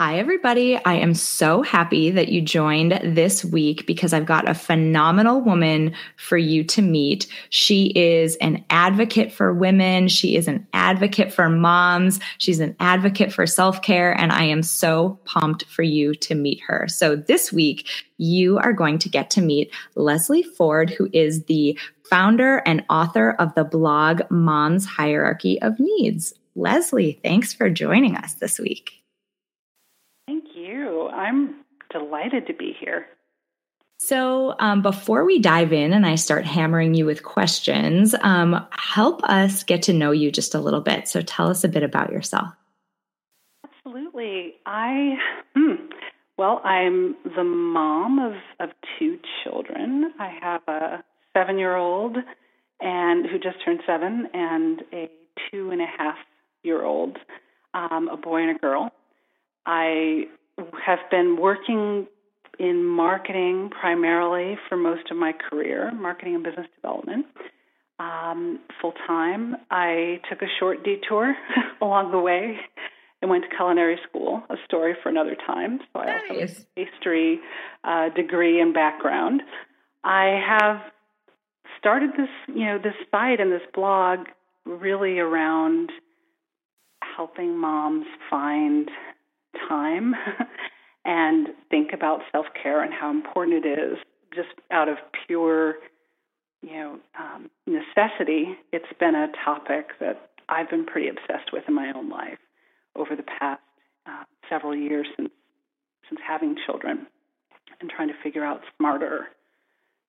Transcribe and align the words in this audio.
Hi, 0.00 0.20
everybody. 0.20 0.76
I 0.84 0.94
am 0.94 1.12
so 1.12 1.60
happy 1.62 2.12
that 2.12 2.28
you 2.28 2.40
joined 2.40 3.00
this 3.02 3.44
week 3.44 3.84
because 3.84 4.12
I've 4.12 4.26
got 4.26 4.48
a 4.48 4.54
phenomenal 4.54 5.40
woman 5.40 5.92
for 6.16 6.38
you 6.38 6.62
to 6.62 6.82
meet. 6.82 7.26
She 7.50 7.86
is 7.96 8.36
an 8.36 8.64
advocate 8.70 9.32
for 9.32 9.52
women. 9.52 10.06
She 10.06 10.36
is 10.36 10.46
an 10.46 10.68
advocate 10.72 11.32
for 11.32 11.48
moms. 11.48 12.20
She's 12.38 12.60
an 12.60 12.76
advocate 12.78 13.32
for 13.32 13.44
self 13.44 13.82
care. 13.82 14.12
And 14.12 14.30
I 14.30 14.44
am 14.44 14.62
so 14.62 15.18
pumped 15.24 15.64
for 15.64 15.82
you 15.82 16.14
to 16.14 16.36
meet 16.36 16.60
her. 16.68 16.86
So 16.86 17.16
this 17.16 17.52
week, 17.52 17.88
you 18.18 18.56
are 18.58 18.72
going 18.72 18.98
to 19.00 19.08
get 19.08 19.30
to 19.30 19.40
meet 19.40 19.74
Leslie 19.96 20.44
Ford, 20.44 20.90
who 20.90 21.10
is 21.12 21.42
the 21.46 21.76
founder 22.04 22.58
and 22.58 22.84
author 22.88 23.32
of 23.32 23.52
the 23.56 23.64
blog 23.64 24.22
Mom's 24.30 24.86
Hierarchy 24.86 25.60
of 25.60 25.80
Needs. 25.80 26.34
Leslie, 26.54 27.18
thanks 27.24 27.52
for 27.52 27.68
joining 27.68 28.14
us 28.14 28.34
this 28.34 28.60
week. 28.60 28.97
You. 30.68 31.08
I'm 31.08 31.64
delighted 31.90 32.46
to 32.48 32.52
be 32.52 32.76
here. 32.78 33.06
So, 34.00 34.54
um, 34.60 34.82
before 34.82 35.24
we 35.24 35.40
dive 35.40 35.72
in 35.72 35.92
and 35.92 36.06
I 36.06 36.14
start 36.14 36.44
hammering 36.44 36.94
you 36.94 37.06
with 37.06 37.22
questions, 37.22 38.14
um, 38.20 38.66
help 38.70 39.24
us 39.24 39.64
get 39.64 39.82
to 39.84 39.92
know 39.92 40.12
you 40.12 40.30
just 40.30 40.54
a 40.54 40.60
little 40.60 40.82
bit. 40.82 41.08
So, 41.08 41.22
tell 41.22 41.48
us 41.48 41.64
a 41.64 41.68
bit 41.68 41.82
about 41.82 42.12
yourself. 42.12 42.50
Absolutely. 43.64 44.56
I, 44.66 45.16
hmm, 45.56 45.86
well, 46.36 46.60
I'm 46.64 47.16
the 47.24 47.44
mom 47.44 48.18
of, 48.18 48.34
of 48.60 48.70
two 48.98 49.18
children. 49.42 50.12
I 50.20 50.36
have 50.40 50.62
a 50.68 51.02
seven 51.34 51.58
year 51.58 51.76
old 51.76 52.18
and 52.80 53.26
who 53.26 53.38
just 53.38 53.64
turned 53.64 53.80
seven 53.86 54.28
and 54.34 54.82
a 54.92 55.08
two 55.50 55.70
and 55.70 55.80
a 55.80 55.86
half 55.86 56.18
year 56.62 56.84
old, 56.84 57.16
um, 57.72 58.08
a 58.12 58.16
boy 58.18 58.42
and 58.42 58.54
a 58.56 58.58
girl. 58.58 58.90
I 59.66 60.24
have 60.84 60.98
been 61.10 61.36
working 61.40 62.06
in 62.58 62.84
marketing 62.84 63.70
primarily 63.80 64.58
for 64.68 64.76
most 64.76 65.10
of 65.10 65.16
my 65.16 65.32
career, 65.32 65.92
marketing 65.92 66.34
and 66.34 66.44
business 66.44 66.66
development, 66.74 67.26
um, 68.00 68.58
full 68.80 68.92
time. 69.06 69.56
I 69.70 70.20
took 70.28 70.42
a 70.42 70.48
short 70.58 70.84
detour 70.84 71.34
along 71.82 72.10
the 72.10 72.18
way 72.18 72.56
and 73.20 73.30
went 73.30 73.44
to 73.44 73.56
culinary 73.56 73.98
school, 74.08 74.42
a 74.50 74.56
story 74.64 74.94
for 75.02 75.08
another 75.08 75.36
time. 75.46 75.80
So 75.92 76.00
I 76.00 76.06
nice. 76.06 76.22
also 76.30 76.40
have 76.40 76.50
a 76.50 76.84
pastry 76.84 77.40
uh, 77.84 78.08
degree 78.10 78.60
and 78.60 78.72
background. 78.72 79.42
I 80.04 80.40
have 80.46 80.80
started 81.78 82.10
this, 82.10 82.28
you 82.48 82.64
know, 82.64 82.78
this 82.78 82.94
site 83.10 83.40
and 83.40 83.52
this 83.52 83.62
blog 83.74 84.20
really 84.64 85.18
around 85.18 85.90
helping 87.16 87.58
moms 87.58 88.06
find 88.30 88.88
time 89.68 90.14
and 91.04 91.48
think 91.70 91.92
about 91.92 92.20
self 92.32 92.46
care 92.60 92.82
and 92.82 92.92
how 92.92 93.10
important 93.10 93.64
it 93.64 93.78
is. 93.78 93.98
Just 94.34 94.48
out 94.70 94.88
of 94.88 94.98
pure 95.26 95.76
you 96.62 96.72
know 96.72 96.98
um, 97.18 97.50
necessity 97.66 98.56
it's 98.72 98.92
been 98.98 99.14
a 99.14 99.28
topic 99.44 99.90
that 100.00 100.30
i've 100.48 100.68
been 100.68 100.84
pretty 100.84 101.08
obsessed 101.08 101.52
with 101.52 101.64
in 101.68 101.74
my 101.74 101.92
own 101.94 102.08
life 102.08 102.38
over 102.96 103.14
the 103.14 103.22
past 103.22 103.60
uh, 104.06 104.24
several 104.48 104.74
years 104.74 105.06
since 105.16 105.30
since 106.08 106.20
having 106.26 106.56
children 106.66 107.06
and 107.80 107.90
trying 107.90 108.08
to 108.08 108.14
figure 108.22 108.44
out 108.44 108.60
smarter 108.76 109.28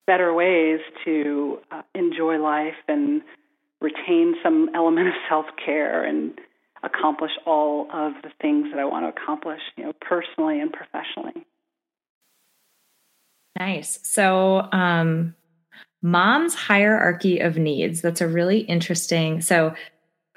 better 0.06 0.32
ways 0.34 0.80
to 1.04 1.58
uh, 1.70 1.82
enjoy 1.94 2.38
life 2.38 2.74
and 2.88 3.22
retain 3.80 4.34
some 4.42 4.68
element 4.74 5.08
of 5.08 5.14
self 5.28 5.46
care 5.64 6.04
and 6.04 6.32
accomplish 6.82 7.32
all 7.46 7.88
of 7.92 8.14
the 8.22 8.30
things 8.40 8.68
that 8.70 8.78
I 8.78 8.84
want 8.84 9.04
to 9.04 9.22
accomplish, 9.22 9.60
you 9.76 9.84
know, 9.84 9.92
personally 10.00 10.60
and 10.60 10.72
professionally. 10.72 11.46
Nice. 13.58 13.98
So, 14.02 14.68
um, 14.72 15.34
mom's 16.02 16.54
hierarchy 16.54 17.40
of 17.40 17.58
needs. 17.58 18.00
That's 18.00 18.20
a 18.20 18.28
really 18.28 18.60
interesting. 18.60 19.40
So, 19.40 19.74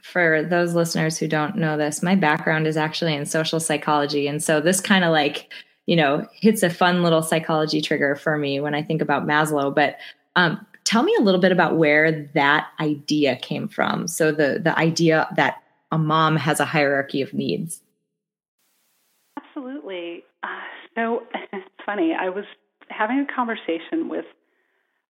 for 0.03 0.44
those 0.44 0.76
listeners 0.76 1.18
who 1.18 1.30
don't 1.30 1.56
know 1.56 1.78
this, 1.78 2.03
my 2.03 2.16
background 2.16 2.68
is 2.68 2.76
actually 2.76 3.16
in 3.16 3.26
social 3.26 3.59
psychology. 3.62 4.28
And 4.28 4.44
so 4.44 4.59
this 4.59 4.82
kind 4.82 5.06
of 5.06 5.12
like, 5.12 5.52
you 5.86 5.96
know, 5.96 6.28
hits 6.34 6.62
a 6.62 6.70
fun 6.70 7.03
little 7.03 7.24
psychology 7.24 7.82
trigger 7.82 8.16
for 8.16 8.38
me 8.38 8.59
when 8.59 8.76
I 8.76 8.84
think 8.84 9.02
about 9.02 9.26
Maslow. 9.26 9.74
But 9.74 9.98
um, 10.36 10.66
tell 10.84 11.03
me 11.03 11.16
a 11.18 11.22
little 11.22 11.40
bit 11.40 11.53
about 11.53 11.78
where 11.78 12.30
that 12.34 12.68
idea 12.82 13.38
came 13.38 13.70
from. 13.70 14.08
So 14.08 14.32
the 14.32 14.59
the 14.62 14.78
idea 14.78 15.28
that 15.38 15.62
a 15.94 15.98
mom 15.98 16.36
has 16.36 16.59
a 16.59 16.66
hierarchy 16.66 17.22
of 17.22 17.34
needs? 17.36 17.81
Absolutely. 19.38 20.24
Uh, 20.42 20.48
so 20.96 21.22
it's 21.54 21.70
funny. 21.86 22.14
I 22.20 22.30
was 22.30 22.46
having 22.90 23.20
a 23.20 23.34
conversation 23.34 24.09
with 24.09 24.26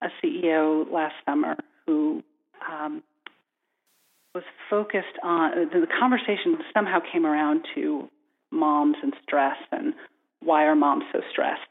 a 0.03 0.07
CEO 0.21 0.91
last 0.91 1.15
summer 1.25 1.55
who 1.87 2.21
um, 2.69 3.01
was 4.35 4.43
focused 4.69 5.17
on 5.23 5.69
the 5.71 5.87
conversation 5.99 6.57
somehow 6.73 6.99
came 7.11 7.25
around 7.25 7.65
to 7.75 8.09
moms 8.51 8.97
and 9.01 9.13
stress 9.23 9.57
and 9.71 9.93
why 10.41 10.65
are 10.65 10.75
moms 10.75 11.05
so 11.13 11.21
stressed? 11.31 11.61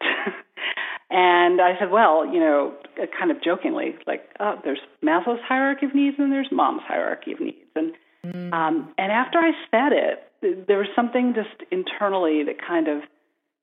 and 1.11 1.61
I 1.61 1.79
said, 1.79 1.91
well, 1.91 2.25
you 2.25 2.41
know, 2.41 2.73
kind 3.19 3.31
of 3.31 3.43
jokingly, 3.45 3.95
like, 4.07 4.23
oh, 4.41 4.55
there's 4.65 4.81
Maslow's 5.05 5.43
hierarchy 5.47 5.85
of 5.85 5.95
needs 5.95 6.17
and 6.19 6.33
there's 6.33 6.49
mom's 6.51 6.81
hierarchy 6.87 7.33
of 7.33 7.41
needs. 7.41 7.59
And 7.77 7.93
Mm. 8.25 8.53
Um, 8.53 8.95
and 8.99 9.11
after 9.11 9.39
I 9.39 9.53
said 9.71 9.93
it, 9.93 10.67
there 10.67 10.79
was 10.79 10.89
something 10.95 11.35
just 11.35 11.71
internally 11.71 12.43
that 12.45 12.57
kind 12.67 12.89
of 12.89 13.03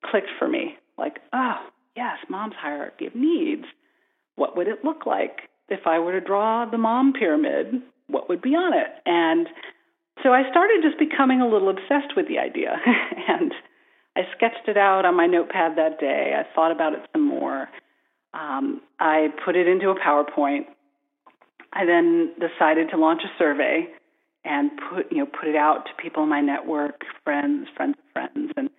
clicked 0.06 0.30
for 0.38 0.48
me. 0.48 0.76
Like, 0.98 1.20
oh, 1.34 1.56
yes, 1.96 2.18
mom's 2.30 2.56
hierarchy 2.60 3.08
of 3.08 3.16
needs. 3.16 3.66
What 4.36 4.56
would 4.58 4.68
it 4.68 4.84
look 4.84 5.06
like 5.06 5.42
if 5.68 5.86
I 5.86 6.00
were 6.00 6.14
to 6.14 6.26
draw 6.26 6.66
the 6.66 6.78
mom 6.78 7.14
pyramid? 7.14 7.82
What 8.08 8.30
would 8.30 8.42
be 8.42 8.52
on 8.52 8.74
it? 8.74 8.88
And 9.06 9.48
so 10.24 10.30
I 10.34 10.50
started 10.50 10.82
just 10.82 11.00
becoming 11.00 11.42
a 11.42 11.48
little 11.48 11.70
obsessed 11.70 12.16
with 12.16 12.28
the 12.28 12.40
idea. 12.40 12.76
and 13.28 13.54
I 14.16 14.22
sketched 14.36 14.68
it 14.68 14.78
out 14.78 15.06
on 15.06 15.16
my 15.16 15.28
notepad 15.28 15.78
that 15.78 16.00
day. 16.00 16.34
I 16.38 16.44
thought 16.54 16.72
about 16.72 16.94
it 16.94 17.02
some 17.14 17.26
more. 17.26 17.68
Um, 18.34 18.82
I 19.00 19.28
put 19.46 19.56
it 19.56 19.68
into 19.68 19.90
a 19.90 19.96
PowerPoint. 19.96 20.66
I 21.72 21.86
then 21.86 22.34
decided 22.40 22.90
to 22.92 22.98
launch 22.98 23.22
a 23.24 23.38
survey 23.38 23.88
and 24.46 24.72
put 24.90 25.12
you 25.12 25.20
know 25.20 25.26
put 25.26 25.50
it 25.50 25.56
out 25.56 25.86
to 25.86 26.02
people 26.02 26.24
in 26.24 26.30
my 26.30 26.42
network, 26.42 27.02
friends, 27.24 27.68
friends 27.76 27.96
of 27.98 28.12
friends, 28.14 28.52
and 28.56 28.70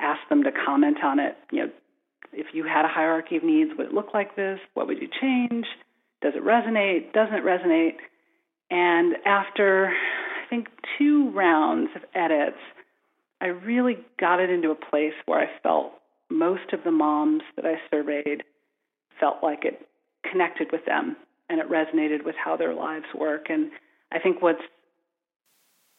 ask 0.00 0.20
them 0.28 0.44
to 0.44 0.50
comment 0.52 0.98
on 1.02 1.18
it. 1.18 1.36
You 1.50 1.66
know, 1.66 1.72
if 2.32 2.46
you 2.52 2.64
had 2.64 2.84
a 2.84 2.88
hierarchy 2.88 3.36
of 3.36 3.44
needs, 3.44 3.70
would 3.76 3.88
it 3.88 3.94
look 3.94 4.14
like 4.14 4.36
this? 4.36 4.58
What 4.74 4.86
would 4.86 4.98
you 5.00 5.08
change? 5.20 5.66
Does 6.20 6.34
it 6.34 6.44
resonate? 6.44 7.12
Doesn't 7.12 7.34
it 7.34 7.44
resonate? 7.44 7.96
And 8.70 9.16
after 9.24 9.88
I 9.88 10.48
think 10.48 10.68
two 10.98 11.30
rounds 11.30 11.90
of 11.96 12.02
edits, 12.14 12.58
I 13.40 13.46
really 13.46 13.98
got 14.18 14.40
it 14.40 14.50
into 14.50 14.70
a 14.70 14.74
place 14.74 15.14
where 15.26 15.40
I 15.40 15.46
felt 15.62 15.92
most 16.30 16.72
of 16.72 16.80
the 16.84 16.90
moms 16.90 17.42
that 17.56 17.64
I 17.64 17.74
surveyed 17.90 18.42
felt 19.18 19.36
like 19.42 19.64
it 19.64 19.88
connected 20.30 20.68
with 20.72 20.84
them 20.84 21.16
and 21.48 21.60
it 21.60 21.70
resonated 21.70 22.24
with 22.24 22.34
how 22.42 22.56
their 22.56 22.74
lives 22.74 23.06
work. 23.14 23.46
And 23.48 23.70
I 24.12 24.18
think 24.18 24.42
what's 24.42 24.62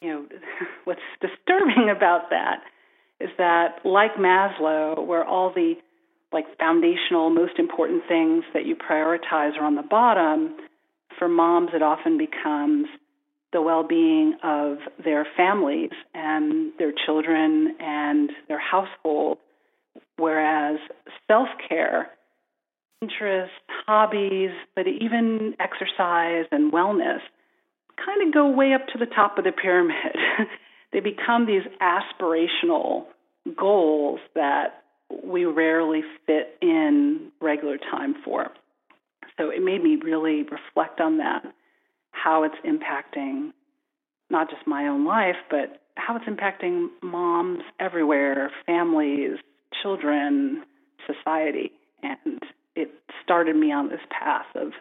you 0.00 0.08
know, 0.08 0.26
what's 0.84 1.00
disturbing 1.20 1.90
about 1.94 2.30
that 2.30 2.62
is 3.20 3.30
that, 3.38 3.80
like 3.84 4.14
Maslow, 4.14 5.04
where 5.06 5.24
all 5.24 5.52
the 5.52 5.74
like 6.32 6.46
foundational, 6.58 7.28
most 7.28 7.58
important 7.58 8.02
things 8.06 8.44
that 8.54 8.64
you 8.64 8.76
prioritize 8.76 9.58
are 9.58 9.64
on 9.64 9.74
the 9.74 9.82
bottom, 9.82 10.56
for 11.18 11.28
moms 11.28 11.70
it 11.74 11.82
often 11.82 12.16
becomes 12.16 12.86
the 13.52 13.60
well-being 13.60 14.36
of 14.44 14.78
their 15.04 15.26
families 15.36 15.90
and 16.14 16.72
their 16.78 16.92
children 17.04 17.74
and 17.80 18.30
their 18.46 18.60
household, 18.60 19.38
whereas 20.16 20.78
self-care, 21.26 22.10
interests, 23.02 23.56
hobbies, 23.86 24.50
but 24.76 24.86
even 24.86 25.56
exercise 25.58 26.44
and 26.52 26.72
wellness 26.72 27.18
kind 28.04 28.26
of 28.26 28.34
go 28.34 28.48
way 28.48 28.72
up 28.72 28.86
to 28.88 28.98
the 28.98 29.06
top 29.06 29.38
of 29.38 29.44
the 29.44 29.52
pyramid. 29.52 30.16
they 30.92 31.00
become 31.00 31.46
these 31.46 31.62
aspirational 31.80 33.04
goals 33.56 34.20
that 34.34 34.82
we 35.24 35.44
rarely 35.44 36.02
fit 36.26 36.56
in 36.62 37.30
regular 37.40 37.78
time 37.78 38.14
for. 38.24 38.48
So 39.38 39.50
it 39.50 39.62
made 39.62 39.82
me 39.82 39.96
really 39.96 40.42
reflect 40.42 41.00
on 41.00 41.18
that, 41.18 41.42
how 42.12 42.44
it's 42.44 42.54
impacting 42.64 43.52
not 44.30 44.48
just 44.48 44.66
my 44.66 44.86
own 44.86 45.04
life, 45.04 45.36
but 45.50 45.82
how 45.96 46.16
it's 46.16 46.24
impacting 46.26 46.88
moms 47.02 47.60
everywhere, 47.80 48.50
families, 48.64 49.38
children, 49.82 50.62
society. 51.06 51.72
And 52.02 52.42
it 52.76 52.90
started 53.22 53.56
me 53.56 53.72
on 53.72 53.88
this 53.88 54.00
path 54.10 54.46
of 54.54 54.72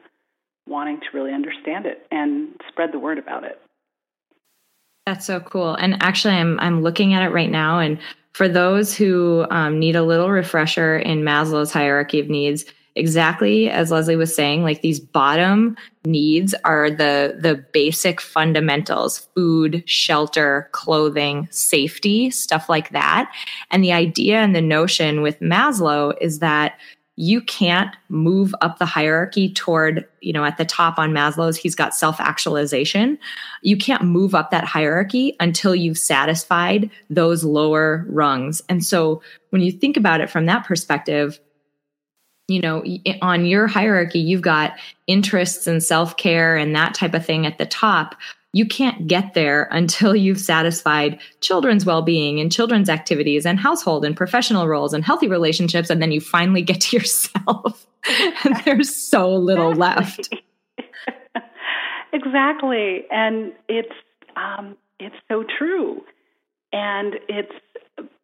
wanting 0.69 0.99
to 0.99 1.05
really 1.13 1.33
understand 1.33 1.85
it 1.85 2.05
and 2.11 2.49
spread 2.69 2.91
the 2.91 2.99
word 2.99 3.17
about 3.17 3.43
it. 3.43 3.59
That's 5.05 5.25
so 5.25 5.39
cool. 5.39 5.73
And 5.73 6.01
actually, 6.03 6.35
I'm 6.35 6.59
I'm 6.59 6.83
looking 6.83 7.13
at 7.13 7.23
it 7.23 7.33
right 7.33 7.49
now. 7.49 7.79
And 7.79 7.97
for 8.33 8.47
those 8.47 8.95
who 8.95 9.45
um, 9.49 9.79
need 9.79 9.95
a 9.95 10.03
little 10.03 10.29
refresher 10.29 10.99
in 10.99 11.23
Maslow's 11.23 11.73
hierarchy 11.73 12.19
of 12.19 12.29
needs, 12.29 12.63
exactly 12.95 13.69
as 13.71 13.89
Leslie 13.89 14.15
was 14.15 14.35
saying, 14.35 14.61
like 14.61 14.81
these 14.81 14.99
bottom 14.99 15.75
needs 16.05 16.53
are 16.63 16.91
the 16.91 17.37
the 17.41 17.65
basic 17.73 18.21
fundamentals: 18.21 19.27
food, 19.33 19.83
shelter, 19.87 20.69
clothing, 20.73 21.47
safety, 21.49 22.29
stuff 22.29 22.69
like 22.69 22.91
that. 22.91 23.33
And 23.71 23.83
the 23.83 23.93
idea 23.93 24.37
and 24.37 24.55
the 24.55 24.61
notion 24.61 25.23
with 25.23 25.39
Maslow 25.39 26.13
is 26.21 26.37
that 26.37 26.77
you 27.21 27.41
can't 27.41 27.93
move 28.07 28.55
up 28.61 28.79
the 28.79 28.85
hierarchy 28.85 29.51
toward, 29.51 30.05
you 30.21 30.31
know, 30.31 30.45
at 30.45 30.57
the 30.57 30.63
top 30.63 30.97
on 30.97 31.11
Maslow's, 31.11 31.57
he's 31.57 31.75
got 31.75 31.93
self 31.93 32.17
actualization. 32.21 33.19
You 33.61 33.75
can't 33.75 34.03
move 34.03 34.33
up 34.33 34.51
that 34.51 34.63
hierarchy 34.63 35.35
until 35.41 35.75
you've 35.75 35.97
satisfied 35.97 36.89
those 37.09 37.43
lower 37.43 38.05
rungs. 38.07 38.61
And 38.69 38.85
so 38.85 39.21
when 39.49 39.61
you 39.61 39.69
think 39.69 39.97
about 39.97 40.21
it 40.21 40.29
from 40.29 40.45
that 40.45 40.65
perspective, 40.65 41.41
you 42.47 42.61
know, 42.61 42.85
on 43.21 43.45
your 43.45 43.67
hierarchy, 43.67 44.19
you've 44.19 44.41
got 44.41 44.79
interests 45.05 45.67
and 45.67 45.83
self 45.83 46.15
care 46.15 46.55
and 46.55 46.73
that 46.73 46.93
type 46.93 47.13
of 47.13 47.25
thing 47.25 47.45
at 47.45 47.57
the 47.57 47.65
top 47.65 48.15
you 48.53 48.65
can't 48.67 49.07
get 49.07 49.33
there 49.33 49.63
until 49.71 50.15
you've 50.15 50.39
satisfied 50.39 51.19
children's 51.41 51.85
well-being 51.85 52.39
and 52.39 52.51
children's 52.51 52.89
activities 52.89 53.45
and 53.45 53.59
household 53.59 54.05
and 54.05 54.15
professional 54.15 54.67
roles 54.67 54.93
and 54.93 55.03
healthy 55.05 55.27
relationships 55.27 55.89
and 55.89 56.01
then 56.01 56.11
you 56.11 56.21
finally 56.21 56.61
get 56.61 56.81
to 56.81 56.97
yourself. 56.97 57.85
And 58.45 58.55
there's 58.65 58.95
so 58.95 59.33
little 59.33 59.73
left. 59.73 60.33
Exactly. 62.11 63.03
And 63.11 63.53
it's 63.67 63.93
um, 64.35 64.75
it's 64.99 65.15
so 65.27 65.43
true. 65.57 66.01
And 66.73 67.15
it's 67.29 67.53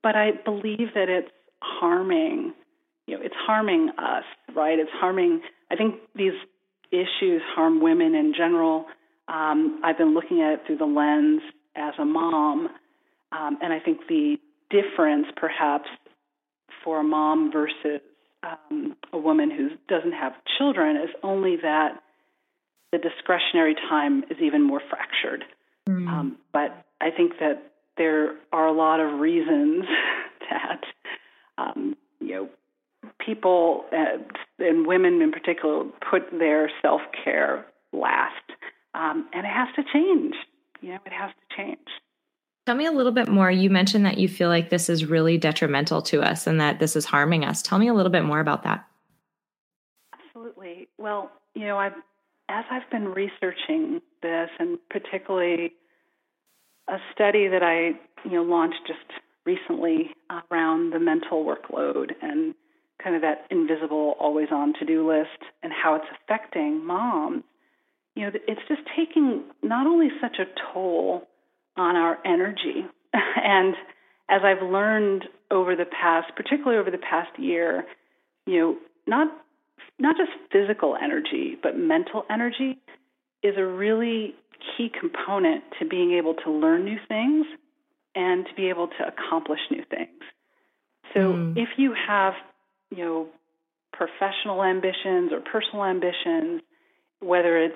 but 0.05 0.15
i 0.15 0.31
believe 0.31 0.93
that 0.93 1.09
it's 1.09 1.31
harming 1.61 2.53
you 3.07 3.17
know 3.17 3.23
it's 3.23 3.35
harming 3.35 3.89
us 3.97 4.23
right? 4.55 4.79
It's 4.79 4.91
harming 4.93 5.41
i 5.71 5.75
think 5.75 5.95
these 6.15 6.33
issues 6.91 7.41
harm 7.55 7.81
women 7.81 8.15
in 8.15 8.33
general 8.33 8.85
um, 9.27 9.81
I've 9.83 9.97
been 9.97 10.13
looking 10.13 10.41
at 10.41 10.53
it 10.53 10.59
through 10.65 10.77
the 10.77 10.85
lens 10.85 11.41
as 11.75 11.93
a 11.99 12.05
mom, 12.05 12.69
um, 13.31 13.57
and 13.61 13.73
I 13.73 13.79
think 13.79 14.07
the 14.07 14.37
difference, 14.69 15.27
perhaps, 15.35 15.89
for 16.83 16.99
a 16.99 17.03
mom 17.03 17.51
versus 17.51 18.01
um, 18.43 18.95
a 19.11 19.17
woman 19.17 19.49
who 19.49 19.69
doesn't 19.87 20.13
have 20.13 20.33
children 20.57 20.97
is 20.97 21.09
only 21.23 21.57
that 21.57 22.01
the 22.91 22.97
discretionary 22.97 23.75
time 23.75 24.23
is 24.29 24.37
even 24.41 24.61
more 24.61 24.81
fractured. 24.89 25.43
Mm. 25.89 26.07
Um, 26.07 26.37
but 26.53 26.85
I 27.01 27.11
think 27.11 27.33
that 27.39 27.71
there 27.97 28.35
are 28.51 28.67
a 28.67 28.73
lot 28.73 28.99
of 28.99 29.19
reasons 29.19 29.85
that 30.49 30.81
um, 31.57 31.95
you 32.19 32.31
know 32.31 32.49
people 33.19 33.85
uh, 33.91 34.17
and 34.59 34.85
women 34.85 35.21
in 35.21 35.31
particular 35.31 35.85
put 36.09 36.23
their 36.31 36.69
self 36.81 37.01
care 37.23 37.65
last. 37.91 38.44
Um, 38.95 39.27
and 39.33 39.45
it 39.45 39.49
has 39.49 39.67
to 39.75 39.83
change. 39.91 40.35
You 40.81 40.89
know, 40.89 40.99
it 41.05 41.11
has 41.11 41.31
to 41.31 41.55
change. 41.57 41.87
Tell 42.65 42.75
me 42.75 42.85
a 42.85 42.91
little 42.91 43.11
bit 43.11 43.27
more. 43.27 43.51
You 43.51 43.69
mentioned 43.69 44.05
that 44.05 44.17
you 44.17 44.27
feel 44.27 44.49
like 44.49 44.69
this 44.69 44.89
is 44.89 45.05
really 45.05 45.37
detrimental 45.37 46.01
to 46.03 46.21
us 46.21 46.47
and 46.47 46.59
that 46.61 46.79
this 46.79 46.95
is 46.95 47.05
harming 47.05 47.43
us. 47.43 47.61
Tell 47.61 47.77
me 47.77 47.89
a 47.89 47.93
little 47.93 48.11
bit 48.11 48.23
more 48.23 48.39
about 48.39 48.63
that. 48.63 48.87
Absolutely. 50.13 50.87
Well, 50.97 51.31
you 51.53 51.67
know, 51.67 51.77
I've 51.77 51.93
as 52.47 52.63
I've 52.71 52.89
been 52.91 53.09
researching 53.09 54.01
this, 54.21 54.49
and 54.59 54.77
particularly 54.89 55.73
a 56.87 56.97
study 57.13 57.47
that 57.47 57.63
I 57.63 57.99
you 58.27 58.35
know 58.35 58.43
launched 58.43 58.81
just 58.87 59.21
recently 59.45 60.11
around 60.51 60.93
the 60.93 60.99
mental 60.99 61.43
workload 61.43 62.11
and 62.21 62.55
kind 63.03 63.15
of 63.15 63.21
that 63.21 63.45
invisible, 63.51 64.15
always 64.19 64.47
on 64.51 64.73
to 64.79 64.85
do 64.85 65.07
list 65.07 65.51
and 65.61 65.71
how 65.71 65.95
it's 65.95 66.05
affecting 66.23 66.83
moms 66.85 67.43
you 68.15 68.23
know, 68.23 68.31
it's 68.47 68.61
just 68.67 68.81
taking 68.95 69.43
not 69.61 69.87
only 69.87 70.07
such 70.21 70.37
a 70.39 70.45
toll 70.73 71.27
on 71.77 71.95
our 71.95 72.17
energy, 72.25 72.85
and 73.13 73.75
as 74.29 74.41
I've 74.43 74.63
learned 74.67 75.25
over 75.51 75.75
the 75.75 75.85
past, 75.85 76.31
particularly 76.35 76.79
over 76.79 76.91
the 76.91 76.97
past 76.97 77.37
year, 77.37 77.85
you 78.45 78.59
know, 78.59 78.77
not 79.07 79.27
not 79.99 80.15
just 80.17 80.31
physical 80.51 80.97
energy, 81.01 81.55
but 81.61 81.77
mental 81.77 82.25
energy 82.29 82.77
is 83.43 83.55
a 83.57 83.63
really 83.63 84.35
key 84.75 84.89
component 84.99 85.63
to 85.79 85.85
being 85.85 86.13
able 86.13 86.33
to 86.33 86.51
learn 86.51 86.83
new 86.83 86.97
things 87.07 87.45
and 88.15 88.45
to 88.45 88.53
be 88.55 88.69
able 88.69 88.87
to 88.87 89.07
accomplish 89.07 89.59
new 89.71 89.83
things. 89.89 90.21
So 91.13 91.19
mm. 91.33 91.57
if 91.57 91.69
you 91.77 91.93
have, 92.07 92.33
you 92.89 93.03
know, 93.03 93.27
professional 93.93 94.63
ambitions 94.63 95.31
or 95.31 95.39
personal 95.39 95.85
ambitions, 95.85 96.61
whether 97.19 97.57
it's 97.57 97.75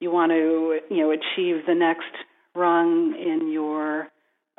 you 0.00 0.10
want 0.10 0.32
to 0.32 0.80
you 0.90 1.02
know 1.02 1.10
achieve 1.10 1.66
the 1.66 1.74
next 1.74 2.12
rung 2.54 3.14
in 3.14 3.50
your 3.52 4.08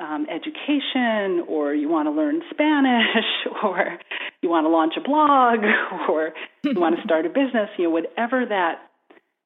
um, 0.00 0.26
education, 0.30 1.44
or 1.48 1.74
you 1.74 1.88
want 1.88 2.06
to 2.06 2.12
learn 2.12 2.40
Spanish, 2.50 3.26
or 3.64 3.98
you 4.42 4.48
want 4.48 4.64
to 4.64 4.68
launch 4.68 4.94
a 4.96 5.00
blog, 5.00 5.60
or 6.08 6.32
you 6.62 6.78
want 6.78 6.96
to 6.96 7.02
start 7.02 7.26
a 7.26 7.28
business, 7.28 7.68
you 7.76 7.84
know, 7.84 7.90
whatever 7.90 8.46
that 8.46 8.78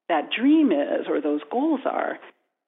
that 0.09 0.29
dream 0.37 0.73
is 0.73 1.06
or 1.09 1.21
those 1.21 1.41
goals 1.50 1.81
are, 1.87 2.19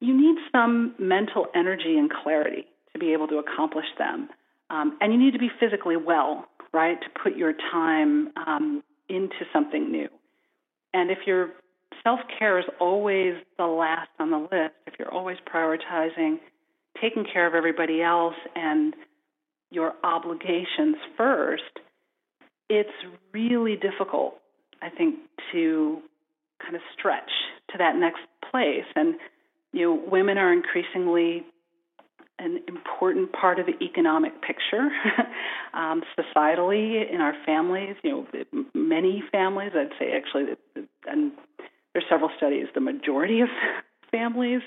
you 0.01 0.17
need 0.17 0.37
some 0.51 0.95
mental 0.99 1.47
energy 1.55 1.99
and 1.99 2.11
clarity 2.11 2.65
to 2.93 2.99
be 2.99 3.13
able 3.13 3.27
to 3.29 3.37
accomplish 3.37 3.87
them. 3.99 4.31
Um, 4.71 4.97
and 5.01 5.13
you 5.13 5.19
need 5.19 5.33
to 5.33 5.39
be 5.39 5.51
physically 5.61 5.97
well, 5.97 6.47
right, 6.73 6.99
to 7.01 7.07
put 7.23 7.37
your 7.37 7.53
time 7.53 8.31
um, 8.47 8.83
into 9.09 9.45
something 9.53 9.91
new. 9.91 10.09
And 10.95 11.11
if 11.11 11.19
you're 11.27 11.51
self 12.05 12.21
care 12.39 12.59
is 12.59 12.67
always 12.81 13.35
the 13.59 13.67
last 13.67 14.11
on 14.19 14.31
the 14.31 14.39
list. 14.39 14.75
If 14.87 14.95
you're 14.99 15.13
always 15.13 15.39
prioritizing 15.53 16.39
taking 17.01 17.25
care 17.25 17.47
of 17.47 17.55
everybody 17.55 18.03
else 18.03 18.37
and 18.55 18.95
your 19.71 19.95
obligations 20.05 20.97
first, 21.17 21.63
it's 22.69 22.91
really 23.33 23.77
difficult, 23.77 24.35
I 24.81 24.91
think, 24.91 25.17
to 25.53 25.99
kind 26.63 26.77
of 26.77 26.83
stretch 26.97 27.31
to 27.73 27.79
that 27.79 27.97
next 27.97 28.21
place. 28.51 28.85
And, 28.95 29.17
you 29.73 29.83
know, 29.83 30.03
women 30.11 30.39
are 30.39 30.53
increasingly 30.53 31.45
an 32.39 32.61
important 32.69 33.33
part 33.33 33.59
of 33.59 33.67
the 33.67 33.83
economic 33.85 34.33
picture 34.43 34.89
um, 35.75 36.03
societally 36.19 37.13
in 37.13 37.21
our 37.21 37.35
families. 37.45 37.97
You 38.03 38.27
know, 38.53 38.65
many 38.75 39.23
families, 39.31 39.73
I'd 39.75 39.91
say 39.99 40.13
actually, 40.17 40.55
and 41.07 41.33
there's 41.95 42.05
several 42.11 42.31
studies. 42.37 42.67
The 42.75 42.81
majority 42.81 43.41
of 43.41 43.49
families, 44.11 44.61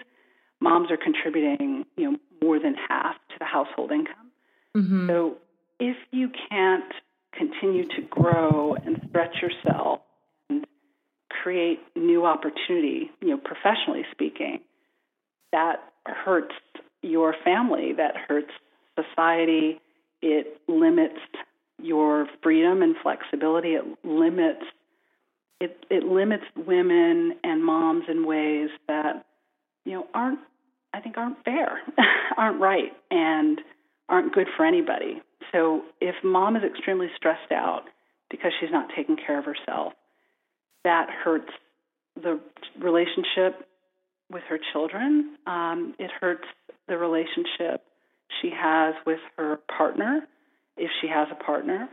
moms 0.59 0.89
are 0.89 0.97
contributing, 0.97 1.85
you 1.95 2.11
know, 2.11 2.17
more 2.41 2.59
than 2.59 2.75
half 2.89 3.15
to 3.29 3.35
the 3.39 3.45
household 3.45 3.91
income. 3.91 4.31
Mm-hmm. 4.75 5.09
So 5.09 5.37
if 5.79 5.97
you 6.11 6.29
can't 6.49 6.91
continue 7.33 7.83
to 7.83 8.01
grow 8.09 8.75
and 8.75 8.99
stretch 9.09 9.35
yourself 9.41 9.99
and 10.49 10.65
create 11.29 11.79
new 11.95 12.25
opportunity, 12.25 13.11
you 13.21 13.29
know, 13.29 13.37
professionally 13.37 14.05
speaking, 14.11 14.59
that 15.51 15.77
hurts 16.05 16.55
your 17.01 17.35
family, 17.43 17.93
that 17.93 18.15
hurts 18.27 18.51
society. 18.95 19.79
It 20.21 20.59
limits 20.67 21.19
your 21.81 22.27
freedom 22.41 22.81
and 22.81 22.95
flexibility. 23.01 23.69
It 23.75 23.83
limits 24.03 24.63
it, 25.59 25.85
it 25.89 26.03
limits 26.03 26.43
women 26.55 27.33
and 27.43 27.63
moms 27.63 28.05
in 28.09 28.25
ways 28.25 28.69
that 28.87 29.25
you 29.85 29.93
know 29.93 30.07
aren't 30.13 30.39
I 30.93 31.01
think 31.01 31.17
aren't 31.17 31.43
fair, 31.43 31.79
aren't 32.37 32.59
right, 32.59 32.91
and 33.11 33.59
aren't 34.09 34.33
good 34.33 34.47
for 34.55 34.65
anybody. 34.65 35.21
So 35.51 35.81
if 36.01 36.15
mom 36.23 36.55
is 36.55 36.63
extremely 36.63 37.07
stressed 37.15 37.51
out 37.51 37.83
because 38.29 38.51
she's 38.59 38.71
not 38.71 38.89
taking 38.95 39.15
care 39.15 39.39
of 39.39 39.45
herself, 39.45 39.93
that 40.83 41.07
hurts 41.09 41.51
the 42.21 42.39
relationship 42.79 43.67
with 44.31 44.43
her 44.49 44.59
children. 44.73 45.35
Um, 45.45 45.95
it 45.99 46.11
hurts 46.19 46.45
the 46.87 46.97
relationship 46.97 47.83
she 48.41 48.49
has 48.49 48.95
with 49.05 49.19
her 49.37 49.59
partner, 49.77 50.21
if 50.75 50.89
she 51.01 51.07
has 51.07 51.27
a 51.31 51.43
partner. 51.43 51.89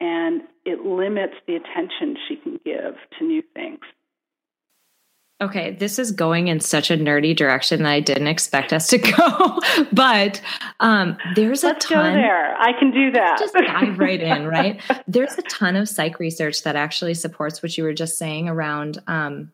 And 0.00 0.42
it 0.64 0.80
limits 0.84 1.34
the 1.46 1.56
attention 1.56 2.16
she 2.28 2.36
can 2.36 2.58
give 2.64 2.94
to 3.18 3.24
new 3.24 3.42
things. 3.54 3.80
Okay, 5.40 5.72
this 5.72 5.98
is 5.98 6.12
going 6.12 6.48
in 6.48 6.60
such 6.60 6.90
a 6.90 6.96
nerdy 6.96 7.36
direction 7.36 7.82
that 7.82 7.90
I 7.90 8.00
didn't 8.00 8.28
expect 8.28 8.72
us 8.72 8.86
to 8.88 8.98
go. 9.16 9.58
but 9.92 10.40
um, 10.80 11.18
there's 11.34 11.64
Let's 11.64 11.84
a 11.86 11.88
ton. 11.88 12.14
go 12.14 12.20
there. 12.20 12.56
I 12.56 12.72
can 12.78 12.92
do 12.92 13.10
that. 13.10 13.38
Just 13.38 13.54
dive 13.54 13.98
right 13.98 14.20
in, 14.20 14.46
right? 14.48 14.80
There's 15.08 15.36
a 15.36 15.42
ton 15.42 15.76
of 15.76 15.88
psych 15.88 16.18
research 16.20 16.62
that 16.62 16.76
actually 16.76 17.14
supports 17.14 17.62
what 17.62 17.76
you 17.76 17.84
were 17.84 17.92
just 17.92 18.16
saying 18.16 18.48
around 18.48 19.02
um, 19.06 19.52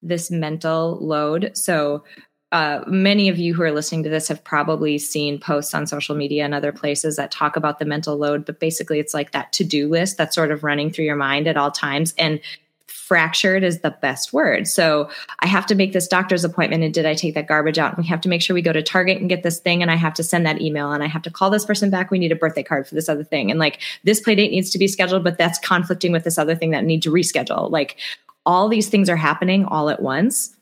this 0.00 0.30
mental 0.30 0.98
load. 1.00 1.52
So, 1.56 2.04
uh, 2.52 2.84
many 2.86 3.30
of 3.30 3.38
you 3.38 3.54
who 3.54 3.62
are 3.62 3.72
listening 3.72 4.02
to 4.02 4.10
this 4.10 4.28
have 4.28 4.44
probably 4.44 4.98
seen 4.98 5.40
posts 5.40 5.72
on 5.72 5.86
social 5.86 6.14
media 6.14 6.44
and 6.44 6.54
other 6.54 6.70
places 6.70 7.16
that 7.16 7.30
talk 7.30 7.56
about 7.56 7.78
the 7.78 7.86
mental 7.86 8.16
load, 8.16 8.44
but 8.44 8.60
basically 8.60 9.00
it's 9.00 9.14
like 9.14 9.32
that 9.32 9.52
to 9.52 9.64
do 9.64 9.88
list 9.88 10.18
that's 10.18 10.34
sort 10.34 10.52
of 10.52 10.62
running 10.62 10.92
through 10.92 11.06
your 11.06 11.16
mind 11.16 11.48
at 11.48 11.56
all 11.56 11.70
times. 11.70 12.12
And 12.18 12.40
fractured 12.86 13.64
is 13.64 13.80
the 13.80 13.90
best 13.90 14.34
word. 14.34 14.68
So 14.68 15.10
I 15.40 15.46
have 15.46 15.64
to 15.66 15.74
make 15.74 15.94
this 15.94 16.06
doctor's 16.06 16.44
appointment 16.44 16.82
and 16.82 16.92
did 16.92 17.06
I 17.06 17.14
take 17.14 17.34
that 17.34 17.48
garbage 17.48 17.78
out? 17.78 17.96
And 17.96 18.04
we 18.04 18.08
have 18.08 18.20
to 18.20 18.28
make 18.28 18.42
sure 18.42 18.54
we 18.54 18.62
go 18.62 18.72
to 18.72 18.82
Target 18.82 19.18
and 19.18 19.28
get 19.30 19.42
this 19.42 19.58
thing 19.58 19.80
and 19.80 19.90
I 19.90 19.96
have 19.96 20.14
to 20.14 20.22
send 20.22 20.44
that 20.46 20.60
email 20.60 20.92
and 20.92 21.02
I 21.02 21.08
have 21.08 21.22
to 21.22 21.30
call 21.30 21.48
this 21.48 21.64
person 21.64 21.88
back. 21.90 22.10
We 22.10 22.18
need 22.18 22.32
a 22.32 22.36
birthday 22.36 22.62
card 22.62 22.86
for 22.86 22.94
this 22.94 23.08
other 23.08 23.24
thing. 23.24 23.50
And 23.50 23.58
like 23.58 23.80
this 24.04 24.20
play 24.20 24.34
date 24.34 24.50
needs 24.50 24.70
to 24.70 24.78
be 24.78 24.88
scheduled, 24.88 25.24
but 25.24 25.38
that's 25.38 25.58
conflicting 25.58 26.12
with 26.12 26.24
this 26.24 26.38
other 26.38 26.54
thing 26.54 26.70
that 26.70 26.84
need 26.84 27.02
to 27.02 27.10
reschedule. 27.10 27.70
Like 27.70 27.96
all 28.44 28.68
these 28.68 28.88
things 28.88 29.08
are 29.08 29.16
happening 29.16 29.64
all 29.64 29.88
at 29.88 30.02
once. 30.02 30.54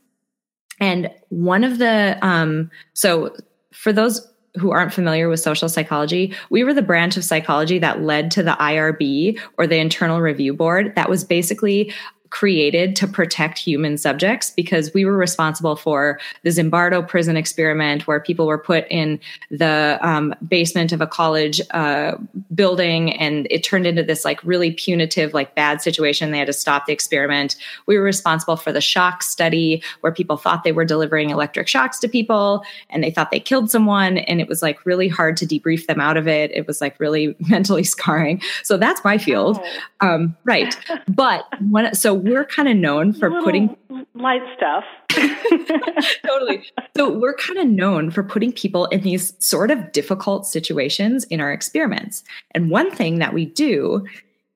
And 0.81 1.11
one 1.29 1.63
of 1.63 1.79
the, 1.79 2.19
um, 2.23 2.71
so 2.95 3.37
for 3.73 3.93
those 3.93 4.27
who 4.57 4.73
aren't 4.73 4.93
familiar 4.93 5.29
with 5.29 5.39
social 5.39 5.69
psychology, 5.69 6.35
we 6.49 6.65
were 6.65 6.75
the 6.75 6.83
branch 6.83 7.17
of 7.17 7.25
psychology 7.25 7.79
that 7.79 8.03
led 8.03 8.31
to 8.33 8.43
the 8.43 8.53
IRB 8.53 9.39
or 9.59 9.67
the 9.67 9.79
Internal 9.79 10.21
Review 10.21 10.53
Board. 10.53 10.95
That 10.97 11.09
was 11.09 11.23
basically 11.23 11.93
created 12.31 12.95
to 12.97 13.07
protect 13.07 13.59
human 13.59 13.99
subjects 13.99 14.51
because 14.51 14.95
we 14.95 15.05
were 15.05 15.17
responsible 15.17 15.77
for 15.77 16.19
the 16.43 16.51
Zimbardo 16.51 17.07
prison 17.07 17.37
experiment 17.37 18.07
where 18.07 18.21
people 18.21 18.47
were 18.47 18.59
put 18.59 18.87
in 18.89 19.21
the 19.51 19.99
um, 20.01 20.35
basement 20.47 20.93
of 20.93 21.01
a 21.01 21.07
college 21.07 21.61
uh, 21.73 22.17
building 22.55 23.13
and 23.13 23.49
it 23.51 23.65
turned 23.65 23.87
into 23.87 24.03
this 24.03 24.25
like 24.25 24.43
really 24.45 24.71
punitive, 24.71 25.35
like 25.35 25.55
bad 25.57 25.83
situation. 25.83 26.31
They 26.31 26.39
had 26.39 26.47
to 26.47 26.53
stop 26.53 26.87
the 26.87 26.93
experiment. 26.93 27.57
We 27.87 27.99
were 27.99 28.05
responsible 28.05 28.57
for 28.57 28.73
the 28.73 28.81
shock 28.81 29.23
study 29.23 29.83
where 30.01 30.13
people 30.13 30.37
thought 30.37 30.63
they 30.63 30.73
were 30.73 30.85
delivering 30.85 31.31
electric 31.31 31.67
shocks 31.67 31.99
to 32.01 32.09
people 32.09 32.65
and 32.91 33.03
they 33.03 33.11
thought 33.11 33.31
they 33.31 33.41
killed 33.41 33.71
someone. 33.71 34.19
And 34.19 34.41
it 34.41 34.49
was 34.49 34.63
like 34.63 34.87
really 34.87 35.09
hard 35.09 35.37
to 35.39 35.47
debrief 35.47 35.87
them 35.87 36.01
out 36.01 36.17
of 36.17 36.29
it. 36.29 36.53
It 36.53 36.67
was 36.67 36.81
like 36.81 36.99
really 37.01 37.35
mentally 37.49 37.85
scarring. 37.85 38.41
So 38.63 38.77
that's 38.77 39.03
my 39.05 39.19
field. 39.19 39.61
Oh. 40.01 40.09
Um, 40.09 40.37
right. 40.45 40.77
But 41.09 41.45
when, 41.71 41.95
so 41.95 42.20
we're 42.23 42.45
kind 42.45 42.69
of 42.69 42.77
known 42.77 43.12
for 43.12 43.31
putting 43.43 43.77
light 44.15 44.43
stuff. 44.57 44.85
totally. 46.27 46.65
So 46.97 47.19
we're 47.19 47.35
kind 47.35 47.59
of 47.59 47.67
known 47.67 48.11
for 48.11 48.23
putting 48.23 48.53
people 48.53 48.87
in 48.87 49.03
these 49.03 49.35
sort 49.45 49.71
of 49.71 49.93
difficult 49.93 50.47
situations 50.47 51.25
in 51.25 51.41
our 51.41 51.53
experiments. 51.53 52.23
And 52.53 52.71
one 52.71 52.91
thing 52.91 53.19
that 53.19 53.35
we 53.35 53.47
do 53.47 54.07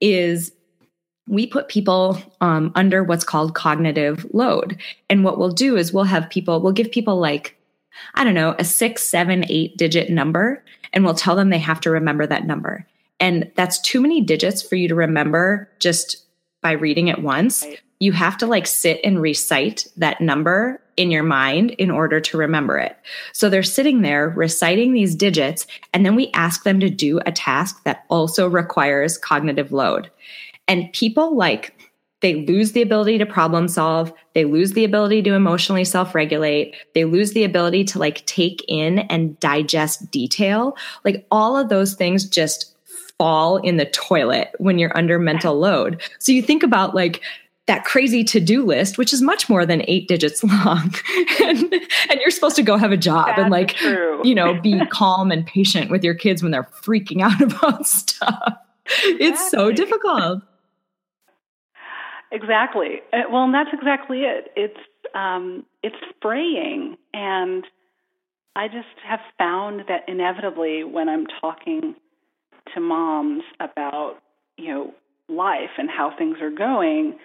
is 0.01 0.53
we 1.27 1.47
put 1.47 1.69
people 1.69 2.19
um, 2.41 2.73
under 2.75 3.03
what's 3.03 3.25
called 3.25 3.55
cognitive 3.55 4.27
load. 4.35 4.79
And 5.09 5.25
what 5.25 5.39
we'll 5.39 5.53
do 5.53 5.77
is 5.77 5.93
we'll 5.93 6.05
have 6.05 6.29
people, 6.29 6.61
we'll 6.61 6.73
give 6.73 6.91
people 6.91 7.19
like, 7.19 7.57
I 8.15 8.25
don't 8.25 8.35
know, 8.35 8.55
a 8.59 8.65
six, 8.65 9.03
seven, 9.03 9.45
eight 9.49 9.77
digit 9.77 10.11
number, 10.11 10.63
and 10.93 11.05
we'll 11.05 11.15
tell 11.15 11.37
them 11.37 11.51
they 11.51 11.59
have 11.59 11.81
to 11.83 11.91
remember 11.91 12.27
that 12.27 12.47
number. 12.47 12.87
And 13.21 13.51
that's 13.55 13.81
too 13.81 14.01
many 14.01 14.21
digits 14.21 14.61
for 14.61 14.77
you 14.77 14.89
to 14.89 14.95
remember 14.95 15.71
just 15.79 16.24
by 16.65 16.73
reading 16.73 17.09
it 17.09 17.21
once. 17.21 17.63
Right. 17.63 17.81
You 18.01 18.13
have 18.13 18.39
to 18.39 18.47
like 18.47 18.67
sit 18.67 19.01
and 19.05 19.21
recite 19.21 19.87
that 19.99 20.21
number 20.21 20.81
in 20.97 21.11
your 21.11 21.23
mind 21.23 21.71
in 21.73 21.91
order 21.91 22.21
to 22.21 22.37
remember 22.39 22.79
it. 22.79 22.97
So 23.33 23.49
they're 23.49 23.63
sitting 23.63 24.01
there 24.03 24.31
reciting 24.31 24.93
these 24.93 25.15
digits, 25.15 25.67
and 25.93 26.05
then 26.05 26.17
we 26.17 26.31
ask 26.33 26.65
them 26.65 26.81
to 26.81 26.91
do 26.91 27.21
a 27.27 27.33
task 27.33 27.85
that 27.85 28.05
also 28.09 28.49
requires 28.49 29.19
cognitive 29.19 29.73
load. 29.73 30.11
And 30.67 30.93
people 30.93 31.37
like, 31.37 31.79
they 32.21 32.47
lose 32.47 32.73
the 32.73 32.81
ability 32.81 33.19
to 33.19 33.27
problem 33.27 33.69
solve. 33.69 34.11
They 34.35 34.47
lose 34.47 34.73
the 34.73 34.85
ability 34.85 35.21
to 35.25 35.35
emotionally 35.35 35.85
self 35.85 36.15
regulate. 36.15 36.75
They 36.95 37.05
lose 37.05 37.33
the 37.33 37.45
ability 37.45 37.85
to 37.85 37.99
like 37.99 38.25
take 38.25 38.65
in 38.67 39.01
and 39.01 39.39
digest 39.41 40.11
detail. 40.11 40.75
Like 41.05 41.27
all 41.31 41.59
of 41.59 41.69
those 41.69 41.95
things 41.95 42.27
just 42.27 42.74
fall 43.19 43.59
in 43.59 43.77
the 43.77 43.87
toilet 43.87 44.51
when 44.59 44.79
you're 44.79 44.97
under 44.97 45.19
mental 45.19 45.59
load. 45.59 46.03
So 46.19 46.33
you 46.33 46.43
think 46.43 46.63
about 46.63 46.95
like 46.95 47.23
that 47.67 47.85
crazy 47.85 48.25
to-do 48.25 48.65
list, 48.65 48.99
which 48.99 49.13
is 49.13 49.23
much 49.23 49.49
more 49.49 49.65
than 49.65 49.83
eight 49.89 50.07
digits 50.07 50.45
long. 50.65 50.95
and, 51.41 51.73
and, 51.73 52.21
you're 52.21 52.31
supposed 52.31 52.57
to 52.57 52.63
go 52.63 52.77
have 52.77 52.93
a 52.93 52.97
job 52.97 53.27
That's 53.29 53.41
and 53.41 53.51
like, 53.51 53.75
true. 53.75 54.21
you 54.27 54.35
know, 54.35 54.61
be 54.61 54.85
calm 54.91 55.31
and 55.31 55.47
patient 55.47 55.91
with 55.91 56.05
your 56.05 56.15
kids 56.15 56.43
when 56.43 56.53
they're 56.53 56.69
freaking 56.83 57.23
out 57.23 57.41
about 57.63 57.87
stuff. 57.87 58.59
Exactly. 58.87 59.27
It's 59.27 59.51
so 59.51 59.73
difficult. 59.73 60.43
Exactly. 62.31 63.01
Uh, 63.13 63.23
well, 63.31 63.45
and 63.45 63.55
that's 63.55 63.71
exactly 63.73 64.23
it. 64.23 64.51
It's 64.57 64.79
um, 65.15 65.65
it's 65.83 65.97
spraying, 66.11 66.97
and 67.15 67.65
I 68.57 68.67
just 68.67 68.89
have 69.07 69.21
found 69.39 69.85
that 69.89 70.03
inevitably 70.09 70.83
when 70.83 71.09
I'm 71.09 71.27
talking 71.41 71.95
to 72.73 72.81
moms 72.81 73.43
about, 73.61 74.17
you 74.57 74.69
know, 74.69 74.95
life 75.29 75.71
and 75.79 75.89
how 75.91 76.13
things 76.17 76.39
are 76.41 76.51
going, 76.51 77.19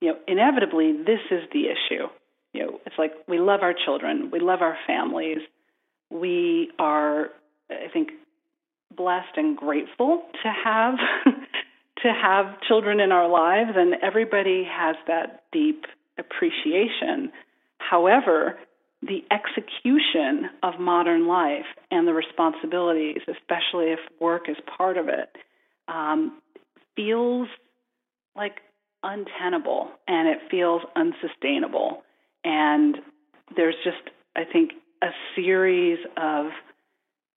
you 0.00 0.08
know, 0.08 0.18
inevitably 0.26 0.92
this 0.92 1.20
is 1.30 1.42
the 1.52 1.64
issue. 1.66 2.06
You 2.52 2.62
know, 2.62 2.80
it's 2.86 2.96
like 2.98 3.12
we 3.26 3.38
love 3.38 3.60
our 3.62 3.74
children, 3.74 4.30
we 4.32 4.40
love 4.40 4.62
our 4.62 4.76
families, 4.86 5.38
we 6.10 6.70
are, 6.78 7.28
I 7.70 7.88
think, 7.92 8.10
blessed 8.96 9.36
and 9.36 9.56
grateful 9.56 10.22
to 10.42 10.52
have 10.64 10.94
to 12.02 12.12
have 12.12 12.60
children 12.66 13.00
in 13.00 13.12
our 13.12 13.28
lives, 13.28 13.72
and 13.76 13.94
everybody 14.02 14.64
has 14.70 14.96
that 15.06 15.44
deep 15.52 15.84
appreciation. 16.16 17.32
However, 17.78 18.58
the 19.02 19.22
execution 19.30 20.50
of 20.62 20.80
modern 20.80 21.28
life 21.28 21.66
and 21.90 22.06
the 22.06 22.12
responsibilities, 22.12 23.18
especially 23.28 23.92
if 23.92 24.00
work 24.20 24.48
is 24.48 24.56
part 24.76 24.96
of 24.96 25.08
it, 25.08 25.30
um, 25.86 26.40
feels 26.96 27.48
like 28.34 28.56
untenable 29.02 29.90
and 30.08 30.28
it 30.28 30.38
feels 30.50 30.82
unsustainable. 30.96 32.02
And 32.44 32.96
there's 33.56 33.76
just, 33.84 34.10
I 34.36 34.42
think, 34.44 34.72
a 35.02 35.10
series 35.36 35.98
of 36.16 36.46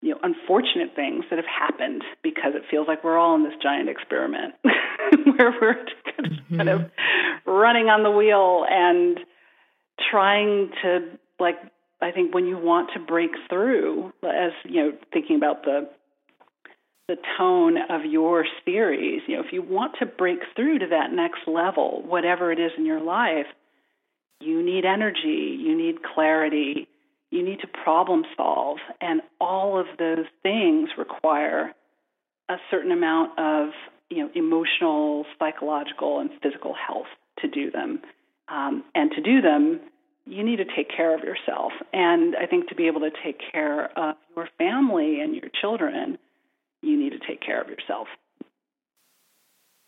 you 0.02 0.10
know 0.10 0.20
unfortunate 0.24 0.96
things 0.96 1.26
that 1.30 1.38
have 1.38 1.46
happened 1.46 2.04
because 2.24 2.54
it 2.56 2.64
feels 2.70 2.88
like 2.88 3.04
we're 3.04 3.18
all 3.18 3.36
in 3.36 3.44
this 3.44 3.54
giant 3.62 3.88
experiment 3.88 4.56
where 4.64 5.54
we're 5.62 5.76
mm-hmm. 5.76 6.58
kind 6.58 6.70
of 6.70 6.92
running 7.46 7.88
on 7.88 8.04
the 8.04 8.10
wheel 8.10 8.66
and 8.68 9.20
trying 10.10 10.72
to 10.82 11.20
like 11.42 11.56
I 12.02 12.12
think 12.12 12.34
when 12.34 12.46
you 12.46 12.58
want 12.58 12.92
to 12.94 13.00
break 13.00 13.32
through, 13.50 14.14
as 14.24 14.52
you 14.64 14.82
know, 14.82 14.92
thinking 15.12 15.36
about 15.36 15.64
the 15.64 15.90
the 17.08 17.18
tone 17.38 17.76
of 17.90 18.06
your 18.06 18.46
series, 18.64 19.22
you 19.28 19.36
know, 19.36 19.44
if 19.44 19.52
you 19.52 19.62
want 19.62 19.96
to 20.00 20.06
break 20.06 20.40
through 20.56 20.80
to 20.80 20.88
that 20.88 21.12
next 21.12 21.42
level, 21.46 22.04
whatever 22.06 22.54
it 22.54 22.60
is 22.60 22.72
in 22.78 22.86
your 22.86 23.02
life, 23.02 23.48
you 24.40 24.64
need 24.64 24.86
energy, 24.86 25.58
you 25.60 25.76
need 25.76 26.04
clarity, 26.04 26.88
you 27.30 27.44
need 27.44 27.60
to 27.60 27.68
problem 27.68 28.24
solve, 28.38 28.78
and 29.02 29.22
all 29.42 29.78
of 29.78 29.88
those 30.00 30.26
things 30.42 30.90
require 30.98 31.74
a 32.48 32.56
certain 32.70 32.92
amount 32.92 33.38
of 33.38 33.70
you 34.10 34.24
know 34.24 34.30
emotional, 34.36 35.26
psychological, 35.38 36.20
and 36.20 36.30
physical 36.42 36.74
health 36.74 37.08
to 37.40 37.48
do 37.48 37.72
them. 37.72 38.02
Um, 38.48 38.84
and 38.94 39.12
to 39.12 39.22
do 39.22 39.42
them, 39.42 39.80
you 40.26 40.44
need 40.44 40.58
to 40.58 40.66
take 40.66 40.90
care 40.96 41.16
of 41.16 41.24
yourself. 41.24 41.72
And 41.94 42.36
I 42.36 42.46
think 42.46 42.70
to 42.70 42.76
be 42.76 42.88
able 42.88 43.02
to 43.02 43.12
take 43.24 43.40
care 43.52 43.86
of 43.98 44.16
your 44.36 44.48
family 44.58 45.20
and 45.22 45.36
your 45.36 45.50
children, 45.60 46.18
you 46.82 46.98
need 46.98 47.12
to 47.12 47.20
take 47.20 47.42
care 47.42 47.62
of 47.62 47.70
yourself. 47.70 48.08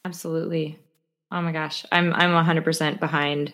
Absolutely. 0.05 0.79
Oh 1.31 1.41
my 1.41 1.51
gosh. 1.51 1.85
I'm 1.91 2.13
I'm 2.13 2.31
100% 2.31 2.99
behind 2.99 3.53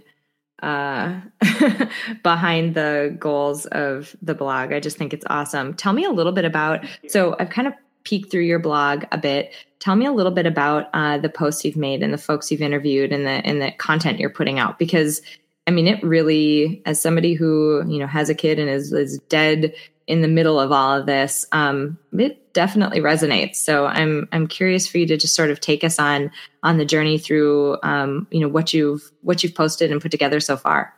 uh 0.61 1.21
behind 2.23 2.75
the 2.75 3.15
goals 3.17 3.65
of 3.67 4.15
the 4.21 4.33
blog. 4.33 4.73
I 4.73 4.79
just 4.79 4.97
think 4.97 5.13
it's 5.13 5.25
awesome. 5.29 5.73
Tell 5.73 5.93
me 5.93 6.05
a 6.05 6.11
little 6.11 6.33
bit 6.33 6.45
about 6.45 6.85
so 7.07 7.35
I've 7.39 7.49
kind 7.49 7.67
of 7.67 7.73
peeked 8.03 8.31
through 8.31 8.43
your 8.43 8.59
blog 8.59 9.03
a 9.11 9.17
bit. 9.17 9.53
Tell 9.79 9.95
me 9.95 10.05
a 10.05 10.11
little 10.11 10.31
bit 10.31 10.45
about 10.45 10.89
uh, 10.93 11.17
the 11.19 11.29
posts 11.29 11.63
you've 11.63 11.77
made 11.77 12.01
and 12.01 12.13
the 12.13 12.17
folks 12.17 12.51
you've 12.51 12.61
interviewed 12.61 13.13
and 13.13 13.25
the 13.25 13.45
and 13.45 13.61
the 13.61 13.71
content 13.71 14.19
you're 14.19 14.29
putting 14.29 14.59
out 14.59 14.79
because 14.79 15.21
I 15.69 15.71
mean, 15.71 15.85
it 15.85 16.03
really, 16.03 16.81
as 16.87 16.99
somebody 16.99 17.35
who, 17.35 17.87
you 17.87 17.99
know, 17.99 18.07
has 18.07 18.27
a 18.27 18.33
kid 18.33 18.57
and 18.57 18.67
is, 18.67 18.91
is 18.91 19.19
dead 19.29 19.75
in 20.07 20.23
the 20.23 20.27
middle 20.27 20.59
of 20.59 20.71
all 20.71 20.97
of 20.97 21.05
this, 21.05 21.45
um, 21.51 21.95
it 22.11 22.53
definitely 22.53 23.01
resonates. 23.01 23.57
So 23.57 23.85
I'm 23.85 24.27
I'm 24.31 24.47
curious 24.47 24.87
for 24.87 24.97
you 24.97 25.05
to 25.05 25.15
just 25.15 25.35
sort 25.35 25.51
of 25.51 25.59
take 25.59 25.83
us 25.83 25.99
on 25.99 26.31
on 26.63 26.79
the 26.79 26.85
journey 26.85 27.19
through 27.19 27.77
um, 27.83 28.25
you 28.31 28.39
know 28.39 28.47
what 28.47 28.73
you've 28.73 29.11
what 29.21 29.43
you've 29.43 29.53
posted 29.53 29.91
and 29.91 30.01
put 30.01 30.09
together 30.09 30.39
so 30.39 30.57
far. 30.57 30.91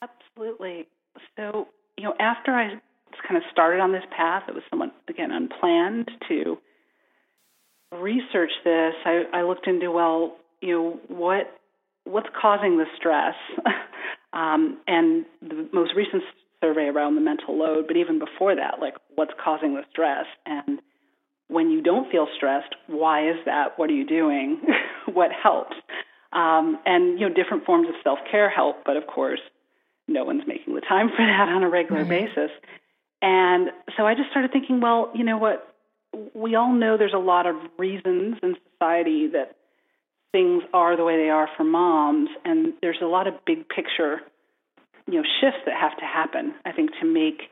Absolutely. 0.00 0.88
So 1.36 1.68
you 1.98 2.04
know, 2.04 2.14
after 2.18 2.52
I 2.52 2.80
kind 3.28 3.36
of 3.36 3.42
started 3.52 3.80
on 3.80 3.92
this 3.92 4.04
path, 4.16 4.44
it 4.48 4.54
was 4.54 4.64
somewhat 4.70 4.94
again 5.10 5.30
unplanned 5.30 6.10
to 6.30 6.56
research 8.00 8.52
this. 8.64 8.94
I, 9.04 9.24
I 9.34 9.42
looked 9.42 9.66
into 9.66 9.90
well, 9.90 10.38
you 10.62 10.72
know, 10.72 11.00
what 11.14 11.52
what's 12.04 12.28
causing 12.40 12.78
the 12.78 12.86
stress, 12.96 13.34
um, 14.32 14.78
and 14.86 15.24
the 15.40 15.68
most 15.72 15.92
recent 15.96 16.22
survey 16.60 16.86
around 16.86 17.14
the 17.16 17.20
mental 17.20 17.58
load, 17.58 17.86
but 17.86 17.96
even 17.96 18.18
before 18.18 18.54
that, 18.54 18.80
like 18.80 18.94
what's 19.14 19.32
causing 19.42 19.74
the 19.74 19.82
stress 19.90 20.26
and 20.46 20.80
when 21.52 21.70
you 21.70 21.82
don't 21.82 22.10
feel 22.10 22.26
stressed, 22.34 22.74
why 22.86 23.28
is 23.28 23.36
that? 23.44 23.78
What 23.78 23.90
are 23.90 23.94
you 23.94 24.06
doing? 24.06 24.60
what 25.12 25.30
helps? 25.30 25.76
Um, 26.32 26.78
and 26.86 27.20
you 27.20 27.28
know, 27.28 27.34
different 27.34 27.64
forms 27.64 27.88
of 27.88 27.94
self 28.02 28.18
care 28.30 28.48
help, 28.48 28.84
but 28.86 28.96
of 28.96 29.06
course, 29.06 29.40
no 30.08 30.24
one's 30.24 30.44
making 30.46 30.74
the 30.74 30.80
time 30.80 31.08
for 31.16 31.24
that 31.24 31.48
on 31.48 31.62
a 31.62 31.68
regular 31.68 32.04
right. 32.04 32.26
basis. 32.26 32.50
And 33.20 33.70
so 33.96 34.06
I 34.06 34.14
just 34.14 34.30
started 34.30 34.50
thinking, 34.50 34.80
well, 34.80 35.12
you 35.14 35.24
know 35.24 35.38
what? 35.38 35.68
We 36.34 36.56
all 36.56 36.72
know 36.72 36.96
there's 36.96 37.14
a 37.14 37.18
lot 37.18 37.46
of 37.46 37.56
reasons 37.78 38.36
in 38.42 38.56
society 38.72 39.28
that 39.32 39.56
things 40.32 40.62
are 40.72 40.96
the 40.96 41.04
way 41.04 41.16
they 41.16 41.30
are 41.30 41.48
for 41.56 41.64
moms, 41.64 42.30
and 42.44 42.72
there's 42.80 42.98
a 43.02 43.06
lot 43.06 43.26
of 43.26 43.34
big 43.46 43.68
picture, 43.68 44.20
you 45.06 45.14
know, 45.14 45.22
shifts 45.40 45.60
that 45.66 45.74
have 45.78 45.96
to 45.98 46.04
happen. 46.04 46.54
I 46.64 46.72
think 46.72 46.90
to 47.00 47.06
make 47.06 47.42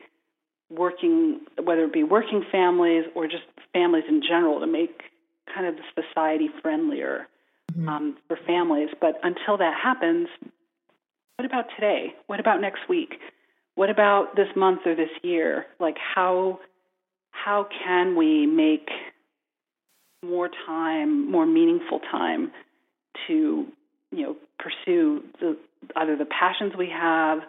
working, 0.69 1.41
whether 1.63 1.85
it 1.85 1.93
be 1.93 2.03
working 2.03 2.43
families 2.51 3.05
or 3.15 3.27
just 3.27 3.43
families 3.71 4.05
in 4.09 4.21
general, 4.27 4.59
to 4.59 4.67
make 4.67 5.01
kind 5.53 5.67
of 5.67 5.75
the 5.75 6.03
society 6.03 6.49
friendlier 6.61 7.27
mm-hmm. 7.71 7.87
um, 7.87 8.17
for 8.27 8.37
families. 8.47 8.89
But 8.99 9.19
until 9.23 9.57
that 9.57 9.73
happens, 9.81 10.27
what 11.37 11.45
about 11.45 11.65
today? 11.75 12.13
What 12.27 12.39
about 12.39 12.61
next 12.61 12.89
week? 12.89 13.15
What 13.75 13.89
about 13.89 14.35
this 14.35 14.47
month 14.55 14.81
or 14.85 14.95
this 14.95 15.09
year? 15.23 15.65
Like 15.79 15.97
how 15.97 16.59
how 17.31 17.67
can 17.83 18.15
we 18.15 18.45
make 18.45 18.89
more 20.23 20.49
time, 20.67 21.31
more 21.31 21.45
meaningful 21.45 21.99
time 21.99 22.51
to, 23.27 23.65
you 24.11 24.23
know, 24.23 24.35
pursue 24.59 25.23
the 25.39 25.57
either 25.95 26.15
the 26.15 26.25
passions 26.25 26.73
we 26.77 26.89
have, 26.89 27.39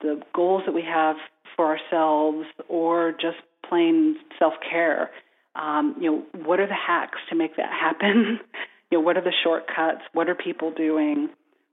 the 0.00 0.20
goals 0.34 0.62
that 0.66 0.72
we 0.72 0.82
have 0.82 1.16
for 1.56 1.66
ourselves, 1.66 2.46
or 2.68 3.12
just 3.12 3.38
plain 3.68 4.16
self 4.38 4.54
care. 4.68 5.10
Um, 5.54 5.96
you 6.00 6.10
know, 6.10 6.22
what 6.44 6.60
are 6.60 6.66
the 6.66 6.74
hacks 6.74 7.18
to 7.28 7.36
make 7.36 7.56
that 7.56 7.70
happen? 7.70 8.40
you 8.90 8.98
know, 8.98 9.04
what 9.04 9.16
are 9.16 9.24
the 9.24 9.32
shortcuts? 9.42 10.02
What 10.12 10.28
are 10.28 10.34
people 10.34 10.72
doing? 10.72 11.28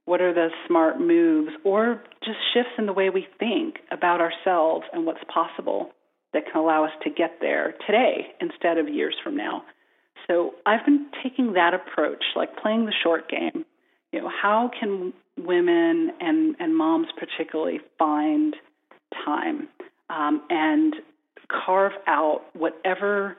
What 0.05 0.21
are 0.21 0.33
the 0.33 0.49
smart 0.67 0.99
moves 1.01 1.51
or 1.65 2.01
just 2.23 2.37
shifts 2.53 2.71
in 2.77 2.85
the 2.85 2.93
way 2.93 3.09
we 3.09 3.27
think 3.39 3.79
about 3.91 4.21
ourselves 4.21 4.85
and 4.93 5.05
what's 5.05 5.23
possible 5.31 5.91
that 6.33 6.43
can 6.45 6.61
allow 6.61 6.85
us 6.85 6.91
to 7.03 7.09
get 7.09 7.39
there 7.41 7.73
today 7.85 8.27
instead 8.39 8.77
of 8.77 8.87
years 8.87 9.15
from 9.21 9.35
now? 9.35 9.63
So 10.27 10.55
I've 10.65 10.85
been 10.85 11.07
taking 11.23 11.53
that 11.53 11.73
approach, 11.73 12.23
like 12.35 12.57
playing 12.57 12.85
the 12.85 12.93
short 13.03 13.29
game. 13.29 13.65
You 14.11 14.21
know, 14.21 14.29
how 14.29 14.69
can 14.79 15.13
women 15.37 16.11
and, 16.19 16.55
and 16.59 16.75
moms 16.75 17.07
particularly 17.17 17.79
find 17.97 18.55
time 19.25 19.69
um, 20.09 20.41
and 20.49 20.95
carve 21.49 21.93
out 22.07 22.41
whatever 22.53 23.37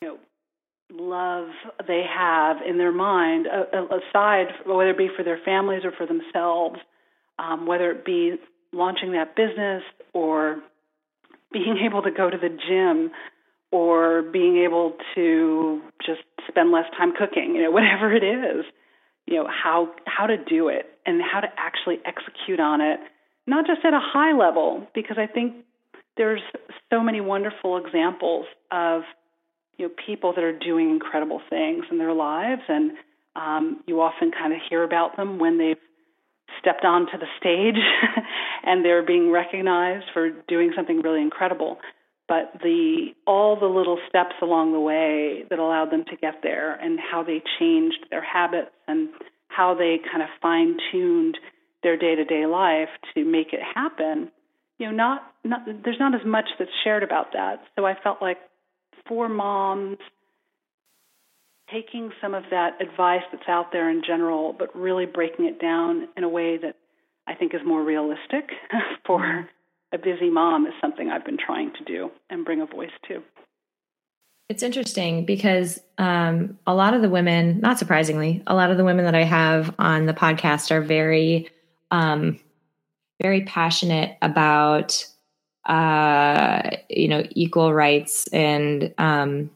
you 0.00 0.08
know 0.08 0.18
love 0.92 1.48
they 1.86 2.02
have 2.08 2.56
in 2.66 2.78
their 2.78 2.92
mind, 2.92 3.46
aside 3.46 4.46
whether 4.66 4.90
it 4.90 4.98
be 4.98 5.08
for 5.14 5.22
their 5.22 5.38
families 5.44 5.82
or 5.84 5.92
for 5.92 6.06
themselves, 6.06 6.78
um, 7.38 7.66
whether 7.66 7.90
it 7.90 8.04
be 8.04 8.34
launching 8.72 9.12
that 9.12 9.36
business 9.36 9.82
or 10.12 10.60
being 11.52 11.78
able 11.84 12.02
to 12.02 12.10
go 12.10 12.30
to 12.30 12.36
the 12.36 12.48
gym 12.48 13.10
or 13.72 14.22
being 14.22 14.64
able 14.64 14.94
to 15.14 15.80
just 16.04 16.22
spend 16.48 16.72
less 16.72 16.86
time 16.96 17.12
cooking, 17.16 17.54
you 17.54 17.62
know, 17.62 17.70
whatever 17.78 18.12
it 18.12 18.24
is, 18.24 18.64
you 19.26 19.36
know, 19.36 19.46
how 19.48 19.90
how 20.06 20.26
to 20.26 20.36
do 20.36 20.68
it 20.68 20.86
and 21.06 21.20
how 21.22 21.40
to 21.40 21.48
actually 21.56 21.98
execute 22.04 22.60
on 22.60 22.80
it, 22.80 23.00
not 23.46 23.66
just 23.66 23.84
at 23.84 23.94
a 23.94 24.00
high 24.00 24.36
level, 24.36 24.86
because 24.94 25.16
I 25.18 25.26
think 25.26 25.54
there's 26.16 26.42
so 26.90 27.02
many 27.02 27.20
wonderful 27.20 27.76
examples 27.76 28.46
of 28.70 29.02
you 29.78 29.88
know 29.88 29.94
people 30.06 30.32
that 30.34 30.44
are 30.44 30.56
doing 30.56 30.90
incredible 30.90 31.40
things 31.48 31.84
in 31.90 31.98
their 31.98 32.12
lives, 32.12 32.62
and 32.68 32.92
um, 33.36 33.80
you 33.86 34.00
often 34.00 34.32
kind 34.32 34.52
of 34.52 34.58
hear 34.68 34.82
about 34.82 35.16
them 35.16 35.38
when 35.38 35.58
they've 35.58 35.78
stepped 36.58 36.84
onto 36.84 37.16
the 37.16 37.26
stage 37.38 37.80
and 38.64 38.84
they're 38.84 39.04
being 39.04 39.30
recognized 39.30 40.06
for 40.12 40.30
doing 40.48 40.72
something 40.74 41.00
really 41.00 41.22
incredible. 41.22 41.78
But 42.30 42.52
the 42.62 43.08
all 43.26 43.58
the 43.58 43.66
little 43.66 43.98
steps 44.08 44.36
along 44.40 44.72
the 44.72 44.78
way 44.78 45.42
that 45.50 45.58
allowed 45.58 45.90
them 45.90 46.04
to 46.10 46.16
get 46.16 46.44
there, 46.44 46.74
and 46.74 47.00
how 47.00 47.24
they 47.24 47.42
changed 47.58 48.06
their 48.08 48.22
habits, 48.22 48.70
and 48.86 49.08
how 49.48 49.74
they 49.74 49.98
kind 50.08 50.22
of 50.22 50.28
fine 50.40 50.76
tuned 50.92 51.36
their 51.82 51.96
day 51.96 52.14
to 52.14 52.24
day 52.24 52.46
life 52.46 52.88
to 53.14 53.24
make 53.24 53.52
it 53.52 53.58
happen. 53.74 54.30
You 54.78 54.86
know, 54.86 54.92
not, 54.92 55.22
not 55.42 55.60
there's 55.82 55.98
not 55.98 56.14
as 56.14 56.24
much 56.24 56.44
that's 56.56 56.70
shared 56.84 57.02
about 57.02 57.32
that. 57.32 57.64
So 57.76 57.84
I 57.84 57.94
felt 58.00 58.22
like 58.22 58.38
for 59.08 59.28
moms, 59.28 59.98
taking 61.72 62.12
some 62.22 62.34
of 62.34 62.44
that 62.52 62.80
advice 62.80 63.24
that's 63.32 63.48
out 63.48 63.72
there 63.72 63.90
in 63.90 64.02
general, 64.06 64.54
but 64.56 64.68
really 64.76 65.04
breaking 65.04 65.46
it 65.46 65.60
down 65.60 66.06
in 66.16 66.22
a 66.22 66.28
way 66.28 66.58
that 66.58 66.76
I 67.26 67.34
think 67.34 67.54
is 67.54 67.60
more 67.66 67.82
realistic 67.82 68.50
for 69.04 69.18
mm-hmm. 69.18 69.46
A 69.92 69.98
busy 69.98 70.30
mom 70.30 70.66
is 70.66 70.72
something 70.80 71.10
I've 71.10 71.24
been 71.24 71.38
trying 71.38 71.72
to 71.74 71.84
do 71.84 72.10
and 72.28 72.44
bring 72.44 72.60
a 72.60 72.66
voice 72.66 72.90
to. 73.08 73.22
It's 74.48 74.62
interesting 74.62 75.24
because 75.24 75.78
um, 75.98 76.58
a 76.66 76.74
lot 76.74 76.94
of 76.94 77.02
the 77.02 77.08
women, 77.08 77.60
not 77.60 77.78
surprisingly, 77.78 78.42
a 78.46 78.54
lot 78.54 78.70
of 78.70 78.76
the 78.76 78.84
women 78.84 79.04
that 79.04 79.14
I 79.14 79.22
have 79.22 79.74
on 79.78 80.06
the 80.06 80.12
podcast 80.12 80.72
are 80.72 80.80
very, 80.80 81.48
um, 81.92 82.40
very 83.22 83.42
passionate 83.42 84.16
about 84.22 85.06
uh, 85.66 86.62
you 86.88 87.06
know, 87.06 87.22
equal 87.30 87.72
rights 87.72 88.26
and 88.28 88.94
um, 88.98 89.50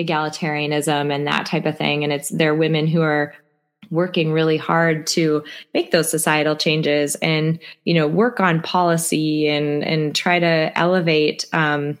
egalitarianism 0.00 1.14
and 1.14 1.26
that 1.26 1.46
type 1.46 1.66
of 1.66 1.76
thing. 1.76 2.02
And 2.02 2.12
it's 2.12 2.28
they're 2.30 2.54
women 2.54 2.86
who 2.86 3.02
are 3.02 3.34
working 3.94 4.32
really 4.32 4.56
hard 4.56 5.06
to 5.06 5.42
make 5.72 5.90
those 5.90 6.10
societal 6.10 6.56
changes 6.56 7.14
and 7.16 7.58
you 7.84 7.94
know 7.94 8.06
work 8.06 8.40
on 8.40 8.60
policy 8.60 9.48
and 9.48 9.82
and 9.84 10.14
try 10.14 10.38
to 10.38 10.76
elevate 10.76 11.46
um, 11.52 11.98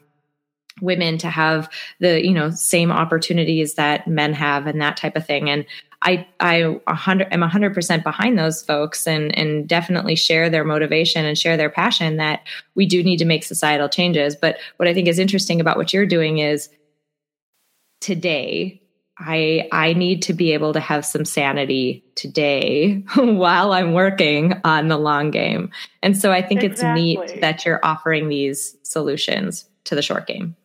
women 0.80 1.18
to 1.18 1.30
have 1.30 1.70
the 2.00 2.24
you 2.24 2.32
know 2.32 2.50
same 2.50 2.90
opportunities 2.90 3.74
that 3.74 4.06
men 4.08 4.32
have 4.32 4.66
and 4.66 4.80
that 4.80 4.96
type 4.96 5.16
of 5.16 5.26
thing. 5.26 5.48
And 5.48 5.64
I 6.02 6.26
I 6.40 6.62
100 6.62 7.28
am 7.32 7.40
100% 7.40 8.02
behind 8.02 8.38
those 8.38 8.62
folks 8.62 9.06
and 9.06 9.36
and 9.36 9.68
definitely 9.68 10.16
share 10.16 10.50
their 10.50 10.64
motivation 10.64 11.24
and 11.24 11.38
share 11.38 11.56
their 11.56 11.70
passion 11.70 12.16
that 12.18 12.42
we 12.74 12.86
do 12.86 13.02
need 13.02 13.18
to 13.18 13.24
make 13.24 13.44
societal 13.44 13.88
changes. 13.88 14.36
But 14.36 14.58
what 14.76 14.88
I 14.88 14.94
think 14.94 15.08
is 15.08 15.18
interesting 15.18 15.60
about 15.60 15.76
what 15.76 15.92
you're 15.92 16.06
doing 16.06 16.38
is 16.38 16.68
today 18.00 18.80
I 19.24 19.68
I 19.72 19.94
need 19.94 20.22
to 20.22 20.32
be 20.32 20.52
able 20.52 20.72
to 20.72 20.80
have 20.80 21.04
some 21.04 21.24
sanity 21.24 22.04
today 22.14 23.04
while 23.16 23.72
I'm 23.72 23.92
working 23.92 24.60
on 24.64 24.88
the 24.88 24.98
long 24.98 25.30
game. 25.30 25.70
And 26.02 26.16
so 26.16 26.32
I 26.32 26.42
think 26.42 26.62
exactly. 26.62 27.12
it's 27.12 27.32
neat 27.32 27.40
that 27.40 27.64
you're 27.64 27.80
offering 27.82 28.28
these 28.28 28.76
solutions 28.82 29.68
to 29.84 29.94
the 29.94 30.02
short 30.02 30.26
game. 30.26 30.56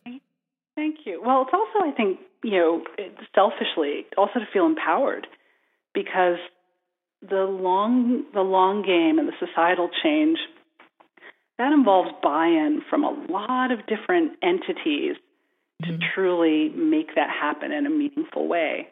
Thank 0.76 1.00
you. 1.04 1.22
Well, 1.24 1.42
it's 1.42 1.54
also 1.54 1.86
I 1.86 1.92
think 1.92 2.20
you 2.42 2.52
know, 2.52 2.84
selfishly, 3.34 4.06
also 4.16 4.38
to 4.38 4.46
feel 4.52 4.66
empowered, 4.66 5.26
because 5.92 6.38
the 7.22 7.44
long 7.44 8.24
the 8.32 8.40
long 8.40 8.82
game 8.82 9.18
and 9.18 9.28
the 9.28 9.46
societal 9.46 9.90
change 10.02 10.38
that 11.58 11.72
involves 11.72 12.10
buy-in 12.22 12.80
from 12.88 13.04
a 13.04 13.10
lot 13.28 13.70
of 13.70 13.80
different 13.86 14.32
entities 14.42 15.16
mm-hmm. 15.80 15.98
to 15.98 16.06
truly 16.14 16.70
make 16.70 17.14
that 17.14 17.30
happen 17.30 17.72
in 17.72 17.86
a 17.86 17.90
meaningful 17.90 18.48
way. 18.48 18.88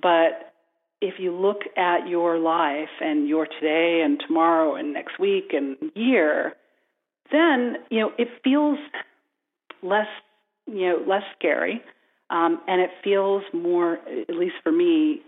But 0.00 0.52
if 1.00 1.14
you 1.18 1.32
look 1.32 1.62
at 1.76 2.08
your 2.08 2.38
life 2.38 2.88
and 3.00 3.28
your 3.28 3.46
today 3.46 4.02
and 4.04 4.20
tomorrow 4.26 4.76
and 4.76 4.92
next 4.92 5.18
week 5.18 5.52
and 5.52 5.76
year, 5.94 6.54
then 7.30 7.76
you 7.90 8.00
know 8.00 8.12
it 8.18 8.28
feels 8.44 8.78
less 9.82 10.06
you 10.66 10.88
know 10.88 11.04
less 11.06 11.24
scary 11.38 11.82
um, 12.32 12.60
and 12.66 12.80
it 12.80 12.90
feels 13.04 13.42
more, 13.52 13.98
at 14.28 14.34
least 14.34 14.54
for 14.62 14.72
me, 14.72 15.20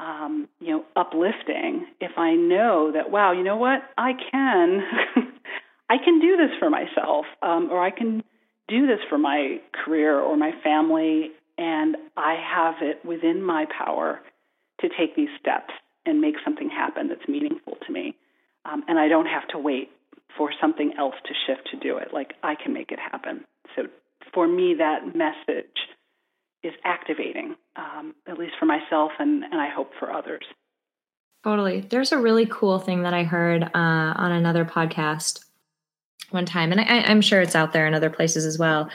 um, 0.00 0.48
you 0.60 0.70
know, 0.70 0.84
uplifting 0.96 1.86
if 2.00 2.12
I 2.16 2.34
know 2.34 2.90
that, 2.92 3.10
wow, 3.10 3.32
you 3.32 3.44
know 3.44 3.56
what, 3.56 3.80
I 3.98 4.12
can, 4.12 4.82
I 5.90 5.96
can 6.02 6.20
do 6.20 6.38
this 6.38 6.50
for 6.58 6.70
myself, 6.70 7.26
um, 7.42 7.68
or 7.70 7.84
I 7.84 7.90
can 7.90 8.24
do 8.68 8.86
this 8.86 9.00
for 9.08 9.18
my 9.18 9.60
career 9.72 10.18
or 10.20 10.36
my 10.36 10.52
family, 10.62 11.30
and 11.56 11.96
I 12.16 12.34
have 12.34 12.76
it 12.82 13.04
within 13.04 13.42
my 13.42 13.66
power 13.76 14.20
to 14.80 14.88
take 14.88 15.16
these 15.16 15.30
steps 15.40 15.72
and 16.06 16.20
make 16.20 16.36
something 16.44 16.70
happen 16.70 17.08
that's 17.08 17.28
meaningful 17.28 17.76
to 17.86 17.92
me. 17.92 18.14
Um, 18.64 18.84
and 18.88 18.98
I 18.98 19.08
don't 19.08 19.26
have 19.26 19.48
to 19.48 19.58
wait 19.58 19.90
for 20.36 20.50
something 20.60 20.92
else 20.98 21.14
to 21.24 21.34
shift 21.46 21.68
to 21.70 21.78
do 21.78 21.96
it. 21.96 22.08
Like 22.12 22.34
I 22.42 22.54
can 22.54 22.72
make 22.72 22.92
it 22.92 22.98
happen. 22.98 23.44
So 23.74 23.82
for 24.32 24.46
me, 24.46 24.76
that 24.78 25.16
message 25.16 25.66
is 26.62 26.72
activating, 26.84 27.56
um, 27.76 28.14
at 28.26 28.38
least 28.38 28.54
for 28.58 28.66
myself 28.66 29.12
and, 29.18 29.44
and 29.44 29.60
I 29.60 29.68
hope 29.68 29.92
for 29.98 30.12
others. 30.12 30.44
Totally. 31.44 31.80
There's 31.80 32.12
a 32.12 32.18
really 32.18 32.46
cool 32.46 32.78
thing 32.78 33.02
that 33.02 33.14
I 33.14 33.22
heard 33.22 33.62
uh, 33.62 33.68
on 33.74 34.32
another 34.32 34.64
podcast 34.64 35.44
one 36.30 36.46
time, 36.46 36.72
and 36.72 36.80
I, 36.80 37.00
I'm 37.00 37.20
sure 37.20 37.40
it's 37.40 37.54
out 37.54 37.72
there 37.72 37.86
in 37.86 37.94
other 37.94 38.10
places 38.10 38.44
as 38.44 38.58
well. 38.58 38.90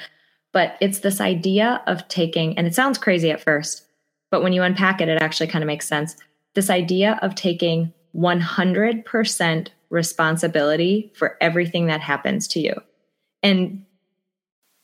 But 0.52 0.78
it's 0.80 1.00
this 1.00 1.20
idea 1.20 1.82
of 1.88 2.08
taking, 2.08 2.58
and 2.58 2.68
it 2.68 2.76
sounds 2.76 2.98
crazy 2.98 3.32
at 3.32 3.42
first, 3.42 3.86
but 4.30 4.44
when 4.44 4.54
you 4.54 4.62
unpack 4.62 5.02
it, 5.02 5.10
it 5.10 5.22
actually 5.22 5.48
kind 5.48 5.64
of 5.64 5.68
makes 5.68 5.88
sense. 5.88 6.16
This 6.54 6.70
idea 6.70 7.20
of 7.22 7.36
taking 7.36 7.92
100% 8.16 9.68
responsibility 9.90 11.12
for 11.16 11.38
everything 11.42 11.88
that 11.88 12.02
happens 12.02 12.48
to 12.50 12.60
you. 12.60 12.74
And 13.42 13.86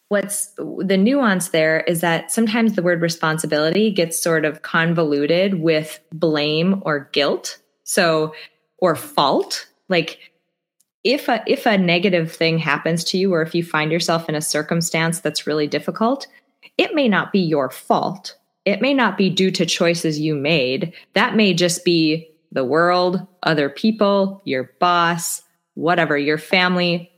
what's 0.09 0.47
the 0.57 0.97
nuance 0.97 1.49
there 1.49 1.81
is 1.81 2.01
that 2.01 2.31
sometimes 2.31 2.73
the 2.73 2.83
word 2.83 3.01
responsibility 3.01 3.91
gets 3.91 4.21
sort 4.21 4.45
of 4.45 4.63
convoluted 4.63 5.61
with 5.61 5.99
blame 6.11 6.81
or 6.85 7.09
guilt. 7.11 7.59
So, 7.83 8.33
or 8.79 8.95
fault. 8.95 9.67
Like, 9.87 10.19
if 11.03 11.27
a 11.27 11.43
if 11.47 11.65
a 11.65 11.77
negative 11.77 12.31
thing 12.31 12.57
happens 12.57 13.03
to 13.05 13.17
you 13.17 13.33
or 13.33 13.41
if 13.41 13.55
you 13.55 13.63
find 13.63 13.91
yourself 13.91 14.27
in 14.27 14.35
a 14.35 14.41
circumstance 14.41 15.19
that's 15.19 15.47
really 15.47 15.67
difficult 15.67 16.27
it 16.77 16.95
may 16.95 17.09
not 17.09 17.33
be 17.33 17.39
your 17.39 17.69
fault. 17.69 18.37
It 18.65 18.81
may 18.81 18.93
not 18.93 19.17
be 19.17 19.29
due 19.29 19.51
to 19.51 19.65
choices 19.65 20.19
you 20.19 20.33
made. 20.33 20.93
That 21.13 21.35
may 21.35 21.53
just 21.53 21.83
be 21.83 22.29
the 22.51 22.63
world 22.63 23.25
other 23.43 23.69
people 23.69 24.41
your 24.45 24.71
boss 24.79 25.43
whatever 25.75 26.17
your 26.17 26.37
family 26.37 27.11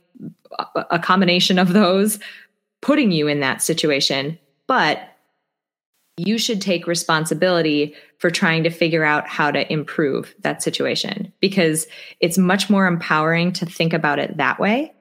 a 0.90 0.98
combination 0.98 1.58
of 1.58 1.72
those 1.72 2.18
putting 2.80 3.10
you 3.10 3.26
in 3.26 3.40
that 3.40 3.62
situation. 3.62 4.38
But 4.66 5.11
you 6.16 6.38
should 6.38 6.60
take 6.60 6.86
responsibility 6.86 7.94
for 8.18 8.30
trying 8.30 8.62
to 8.64 8.70
figure 8.70 9.04
out 9.04 9.26
how 9.26 9.50
to 9.50 9.70
improve 9.72 10.34
that 10.40 10.62
situation 10.62 11.32
because 11.40 11.86
it's 12.20 12.38
much 12.38 12.68
more 12.68 12.86
empowering 12.86 13.52
to 13.52 13.66
think 13.66 13.92
about 13.92 14.18
it 14.18 14.36
that 14.36 14.60
way. 14.60 14.92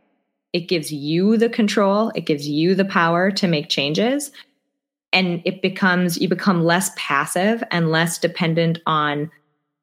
It 0.54 0.68
gives 0.68 0.92
you 0.92 1.38
the 1.38 1.50
control, 1.50 2.12
it 2.16 2.26
gives 2.26 2.48
you 2.48 2.76
the 2.76 2.86
power 2.86 3.32
to 3.32 3.48
make 3.48 3.70
changes. 3.70 4.32
And 5.14 5.42
it 5.44 5.62
becomes, 5.62 6.20
you 6.22 6.30
become 6.30 6.64
less 6.64 6.92
passive 6.96 7.64
and 7.70 7.92
less 7.92 8.18
dependent 8.18 8.80
on 8.86 9.30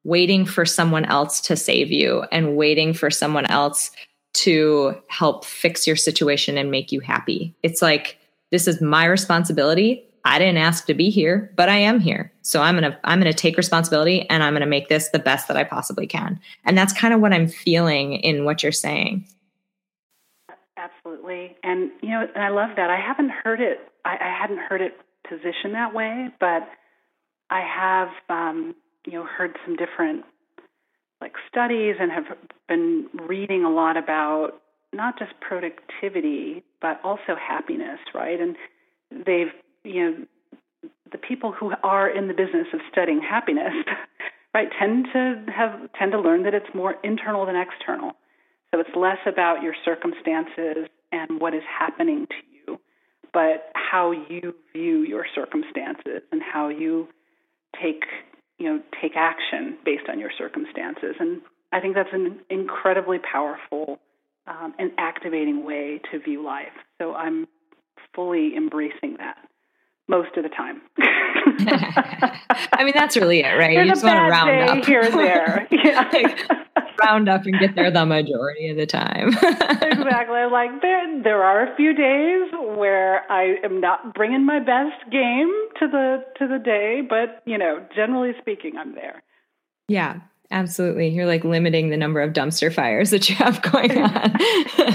waiting 0.03 0.45
for 0.45 0.65
someone 0.65 1.05
else 1.05 1.39
to 1.41 1.55
save 1.55 1.91
you 1.91 2.23
and 2.31 2.55
waiting 2.55 2.93
for 2.93 3.11
someone 3.11 3.45
else 3.45 3.91
to 4.33 4.95
help 5.07 5.45
fix 5.45 5.85
your 5.85 5.95
situation 5.95 6.57
and 6.57 6.71
make 6.71 6.91
you 6.91 6.99
happy. 6.99 7.55
It's 7.61 7.81
like, 7.81 8.17
this 8.51 8.67
is 8.67 8.81
my 8.81 9.05
responsibility. 9.05 10.03
I 10.25 10.39
didn't 10.39 10.57
ask 10.57 10.85
to 10.87 10.93
be 10.93 11.09
here, 11.09 11.51
but 11.55 11.69
I 11.69 11.77
am 11.77 11.99
here. 11.99 12.31
So 12.41 12.61
I'm 12.61 12.77
going 12.77 12.91
to 12.91 12.99
I'm 13.03 13.19
going 13.19 13.31
to 13.31 13.37
take 13.37 13.57
responsibility 13.57 14.29
and 14.29 14.43
I'm 14.43 14.53
going 14.53 14.61
to 14.61 14.67
make 14.67 14.89
this 14.89 15.09
the 15.09 15.19
best 15.19 15.47
that 15.47 15.57
I 15.57 15.63
possibly 15.63 16.07
can. 16.07 16.39
And 16.65 16.77
that's 16.77 16.93
kind 16.93 17.13
of 17.13 17.21
what 17.21 17.33
I'm 17.33 17.47
feeling 17.47 18.13
in 18.13 18.45
what 18.45 18.63
you're 18.63 18.71
saying. 18.71 19.27
Absolutely. 20.77 21.57
And 21.63 21.91
you 22.01 22.09
know, 22.09 22.27
and 22.33 22.43
I 22.43 22.49
love 22.49 22.71
that. 22.75 22.89
I 22.89 22.99
haven't 22.99 23.31
heard 23.31 23.61
it 23.61 23.79
I, 24.05 24.17
I 24.19 24.37
hadn't 24.41 24.59
heard 24.59 24.81
it 24.81 24.93
positioned 25.27 25.75
that 25.75 25.93
way, 25.93 26.29
but 26.39 26.67
I 27.49 27.61
have 27.61 28.09
um, 28.29 28.75
you 29.05 29.13
know, 29.13 29.25
heard 29.25 29.57
some 29.65 29.75
different 29.75 30.23
like 31.21 31.33
studies 31.49 31.95
and 31.99 32.11
have 32.11 32.25
been 32.67 33.07
reading 33.27 33.63
a 33.63 33.69
lot 33.69 33.97
about 33.97 34.61
not 34.93 35.19
just 35.19 35.31
productivity, 35.41 36.63
but 36.81 36.99
also 37.03 37.35
happiness, 37.35 37.99
right? 38.13 38.39
And 38.39 38.55
they've 39.25 39.51
you 39.83 40.03
know, 40.03 40.91
the 41.11 41.17
people 41.17 41.51
who 41.51 41.73
are 41.83 42.09
in 42.09 42.27
the 42.27 42.33
business 42.33 42.67
of 42.73 42.79
studying 42.91 43.21
happiness, 43.21 43.73
right, 44.53 44.69
tend 44.79 45.07
to 45.13 45.45
have 45.55 45.91
tend 45.97 46.11
to 46.11 46.19
learn 46.19 46.43
that 46.43 46.53
it's 46.53 46.73
more 46.73 46.95
internal 47.03 47.45
than 47.45 47.55
external. 47.55 48.13
So 48.71 48.79
it's 48.79 48.95
less 48.95 49.17
about 49.25 49.63
your 49.63 49.73
circumstances 49.83 50.89
and 51.11 51.41
what 51.41 51.53
is 51.55 51.63
happening 51.67 52.27
to 52.27 52.35
you, 52.51 52.79
but 53.33 53.71
how 53.73 54.11
you 54.11 54.53
view 54.73 55.01
your 55.01 55.25
circumstances 55.33 56.21
and 56.31 56.41
how 56.41 56.69
you 56.69 57.07
take 57.81 58.03
you 58.57 58.67
know 58.67 58.81
take 59.01 59.13
action 59.15 59.77
based 59.83 60.09
on 60.09 60.19
your 60.19 60.31
circumstances. 60.37 61.15
And 61.19 61.41
I 61.71 61.79
think 61.79 61.95
that's 61.95 62.13
an 62.13 62.39
incredibly 62.49 63.17
powerful 63.19 63.99
um, 64.47 64.73
and 64.77 64.91
activating 64.97 65.63
way 65.63 66.01
to 66.11 66.19
view 66.19 66.43
life. 66.43 66.73
So 66.99 67.13
I'm 67.13 67.47
fully 68.15 68.55
embracing 68.55 69.17
that 69.17 69.48
most 70.09 70.35
of 70.35 70.43
the 70.43 70.49
time. 70.49 70.81
I 72.73 72.83
mean, 72.83 72.93
that's 72.95 73.15
really 73.15 73.41
it, 73.41 73.53
right? 73.53 73.75
There's 73.75 73.87
you 73.87 73.93
just 73.93 74.03
want 74.03 74.17
to 74.17 74.29
round 74.29 74.69
up 74.69 74.85
here 74.85 75.01
and 75.01 75.13
there. 75.13 75.67
Yeah. 75.79 76.09
like, 76.11 76.49
round 77.01 77.29
up 77.29 77.45
and 77.45 77.57
get 77.59 77.75
there 77.75 77.89
the 77.89 78.05
majority 78.05 78.69
of 78.69 78.75
the 78.75 78.85
time. 78.85 79.29
exactly. 79.33 80.45
Like 80.51 80.81
there, 80.81 81.23
there 81.23 81.43
are 81.43 81.71
a 81.71 81.75
few 81.75 81.93
days 81.93 82.51
where 82.75 83.31
I 83.31 83.55
am 83.63 83.79
not 83.79 84.13
bringing 84.13 84.45
my 84.45 84.59
best 84.59 85.09
game 85.11 85.51
to 85.79 85.87
the 85.87 86.25
to 86.37 86.47
the 86.47 86.59
day, 86.59 87.01
but 87.07 87.41
you 87.45 87.57
know, 87.57 87.85
generally 87.95 88.33
speaking, 88.41 88.77
I'm 88.77 88.93
there. 88.95 89.23
Yeah, 89.87 90.19
absolutely. 90.51 91.09
You're 91.09 91.25
like 91.25 91.43
limiting 91.45 91.89
the 91.89 91.97
number 91.97 92.21
of 92.21 92.33
dumpster 92.33 92.73
fires 92.73 93.11
that 93.11 93.29
you 93.29 93.35
have 93.35 93.61
going 93.61 93.97
on. 94.01 94.31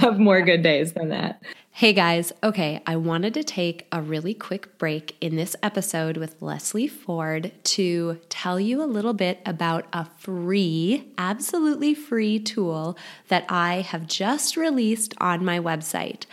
have 0.00 0.18
more 0.18 0.42
good 0.42 0.62
days 0.62 0.92
than 0.92 1.09
that. 1.09 1.40
Hey 1.77 1.93
guys, 1.93 2.33
okay, 2.41 2.81
I 2.87 2.95
wanted 2.95 3.35
to 3.35 3.43
take 3.43 3.89
a 3.91 4.01
really 4.01 4.33
quick 4.33 4.79
break 4.79 5.17
in 5.21 5.35
this 5.35 5.57
episode 5.61 6.17
with 6.17 6.41
Leslie 6.41 6.87
Ford 6.87 7.51
to 7.65 8.21
tell 8.29 8.61
you 8.61 8.81
a 8.81 8.87
little 8.87 9.13
bit 9.13 9.41
about 9.45 9.87
a 9.93 10.05
free, 10.05 11.09
absolutely 11.19 11.93
free 11.93 12.39
tool 12.39 12.97
that 13.27 13.45
I 13.49 13.81
have 13.81 14.07
just 14.07 14.57
released 14.57 15.15
on 15.19 15.45
my 15.45 15.59
website. 15.59 16.27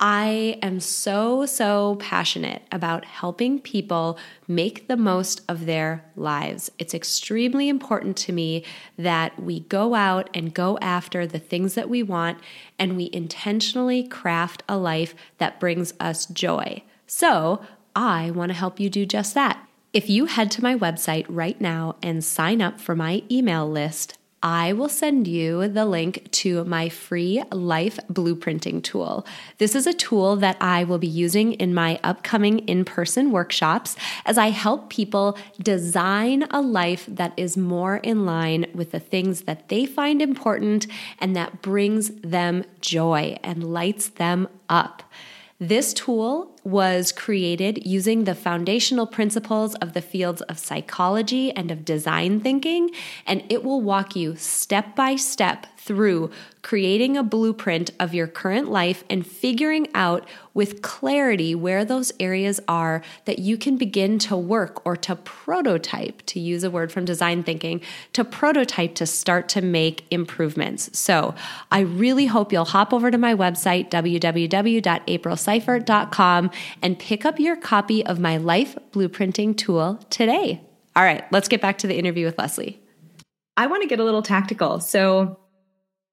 I 0.00 0.58
am 0.60 0.80
so, 0.80 1.46
so 1.46 1.96
passionate 2.00 2.62
about 2.72 3.04
helping 3.04 3.60
people 3.60 4.18
make 4.48 4.88
the 4.88 4.96
most 4.96 5.42
of 5.48 5.66
their 5.66 6.04
lives. 6.16 6.70
It's 6.78 6.94
extremely 6.94 7.68
important 7.68 8.16
to 8.18 8.32
me 8.32 8.64
that 8.98 9.40
we 9.40 9.60
go 9.60 9.94
out 9.94 10.28
and 10.34 10.52
go 10.52 10.78
after 10.80 11.26
the 11.26 11.38
things 11.38 11.74
that 11.74 11.88
we 11.88 12.02
want 12.02 12.38
and 12.78 12.96
we 12.96 13.08
intentionally 13.12 14.06
craft 14.06 14.64
a 14.68 14.76
life 14.76 15.14
that 15.38 15.60
brings 15.60 15.94
us 16.00 16.26
joy. 16.26 16.82
So, 17.06 17.64
I 17.96 18.32
want 18.32 18.50
to 18.50 18.58
help 18.58 18.80
you 18.80 18.90
do 18.90 19.06
just 19.06 19.34
that. 19.34 19.68
If 19.92 20.10
you 20.10 20.26
head 20.26 20.50
to 20.52 20.62
my 20.62 20.74
website 20.74 21.24
right 21.28 21.60
now 21.60 21.94
and 22.02 22.24
sign 22.24 22.60
up 22.60 22.80
for 22.80 22.96
my 22.96 23.22
email 23.30 23.70
list, 23.70 24.18
I 24.44 24.74
will 24.74 24.90
send 24.90 25.26
you 25.26 25.68
the 25.68 25.86
link 25.86 26.30
to 26.32 26.64
my 26.64 26.90
free 26.90 27.42
life 27.50 27.98
blueprinting 28.12 28.82
tool. 28.82 29.26
This 29.56 29.74
is 29.74 29.86
a 29.86 29.94
tool 29.94 30.36
that 30.36 30.58
I 30.60 30.84
will 30.84 30.98
be 30.98 31.06
using 31.06 31.54
in 31.54 31.72
my 31.72 31.98
upcoming 32.04 32.58
in 32.68 32.84
person 32.84 33.30
workshops 33.30 33.96
as 34.26 34.36
I 34.36 34.50
help 34.50 34.90
people 34.90 35.38
design 35.62 36.42
a 36.50 36.60
life 36.60 37.06
that 37.08 37.32
is 37.38 37.56
more 37.56 37.96
in 37.96 38.26
line 38.26 38.66
with 38.74 38.90
the 38.90 39.00
things 39.00 39.42
that 39.42 39.70
they 39.70 39.86
find 39.86 40.20
important 40.20 40.88
and 41.18 41.34
that 41.34 41.62
brings 41.62 42.10
them 42.20 42.64
joy 42.82 43.38
and 43.42 43.72
lights 43.72 44.08
them 44.10 44.46
up. 44.68 45.04
This 45.60 45.94
tool 45.94 46.56
was 46.64 47.12
created 47.12 47.86
using 47.86 48.24
the 48.24 48.34
foundational 48.34 49.06
principles 49.06 49.76
of 49.76 49.92
the 49.92 50.02
fields 50.02 50.42
of 50.42 50.58
psychology 50.58 51.52
and 51.52 51.70
of 51.70 51.84
design 51.84 52.40
thinking, 52.40 52.90
and 53.24 53.44
it 53.48 53.62
will 53.62 53.80
walk 53.80 54.16
you 54.16 54.34
step 54.34 54.96
by 54.96 55.14
step 55.14 55.66
through 55.84 56.30
creating 56.62 57.16
a 57.16 57.22
blueprint 57.22 57.90
of 58.00 58.12
your 58.14 58.26
current 58.26 58.68
life 58.70 59.04
and 59.10 59.26
figuring 59.26 59.86
out 59.94 60.26
with 60.54 60.80
clarity 60.80 61.54
where 61.54 61.84
those 61.84 62.10
areas 62.18 62.58
are 62.66 63.02
that 63.26 63.38
you 63.38 63.58
can 63.58 63.76
begin 63.76 64.18
to 64.18 64.34
work 64.34 64.80
or 64.86 64.96
to 64.96 65.14
prototype, 65.16 66.22
to 66.24 66.40
use 66.40 66.64
a 66.64 66.70
word 66.70 66.90
from 66.90 67.04
design 67.04 67.42
thinking, 67.42 67.82
to 68.14 68.24
prototype 68.24 68.94
to 68.94 69.04
start 69.04 69.46
to 69.48 69.60
make 69.60 70.06
improvements. 70.10 70.88
So 70.98 71.34
I 71.70 71.80
really 71.80 72.24
hope 72.26 72.50
you'll 72.50 72.64
hop 72.64 72.94
over 72.94 73.10
to 73.10 73.18
my 73.18 73.34
website, 73.34 73.90
www.aprilseifert.com, 73.90 76.50
and 76.80 76.98
pick 76.98 77.26
up 77.26 77.38
your 77.38 77.56
copy 77.56 78.06
of 78.06 78.18
my 78.18 78.38
life 78.38 78.78
blueprinting 78.92 79.54
tool 79.56 80.00
today. 80.08 80.62
All 80.96 81.04
right, 81.04 81.30
let's 81.30 81.48
get 81.48 81.60
back 81.60 81.76
to 81.78 81.86
the 81.86 81.98
interview 81.98 82.24
with 82.24 82.38
Leslie. 82.38 82.80
I 83.56 83.66
want 83.66 83.82
to 83.82 83.88
get 83.88 84.00
a 84.00 84.04
little 84.04 84.22
tactical. 84.22 84.80
So, 84.80 85.38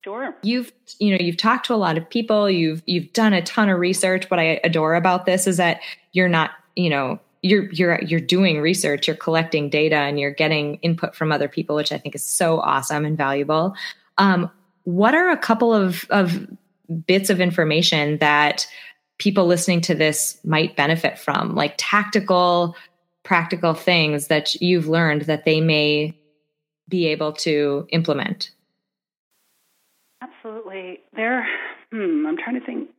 Sure. 0.04 0.36
You've 0.42 0.72
you 1.00 1.12
know 1.12 1.24
you've 1.24 1.38
talked 1.38 1.68
to 1.68 1.74
a 1.74 1.76
lot 1.76 1.98
of 1.98 2.10
people. 2.10 2.50
You've 2.50 2.82
you've 2.88 3.14
done 3.14 3.34
a 3.34 3.42
ton 3.42 3.70
of 3.70 3.80
research. 3.80 4.30
What 4.32 4.40
I 4.40 4.60
adore 4.64 4.96
about 4.96 5.26
this 5.26 5.46
is 5.46 5.58
that 5.58 5.80
you're 6.12 6.30
not 6.30 6.52
you 6.76 6.90
know 6.90 7.20
you're 7.44 7.70
you're 7.72 8.02
you're 8.02 8.20
doing 8.20 8.62
research. 8.62 9.08
You're 9.08 9.16
collecting 9.16 9.70
data 9.70 9.98
and 9.98 10.20
you're 10.20 10.34
getting 10.34 10.76
input 10.78 11.16
from 11.16 11.32
other 11.32 11.48
people, 11.48 11.76
which 11.76 11.92
I 11.92 12.00
think 12.00 12.16
is 12.16 12.26
so 12.26 12.60
awesome 12.60 13.06
and 13.06 13.16
valuable. 13.16 13.76
Um, 14.18 14.50
what 14.84 15.14
are 15.14 15.30
a 15.30 15.38
couple 15.38 15.74
of 15.74 16.06
of 16.10 16.48
bits 17.06 17.30
of 17.30 17.40
information 17.40 18.18
that 18.18 18.68
people 19.20 19.46
listening 19.46 19.82
to 19.82 19.94
this 19.94 20.40
might 20.44 20.76
benefit 20.76 21.20
from, 21.20 21.54
like 21.54 21.76
tactical, 21.78 22.76
practical 23.22 23.76
things 23.76 24.28
that 24.28 24.56
you've 24.56 24.88
learned 24.88 25.24
that 25.24 25.46
they 25.46 25.62
may 25.62 26.18
be 26.90 27.06
able 27.06 27.34
to 27.34 27.86
implement? 27.92 28.50
Absolutely. 30.22 31.00
There, 31.16 31.48
hmm, 31.92 32.26
I'm 32.28 32.38
trying 32.38 32.60
to 32.60 32.66
think 32.66 32.90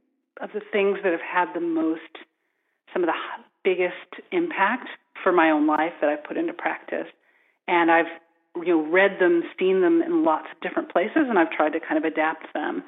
of 0.41 0.51
the 0.53 0.61
things 0.73 0.99
that 1.05 1.13
have 1.13 1.21
had 1.21 1.55
the 1.55 1.61
most, 1.61 2.01
some 2.93 3.03
of 3.03 3.09
the 3.09 3.15
biggest 3.65 4.27
impact 4.33 4.89
for 5.23 5.33
my 5.33 5.51
own 5.51 5.67
life 5.67 5.93
that 6.01 6.11
I've 6.11 6.25
put 6.25 6.37
into 6.37 6.53
practice. 6.53 7.07
And 7.69 7.91
I've, 7.91 8.07
you 8.57 8.69
know, 8.69 8.91
read 8.91 9.19
them, 9.21 9.43
seen 9.59 9.81
them 9.81 10.03
in 10.03 10.25
lots 10.25 10.47
of 10.53 10.61
different 10.61 10.91
places, 10.93 11.27
and 11.29 11.39
I've 11.39 11.51
tried 11.51 11.71
to 11.71 11.81
kind 11.81 11.97
of 11.97 12.05
adapt 12.05 12.53
them. 12.55 12.83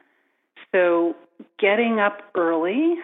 So 0.72 1.14
getting 1.60 2.00
up 2.00 2.18
early, 2.34 2.94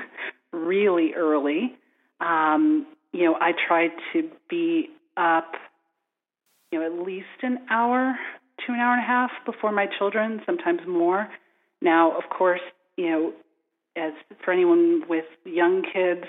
really 0.52 1.12
early. 1.14 1.76
Um, 2.20 2.86
you 3.12 3.24
know, 3.24 3.34
I 3.40 3.52
try 3.68 3.88
to 4.12 4.30
be 4.48 4.88
up, 5.16 5.52
you 6.72 6.80
know, 6.80 6.86
at 6.86 7.06
least 7.06 7.26
an 7.42 7.58
hour 7.70 8.16
to 8.66 8.72
an 8.72 8.78
hour 8.78 8.94
and 8.94 9.02
a 9.02 9.06
half 9.06 9.30
before 9.44 9.72
my 9.72 9.86
children, 9.98 10.40
sometimes 10.46 10.80
more. 10.86 11.28
Now, 11.80 12.16
of 12.16 12.24
course, 12.30 12.60
you 12.96 13.10
know, 13.10 13.32
as 13.96 14.12
for 14.44 14.52
anyone 14.52 15.02
with 15.08 15.24
young 15.44 15.82
kids, 15.82 16.24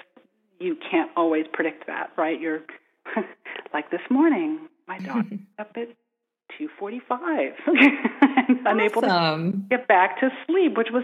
you 0.60 0.78
can't 0.90 1.12
always 1.16 1.46
predict 1.52 1.88
that, 1.88 2.12
right? 2.18 2.40
You're 2.40 2.62
like 3.74 3.92
this 3.92 4.02
morning, 4.10 4.68
my 4.88 5.00
dog 5.00 5.26
up 5.60 5.76
at 5.76 5.90
2:45 6.60 7.54
and 7.68 8.60
unable 8.66 9.02
to 9.02 9.54
get 9.70 9.88
back 9.88 10.20
to 10.20 10.30
sleep, 10.48 10.78
which 10.78 10.90
was 10.92 11.04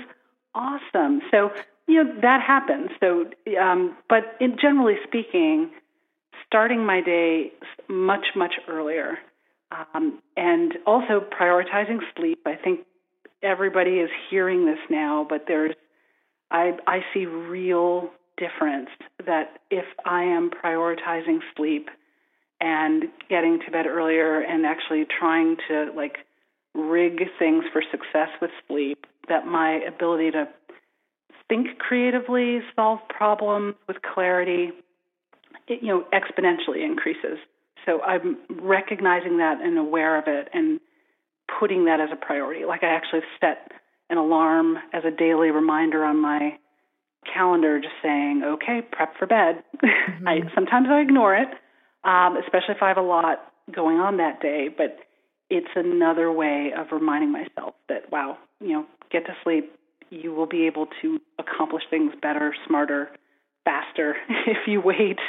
awesome. 0.53 1.21
So, 1.31 1.51
you 1.87 2.03
know, 2.03 2.21
that 2.21 2.41
happens. 2.45 2.89
So, 2.99 3.25
um, 3.59 3.95
but 4.09 4.35
in, 4.39 4.57
generally 4.61 4.95
speaking, 5.05 5.71
starting 6.45 6.85
my 6.85 7.01
day 7.01 7.51
much, 7.87 8.27
much 8.35 8.55
earlier 8.67 9.17
um, 9.71 10.21
and 10.35 10.73
also 10.85 11.19
prioritizing 11.19 11.99
sleep. 12.15 12.39
I 12.45 12.55
think 12.55 12.81
everybody 13.41 13.99
is 13.99 14.09
hearing 14.29 14.65
this 14.65 14.79
now, 14.89 15.25
but 15.29 15.45
there's, 15.47 15.75
I, 16.51 16.77
I 16.87 16.99
see 17.13 17.25
real 17.25 18.09
difference 18.37 18.89
that 19.25 19.59
if 19.69 19.85
I 20.05 20.23
am 20.23 20.49
prioritizing 20.49 21.39
sleep 21.55 21.89
and 22.61 23.05
getting 23.29 23.59
to 23.65 23.71
bed 23.71 23.85
earlier 23.85 24.39
and 24.39 24.65
actually 24.65 25.05
trying 25.05 25.57
to 25.67 25.91
like 25.95 26.19
rig 26.73 27.21
things 27.37 27.65
for 27.71 27.83
success 27.91 28.29
with 28.41 28.51
sleep, 28.67 29.05
that 29.27 29.45
my 29.45 29.81
ability 29.87 30.31
to 30.31 30.47
think 31.49 31.77
creatively, 31.79 32.61
solve 32.75 32.99
problems 33.09 33.75
with 33.87 33.97
clarity, 34.01 34.71
it, 35.67 35.81
you 35.81 35.87
know, 35.87 36.05
exponentially 36.13 36.83
increases. 36.83 37.37
So 37.87 38.01
I'm 38.01 38.37
recognizing 38.49 39.37
that 39.37 39.61
and 39.61 39.77
aware 39.77 40.19
of 40.19 40.25
it 40.27 40.49
and 40.53 40.79
putting 41.59 41.85
that 41.85 41.99
as 42.01 42.09
a 42.11 42.17
priority. 42.17 42.65
Like 42.65 42.83
I 42.83 42.87
actually 42.87 43.21
set 43.39 43.71
an 44.09 44.17
alarm 44.17 44.75
as 44.93 45.03
a 45.05 45.11
daily 45.11 45.51
reminder 45.51 46.03
on 46.03 46.21
my 46.21 46.57
calendar, 47.33 47.79
just 47.79 47.95
saying, 48.03 48.43
"Okay, 48.43 48.81
prep 48.91 49.17
for 49.17 49.25
bed." 49.25 49.63
Mm-hmm. 50.07 50.27
I 50.27 50.39
sometimes 50.55 50.87
I 50.89 51.01
ignore 51.01 51.35
it, 51.35 51.49
um, 52.05 52.37
especially 52.37 52.75
if 52.75 52.81
I 52.81 52.87
have 52.87 52.97
a 52.97 53.01
lot 53.01 53.53
going 53.71 53.97
on 53.97 54.17
that 54.17 54.41
day. 54.41 54.69
But 54.75 54.99
it's 55.49 55.67
another 55.75 56.31
way 56.31 56.71
of 56.75 56.87
reminding 56.91 57.31
myself 57.31 57.75
that, 57.89 58.09
wow, 58.11 58.37
you 58.61 58.69
know, 58.69 58.85
get 59.11 59.25
to 59.25 59.35
sleep. 59.43 59.73
You 60.09 60.33
will 60.33 60.47
be 60.47 60.65
able 60.65 60.87
to 61.01 61.19
accomplish 61.37 61.83
things 61.89 62.13
better, 62.21 62.55
smarter, 62.65 63.09
faster 63.65 64.15
if 64.47 64.65
you 64.65 64.81
wait 64.81 65.19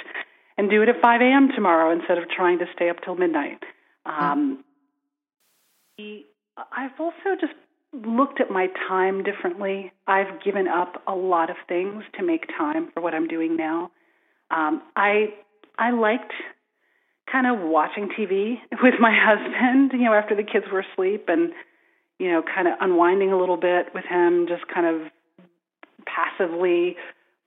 and 0.59 0.69
do 0.69 0.83
it 0.83 0.89
at 0.89 1.01
5 1.01 1.21
a.m. 1.23 1.49
tomorrow 1.55 1.93
instead 1.93 2.19
of 2.19 2.29
trying 2.29 2.59
to 2.59 2.67
stay 2.75 2.91
up 2.91 2.97
till 3.05 3.15
midnight. 3.15 3.63
Um, 4.05 4.65
I've 5.99 6.99
also 6.99 7.37
just 7.41 7.55
looked 7.93 8.41
at 8.41 8.51
my 8.51 8.67
time 8.89 9.23
differently. 9.23 9.93
I've 10.07 10.43
given 10.45 10.69
up 10.69 11.03
a 11.07 11.15
lot 11.15 11.49
of 11.49 11.57
things 11.69 12.03
to 12.19 12.25
make 12.25 12.47
time 12.59 12.91
for 12.93 13.01
what 13.01 13.15
I'm 13.15 13.29
doing 13.29 13.57
now. 13.57 13.91
Um, 14.51 14.83
I 14.97 15.35
I 15.79 15.91
liked 15.91 16.33
kind 17.31 17.47
of 17.47 17.69
watching 17.69 18.09
TV 18.09 18.57
with 18.83 18.95
my 19.01 19.15
husband, 19.17 19.93
you 19.93 20.07
know, 20.07 20.15
after 20.15 20.35
the 20.35 20.43
kids 20.43 20.67
were 20.73 20.81
asleep 20.81 21.27
and, 21.29 21.53
you 22.19 22.31
know, 22.31 22.43
kind 22.43 22.67
of 22.67 22.75
unwinding 22.81 23.33
a 23.33 23.39
little 23.39 23.57
bit 23.57 23.87
with 23.95 24.05
him, 24.05 24.47
just 24.49 24.67
kind 24.73 24.87
of 24.87 25.11
passively 26.07 26.97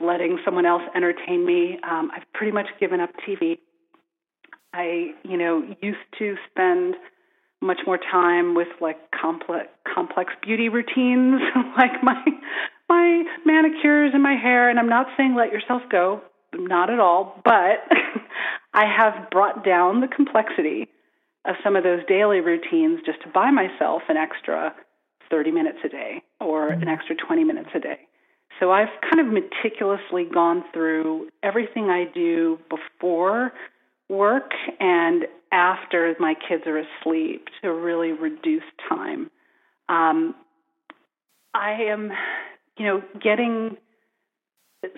letting 0.03 0.39
someone 0.43 0.65
else 0.65 0.83
entertain 0.95 1.45
me. 1.45 1.77
Um, 1.89 2.11
I've 2.15 2.31
pretty 2.33 2.51
much 2.51 2.67
given 2.79 2.99
up 2.99 3.09
TV. 3.27 3.57
I, 4.73 5.11
you 5.23 5.37
know, 5.37 5.63
used 5.81 5.97
to 6.19 6.35
spend 6.49 6.95
much 7.61 7.79
more 7.85 7.97
time 7.97 8.55
with 8.55 8.69
like 8.79 8.97
complex 9.11 9.67
complex 9.93 10.33
beauty 10.41 10.69
routines, 10.69 11.41
like 11.77 12.03
my 12.03 12.23
my 12.89 13.23
manicures 13.45 14.11
and 14.13 14.23
my 14.23 14.35
hair. 14.35 14.69
And 14.69 14.79
I'm 14.79 14.89
not 14.89 15.07
saying 15.17 15.35
let 15.35 15.51
yourself 15.51 15.81
go, 15.91 16.21
not 16.53 16.89
at 16.89 16.99
all, 16.99 17.41
but 17.43 17.85
I 18.73 18.85
have 18.85 19.29
brought 19.29 19.63
down 19.63 20.01
the 20.01 20.07
complexity 20.07 20.87
of 21.45 21.55
some 21.63 21.75
of 21.75 21.83
those 21.83 22.01
daily 22.07 22.39
routines 22.39 22.99
just 23.05 23.21
to 23.23 23.29
buy 23.29 23.51
myself 23.51 24.03
an 24.09 24.17
extra 24.17 24.73
30 25.29 25.51
minutes 25.51 25.79
a 25.83 25.89
day 25.89 26.21
or 26.39 26.69
an 26.69 26.81
mm-hmm. 26.81 26.89
extra 26.89 27.15
20 27.15 27.43
minutes 27.43 27.69
a 27.73 27.79
day. 27.79 27.99
So 28.61 28.71
I've 28.71 28.89
kind 29.01 29.25
of 29.25 29.33
meticulously 29.33 30.23
gone 30.23 30.63
through 30.71 31.29
everything 31.41 31.89
I 31.89 32.05
do 32.13 32.59
before 32.69 33.51
work 34.07 34.51
and 34.79 35.25
after 35.51 36.15
my 36.19 36.35
kids 36.47 36.63
are 36.67 36.77
asleep 36.77 37.47
to 37.63 37.73
really 37.73 38.11
reduce 38.11 38.63
time. 38.87 39.31
Um, 39.89 40.35
I 41.55 41.71
am, 41.71 42.11
you 42.77 42.85
know, 42.85 43.03
getting 43.19 43.77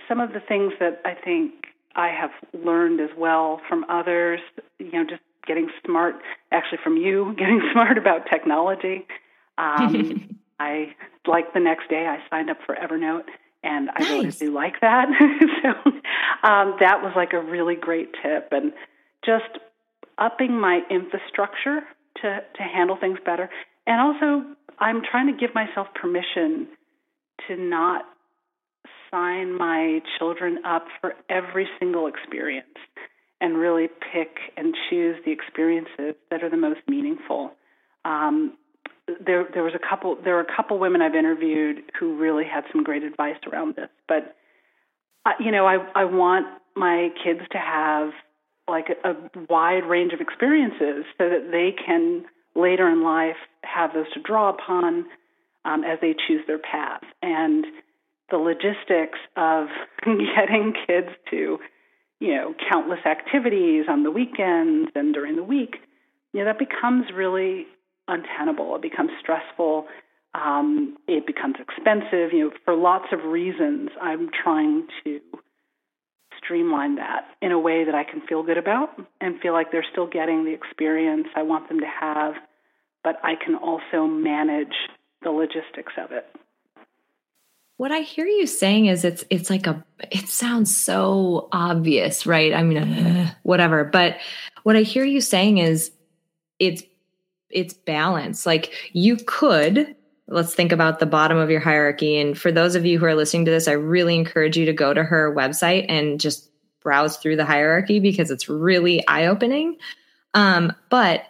some 0.09 0.19
of 0.19 0.33
the 0.33 0.41
things 0.41 0.73
that 0.81 1.01
I 1.05 1.13
think 1.13 1.53
I 1.95 2.09
have 2.09 2.31
learned 2.53 2.99
as 2.99 3.09
well 3.17 3.61
from 3.69 3.85
others, 3.87 4.41
you 4.77 4.91
know, 4.91 5.05
just 5.09 5.21
getting 5.47 5.69
smart, 5.85 6.15
actually 6.51 6.79
from 6.83 6.97
you, 6.97 7.33
getting 7.37 7.61
smart 7.71 7.97
about 7.97 8.25
technology. 8.29 9.05
Um, 9.57 10.37
I, 10.59 10.95
like 11.25 11.53
the 11.53 11.59
next 11.61 11.89
day, 11.89 12.07
I 12.07 12.17
signed 12.29 12.49
up 12.49 12.57
for 12.65 12.75
Evernote, 12.75 13.23
and 13.63 13.89
I 13.89 13.99
nice. 13.99 14.09
really 14.11 14.31
do 14.31 14.53
like 14.53 14.81
that. 14.81 15.07
so 15.63 15.91
um, 16.47 16.75
that 16.79 17.01
was 17.01 17.13
like 17.15 17.33
a 17.33 17.41
really 17.41 17.75
great 17.75 18.09
tip. 18.21 18.49
And 18.51 18.73
just 19.25 19.59
upping 20.17 20.59
my 20.59 20.81
infrastructure 20.89 21.81
to, 22.21 22.39
to 22.55 22.63
handle 22.63 22.97
things 22.99 23.19
better. 23.25 23.49
And 23.87 23.99
also, 23.99 24.45
I'm 24.79 25.01
trying 25.09 25.27
to 25.27 25.39
give 25.39 25.55
myself 25.55 25.87
permission 25.95 26.67
to 27.47 27.55
not 27.55 28.03
sign 29.09 29.57
my 29.57 30.01
children 30.17 30.59
up 30.65 30.85
for 30.99 31.13
every 31.29 31.67
single 31.79 32.07
experience 32.07 32.67
and 33.39 33.57
really 33.57 33.87
pick 33.87 34.37
and 34.57 34.73
choose 34.89 35.17
the 35.25 35.31
experiences 35.31 36.15
that 36.31 36.43
are 36.43 36.49
the 36.49 36.57
most 36.57 36.79
meaningful. 36.87 37.51
Um, 38.05 38.57
there, 39.07 39.45
there 39.53 39.63
was 39.63 39.73
a 39.75 39.89
couple. 39.89 40.17
There 40.23 40.35
were 40.35 40.41
a 40.41 40.55
couple 40.55 40.79
women 40.79 41.01
I've 41.01 41.15
interviewed 41.15 41.81
who 41.99 42.17
really 42.17 42.45
had 42.45 42.63
some 42.71 42.83
great 42.83 43.03
advice 43.03 43.35
around 43.51 43.75
this. 43.75 43.89
But 44.07 44.35
uh, 45.25 45.31
you 45.39 45.51
know, 45.51 45.65
I 45.65 45.77
I 45.95 46.05
want 46.05 46.47
my 46.75 47.09
kids 47.23 47.41
to 47.51 47.57
have 47.57 48.11
like 48.67 48.87
a, 49.03 49.09
a 49.09 49.15
wide 49.49 49.83
range 49.85 50.13
of 50.13 50.21
experiences 50.21 51.05
so 51.17 51.29
that 51.29 51.49
they 51.51 51.75
can 51.85 52.25
later 52.55 52.87
in 52.89 53.03
life 53.03 53.35
have 53.63 53.93
those 53.93 54.11
to 54.13 54.21
draw 54.21 54.49
upon 54.49 55.05
um, 55.65 55.83
as 55.83 55.99
they 56.01 56.15
choose 56.27 56.41
their 56.47 56.59
path. 56.59 57.01
And 57.21 57.65
the 58.29 58.37
logistics 58.37 59.19
of 59.35 59.67
getting 60.05 60.73
kids 60.87 61.09
to, 61.31 61.59
you 62.19 62.35
know, 62.35 62.53
countless 62.71 63.05
activities 63.05 63.85
on 63.89 64.03
the 64.03 64.11
weekends 64.11 64.91
and 64.95 65.13
during 65.13 65.35
the 65.35 65.43
week, 65.43 65.75
you 66.31 66.39
know, 66.39 66.45
that 66.45 66.59
becomes 66.59 67.05
really 67.13 67.65
untenable. 68.07 68.75
It 68.75 68.81
becomes 68.81 69.11
stressful. 69.19 69.87
Um, 70.33 70.97
it 71.07 71.27
becomes 71.27 71.55
expensive. 71.59 72.33
You 72.33 72.45
know, 72.45 72.51
for 72.65 72.75
lots 72.75 73.05
of 73.11 73.23
reasons, 73.23 73.89
I'm 74.01 74.29
trying 74.43 74.87
to 75.03 75.19
streamline 76.43 76.95
that 76.95 77.25
in 77.41 77.51
a 77.51 77.59
way 77.59 77.85
that 77.85 77.95
I 77.95 78.03
can 78.03 78.21
feel 78.27 78.43
good 78.43 78.57
about 78.57 78.89
and 79.21 79.39
feel 79.39 79.53
like 79.53 79.71
they're 79.71 79.85
still 79.91 80.07
getting 80.07 80.45
the 80.45 80.53
experience 80.53 81.27
I 81.35 81.43
want 81.43 81.69
them 81.69 81.79
to 81.79 81.87
have, 81.87 82.33
but 83.03 83.15
I 83.23 83.35
can 83.35 83.55
also 83.55 84.05
manage 84.07 84.73
the 85.21 85.29
logistics 85.29 85.93
of 85.97 86.11
it. 86.11 86.25
What 87.77 87.91
I 87.91 87.99
hear 87.99 88.25
you 88.25 88.45
saying 88.45 88.85
is 88.85 89.03
it's 89.03 89.23
it's 89.29 89.49
like 89.49 89.67
a 89.67 89.83
it 90.11 90.29
sounds 90.29 90.75
so 90.75 91.49
obvious, 91.51 92.25
right? 92.25 92.53
I 92.53 92.61
mean, 92.61 92.77
uh, 92.77 93.33
whatever. 93.43 93.83
But 93.83 94.17
what 94.63 94.75
I 94.75 94.81
hear 94.81 95.03
you 95.03 95.21
saying 95.21 95.57
is 95.57 95.91
it's 96.59 96.83
it's 97.53 97.73
balance. 97.73 98.45
Like 98.45 98.73
you 98.93 99.17
could 99.17 99.95
let's 100.27 100.55
think 100.55 100.71
about 100.71 100.99
the 100.99 101.05
bottom 101.05 101.37
of 101.37 101.49
your 101.49 101.59
hierarchy 101.59 102.17
and 102.17 102.37
for 102.37 102.51
those 102.51 102.75
of 102.75 102.85
you 102.85 102.97
who 102.97 103.05
are 103.05 103.15
listening 103.15 103.45
to 103.45 103.51
this, 103.51 103.67
I 103.67 103.73
really 103.73 104.15
encourage 104.15 104.57
you 104.57 104.65
to 104.65 104.73
go 104.73 104.93
to 104.93 105.03
her 105.03 105.33
website 105.35 105.85
and 105.89 106.19
just 106.19 106.49
browse 106.81 107.17
through 107.17 107.35
the 107.35 107.45
hierarchy 107.45 107.99
because 107.99 108.31
it's 108.31 108.49
really 108.49 109.05
eye-opening. 109.07 109.77
Um, 110.33 110.73
but 110.89 111.25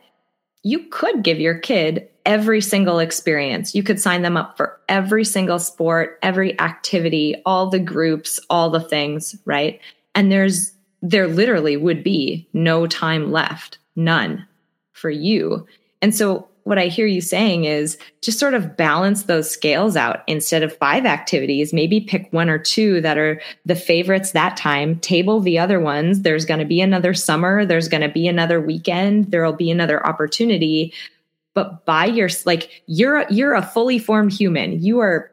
you 0.63 0.87
could 0.89 1.23
give 1.23 1.39
your 1.39 1.57
kid 1.59 2.07
every 2.25 2.61
single 2.61 2.99
experience. 2.99 3.75
You 3.75 3.83
could 3.83 3.99
sign 3.99 4.21
them 4.21 4.37
up 4.37 4.57
for 4.57 4.79
every 4.87 5.25
single 5.25 5.59
sport, 5.59 6.17
every 6.21 6.59
activity, 6.59 7.35
all 7.45 7.69
the 7.69 7.79
groups, 7.79 8.39
all 8.49 8.69
the 8.69 8.79
things, 8.79 9.35
right? 9.45 9.79
And 10.15 10.31
there's, 10.31 10.71
there 11.01 11.27
literally 11.27 11.75
would 11.75 12.03
be 12.03 12.47
no 12.53 12.87
time 12.87 13.31
left, 13.31 13.77
none 13.95 14.47
for 14.93 15.09
you. 15.09 15.67
And 16.03 16.13
so 16.13 16.49
what 16.63 16.77
I 16.77 16.87
hear 16.87 17.07
you 17.07 17.21
saying 17.21 17.63
is 17.63 17.97
just 18.21 18.37
sort 18.37 18.53
of 18.53 18.75
balance 18.75 19.23
those 19.23 19.49
scales 19.49 19.95
out 19.95 20.19
instead 20.27 20.61
of 20.61 20.75
five 20.75 21.05
activities. 21.05 21.71
Maybe 21.71 22.01
pick 22.01 22.27
one 22.31 22.49
or 22.49 22.57
two 22.57 22.99
that 23.01 23.17
are 23.17 23.41
the 23.65 23.75
favorites 23.75 24.31
that 24.31 24.57
time, 24.57 24.99
table 24.99 25.39
the 25.39 25.59
other 25.59 25.79
ones. 25.79 26.21
There's 26.21 26.43
going 26.43 26.59
to 26.59 26.65
be 26.65 26.81
another 26.81 27.13
summer, 27.13 27.65
there's 27.65 27.87
going 27.87 28.01
to 28.01 28.09
be 28.09 28.27
another 28.27 28.59
weekend, 28.59 29.31
there'll 29.31 29.53
be 29.53 29.71
another 29.71 30.05
opportunity. 30.05 30.93
But 31.53 31.85
by 31.85 32.05
your 32.05 32.29
like 32.45 32.83
you're 32.85 33.25
you're 33.29 33.53
a 33.53 33.61
fully 33.61 33.97
formed 33.97 34.33
human. 34.33 34.83
You 34.83 34.99
are 34.99 35.31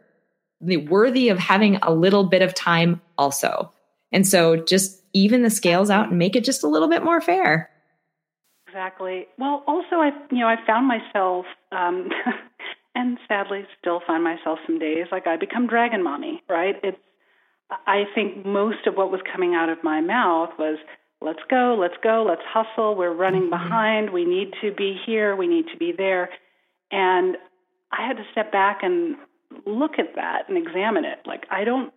worthy 0.61 1.30
of 1.30 1.38
having 1.38 1.76
a 1.76 1.92
little 1.92 2.24
bit 2.24 2.42
of 2.42 2.54
time 2.54 3.00
also. 3.18 3.72
And 4.12 4.26
so 4.26 4.56
just 4.56 5.02
even 5.14 5.42
the 5.42 5.50
scales 5.50 5.90
out 5.90 6.11
and 6.11 6.18
make 6.18 6.37
it 6.37 6.44
just 6.44 6.62
a 6.62 6.68
little 6.68 6.88
bit 6.88 7.02
more 7.02 7.20
fair. 7.20 7.69
Exactly. 8.70 9.26
Well, 9.37 9.64
also, 9.66 9.96
I 9.96 10.11
you 10.30 10.38
know 10.38 10.46
I 10.46 10.56
found 10.64 10.87
myself, 10.87 11.44
um, 11.72 12.09
and 12.94 13.18
sadly 13.26 13.64
still 13.80 14.00
find 14.06 14.22
myself 14.22 14.61
some 14.64 14.78
days 14.78 15.06
like 15.11 15.26
I 15.26 15.37
become 15.37 15.66
dragon 15.66 16.04
mommy. 16.04 16.42
Right? 16.48 16.76
It's 16.85 16.98
I 17.87 18.04
think 18.14 18.46
most 18.46 18.87
of 18.87 18.94
what 18.94 19.11
was 19.11 19.20
coming 19.33 19.54
out 19.54 19.68
of 19.68 19.78
my 19.83 20.00
mouth 20.00 20.50
was 20.59 20.78
let's 21.20 21.40
go, 21.48 21.76
let's 21.78 21.94
go, 22.02 22.24
let's 22.28 22.42
hustle. 22.46 22.94
We're 22.94 23.12
running 23.12 23.42
mm-hmm. 23.42 23.68
behind. 23.68 24.11
We 24.12 24.24
need 24.24 24.52
to 24.61 24.72
be 24.72 24.96
here. 25.04 25.35
We 25.35 25.48
need 25.48 25.66
to 25.72 25.76
be 25.76 25.92
there. 25.96 26.30
And 26.92 27.37
I 27.92 28.06
had 28.06 28.16
to 28.18 28.24
step 28.30 28.52
back 28.52 28.80
and 28.83 29.16
look 29.66 29.98
at 29.98 30.14
that 30.14 30.48
and 30.48 30.56
examine 30.56 31.04
it. 31.04 31.18
Like 31.26 31.44
I 31.50 31.64
don't. 31.64 31.92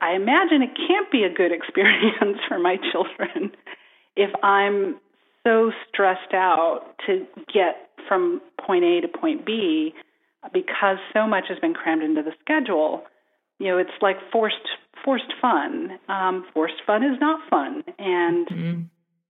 I 0.00 0.14
imagine 0.14 0.62
it 0.62 0.70
can't 0.76 1.10
be 1.10 1.24
a 1.24 1.30
good 1.30 1.52
experience 1.58 2.38
for 2.48 2.58
my 2.58 2.78
children 2.90 3.52
if 4.16 4.30
I'm 4.42 4.96
so 5.46 5.72
stressed 5.88 6.34
out 6.34 6.82
to 7.06 7.26
get 7.52 7.88
from 8.08 8.40
point 8.64 8.84
A 8.84 9.00
to 9.02 9.08
point 9.08 9.46
B 9.46 9.94
because 10.52 10.96
so 11.12 11.26
much 11.26 11.44
has 11.48 11.58
been 11.58 11.74
crammed 11.74 12.02
into 12.02 12.22
the 12.22 12.32
schedule. 12.40 13.04
You 13.58 13.68
know, 13.68 13.78
it's 13.78 13.90
like 14.00 14.16
forced 14.32 14.56
forced 15.04 15.32
fun. 15.40 15.98
Um, 16.08 16.44
forced 16.54 16.82
fun 16.86 17.02
is 17.02 17.18
not 17.20 17.48
fun, 17.48 17.84
and 17.98 18.48
mm-hmm. 18.48 18.80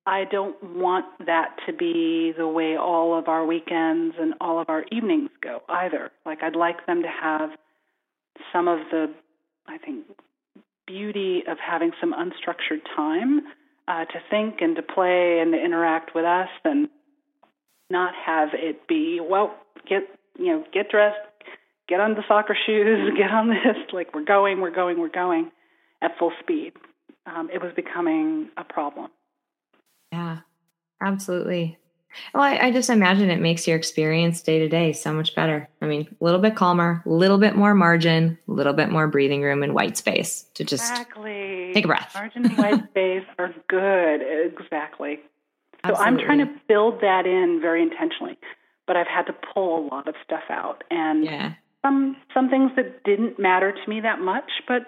I 0.06 0.24
don't 0.24 0.76
want 0.76 1.06
that 1.26 1.56
to 1.66 1.72
be 1.72 2.32
the 2.36 2.48
way 2.48 2.76
all 2.76 3.18
of 3.18 3.28
our 3.28 3.44
weekends 3.44 4.16
and 4.18 4.34
all 4.40 4.60
of 4.60 4.68
our 4.68 4.84
evenings 4.90 5.30
go 5.42 5.62
either. 5.68 6.10
Like 6.24 6.42
I'd 6.42 6.56
like 6.56 6.86
them 6.86 7.02
to 7.02 7.08
have 7.08 7.50
some 8.52 8.68
of 8.68 8.78
the, 8.90 9.12
I 9.66 9.78
think, 9.78 10.06
beauty 10.86 11.42
of 11.48 11.58
having 11.58 11.92
some 12.00 12.12
unstructured 12.12 12.80
time 12.96 13.42
uh, 13.90 14.04
to 14.04 14.20
think 14.30 14.60
and 14.60 14.76
to 14.76 14.82
play 14.82 15.40
and 15.40 15.52
to 15.52 15.58
interact 15.58 16.14
with 16.14 16.24
us 16.24 16.48
and 16.64 16.88
not 17.90 18.14
have 18.14 18.50
it 18.52 18.86
be 18.86 19.20
well 19.20 19.52
get 19.88 20.02
you 20.38 20.46
know 20.46 20.64
get 20.72 20.88
dressed 20.88 21.18
get 21.88 21.98
on 21.98 22.14
the 22.14 22.22
soccer 22.28 22.56
shoes 22.66 23.10
get 23.18 23.32
on 23.32 23.48
this 23.48 23.76
like 23.92 24.14
we're 24.14 24.24
going 24.24 24.60
we're 24.60 24.70
going 24.70 25.00
we're 25.00 25.08
going 25.08 25.50
at 26.00 26.12
full 26.18 26.32
speed. 26.40 26.72
Um, 27.26 27.50
it 27.52 27.60
was 27.60 27.72
becoming 27.74 28.48
a 28.56 28.64
problem. 28.64 29.10
Yeah 30.12 30.38
absolutely 31.02 31.76
well 32.34 32.42
I, 32.42 32.56
I 32.56 32.70
just 32.70 32.90
imagine 32.90 33.30
it 33.30 33.40
makes 33.40 33.66
your 33.66 33.76
experience 33.76 34.42
day 34.42 34.58
to 34.58 34.68
day 34.68 34.92
so 34.92 35.12
much 35.12 35.34
better 35.34 35.68
i 35.80 35.86
mean 35.86 36.08
a 36.20 36.24
little 36.24 36.40
bit 36.40 36.56
calmer 36.56 37.02
a 37.06 37.08
little 37.08 37.38
bit 37.38 37.56
more 37.56 37.74
margin 37.74 38.38
a 38.48 38.52
little 38.52 38.72
bit 38.72 38.90
more 38.90 39.08
breathing 39.08 39.42
room 39.42 39.62
and 39.62 39.74
white 39.74 39.96
space 39.96 40.44
to 40.54 40.64
just 40.64 40.90
exactly 40.90 41.50
Take 41.72 41.84
a 41.84 41.88
breath. 41.88 42.12
Margin 42.14 42.46
and 42.46 42.58
white 42.58 42.84
space 42.90 43.26
are 43.38 43.54
good. 43.68 44.20
Exactly. 44.22 45.20
So 45.86 45.92
Absolutely. 45.92 46.06
I'm 46.06 46.26
trying 46.26 46.38
to 46.38 46.60
build 46.68 47.00
that 47.00 47.26
in 47.26 47.58
very 47.60 47.82
intentionally, 47.82 48.38
but 48.86 48.96
I've 48.96 49.06
had 49.06 49.22
to 49.26 49.32
pull 49.32 49.78
a 49.78 49.82
lot 49.86 50.08
of 50.08 50.14
stuff 50.24 50.44
out 50.50 50.84
and 50.90 51.24
yeah. 51.24 51.54
some 51.82 52.16
some 52.34 52.50
things 52.50 52.72
that 52.76 53.02
didn't 53.04 53.38
matter 53.38 53.72
to 53.72 53.90
me 53.90 54.00
that 54.00 54.20
much, 54.20 54.50
but 54.68 54.82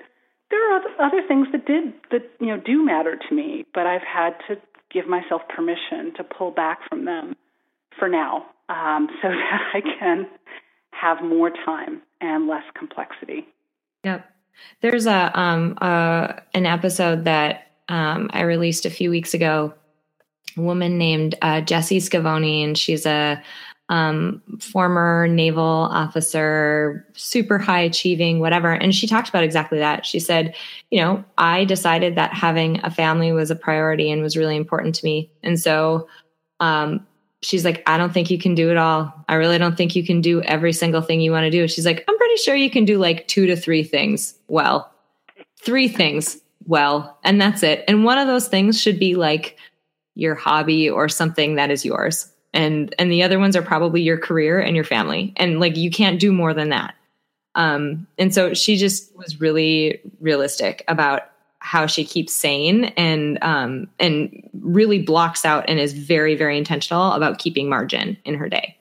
there 0.51 0.71
are 0.71 0.81
other, 0.81 0.91
other 1.01 1.27
things 1.27 1.49
that 1.53 1.67
did 1.67 1.95
that 2.11 2.31
you 2.41 2.49
know 2.49 2.59
do 2.59 2.85
matter 2.85 3.17
to 3.17 3.35
me, 3.35 3.65
but 3.73 3.87
I've 3.87 4.03
had 4.03 4.35
to 4.49 4.57
give 4.93 5.07
myself 5.07 5.43
permission 5.55 6.13
to 6.17 6.25
pull 6.25 6.51
back 6.51 6.81
from 6.89 7.05
them 7.05 7.35
for 7.99 8.09
now, 8.09 8.47
um, 8.69 9.09
so 9.21 9.29
that 9.29 9.71
I 9.75 9.81
can 9.81 10.27
have 10.91 11.23
more 11.23 11.51
time 11.51 12.03
and 12.21 12.47
less 12.47 12.65
complexity. 12.75 13.47
Yep. 14.05 14.29
There's 14.81 15.07
a 15.07 15.39
um 15.39 15.77
an 15.81 16.67
episode 16.67 17.25
that 17.25 17.69
um 17.89 18.31
I 18.33 18.43
released 18.43 18.87
a 18.87 18.91
few 18.91 19.11
weeks 19.11 19.35
ago. 19.35 19.75
A 20.57 20.61
woman 20.61 20.99
named 20.99 21.35
uh, 21.41 21.63
Jessie 21.63 21.99
Scavone, 21.99 22.65
and 22.65 22.77
she's 22.77 23.07
a 23.07 23.43
um, 23.93 24.41
former 24.59 25.29
naval 25.29 25.63
officer, 25.63 27.07
super 27.13 27.59
high 27.59 27.81
achieving, 27.81 28.41
whatever. 28.41 28.73
And 28.73 28.95
she 28.95 29.07
talked 29.07 29.29
about 29.29 29.45
exactly 29.45 29.79
that. 29.81 30.07
She 30.07 30.19
said, 30.19 30.55
you 30.91 30.99
know, 30.99 31.23
I 31.37 31.67
decided 31.67 32.15
that 32.15 32.33
having 32.33 32.81
a 32.85 32.91
family 32.91 33.33
was 33.33 33.51
a 33.51 33.55
priority 33.55 34.11
and 34.11 34.23
was 34.23 34.35
really 34.35 34.57
important 34.57 34.95
to 34.95 35.05
me. 35.05 35.31
And 35.43 35.61
so 35.61 36.09
um, 36.59 37.07
she's 37.43 37.67
like, 37.67 37.83
I 37.87 37.99
don't 37.99 38.15
think 38.15 38.31
you 38.31 38.39
can 38.39 38.55
do 38.55 38.71
it 38.71 38.79
all. 38.79 39.13
I 39.29 39.35
really 39.35 39.59
don't 39.59 39.77
think 39.77 39.95
you 39.95 40.07
can 40.07 40.23
do 40.23 40.41
every 40.41 40.73
single 40.73 41.03
thing 41.03 41.21
you 41.21 41.31
want 41.31 41.45
to 41.45 41.51
do. 41.51 41.69
She's 41.69 41.85
like, 41.85 42.03
I'm 42.09 42.17
pretty 42.17 42.37
sure 42.37 42.55
you 42.55 42.71
can 42.71 42.87
do 42.87 42.97
like 42.97 43.29
two 43.29 43.45
to 43.45 43.57
three 43.57 43.83
things 43.83 44.35
well, 44.49 44.91
three 45.61 45.89
things 45.89 46.41
well, 46.65 47.19
and 47.25 47.39
that's 47.39 47.63
it. 47.63 47.85
And 47.89 48.07
one 48.07 48.17
of 48.17 48.27
those 48.27 48.49
things 48.49 48.81
should 48.81 48.99
be 48.99 49.17
like 49.17 49.59
your 50.15 50.35
hobby 50.35 50.89
or 50.89 51.11
something 51.11 51.57
that 51.57 51.71
is 51.71 51.85
yours. 51.85 52.32
And 52.55 52.95
and 52.99 53.11
the 53.11 53.23
other 53.23 53.39
ones 53.39 53.57
are 53.57 53.63
probably 53.63 54.03
your 54.03 54.19
career 54.19 54.61
and 54.61 54.75
your 54.77 54.85
family. 54.85 55.33
And 55.37 55.59
like 55.61 55.77
you 55.77 55.91
can't 55.91 56.21
do 56.21 56.33
more 56.33 56.53
than 56.53 56.69
that. 56.71 56.95
Um, 57.55 58.07
and 58.19 58.35
so 58.35 58.55
she 58.55 58.77
just 58.77 59.15
was 59.17 59.41
really 59.41 60.01
realistic 60.21 60.85
about 60.89 61.23
how 61.59 61.87
she 61.87 62.05
keeps 62.05 62.33
sane 62.33 62.87
and 62.97 63.39
um, 63.43 63.89
and 63.99 64.49
really 64.61 65.01
blocks 65.01 65.45
out 65.45 65.65
and 65.69 65.79
is 65.79 65.93
very 65.93 66.35
very 66.35 66.59
intentional 66.59 67.13
about 67.13 67.39
keeping 67.39 67.69
margin 67.69 68.17
in 68.25 68.35
her 68.35 68.49
day. 68.49 68.77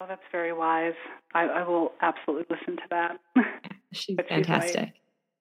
Well, 0.00 0.08
that's 0.08 0.22
very 0.32 0.52
wise. 0.52 0.94
I, 1.34 1.44
I 1.44 1.68
will 1.68 1.92
absolutely 2.00 2.46
listen 2.50 2.76
to 2.76 2.82
that. 2.90 3.20
she's 3.92 4.16
fantastic. 4.28 4.92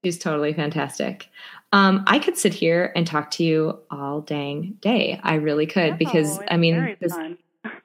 She's, 0.03 0.15
she's, 0.15 0.19
totally 0.19 0.53
fantastic. 0.53 1.27
Um, 1.71 2.03
I 2.07 2.19
could 2.19 2.37
sit 2.37 2.53
here 2.53 2.91
and 2.95 3.05
talk 3.05 3.31
to 3.31 3.43
you 3.43 3.79
all 3.91 4.21
dang 4.21 4.77
day. 4.81 5.19
I 5.21 5.35
really 5.35 5.67
could 5.67 5.97
because 5.97 6.39
I 6.49 6.57
mean 6.57 6.97
this, 6.99 7.15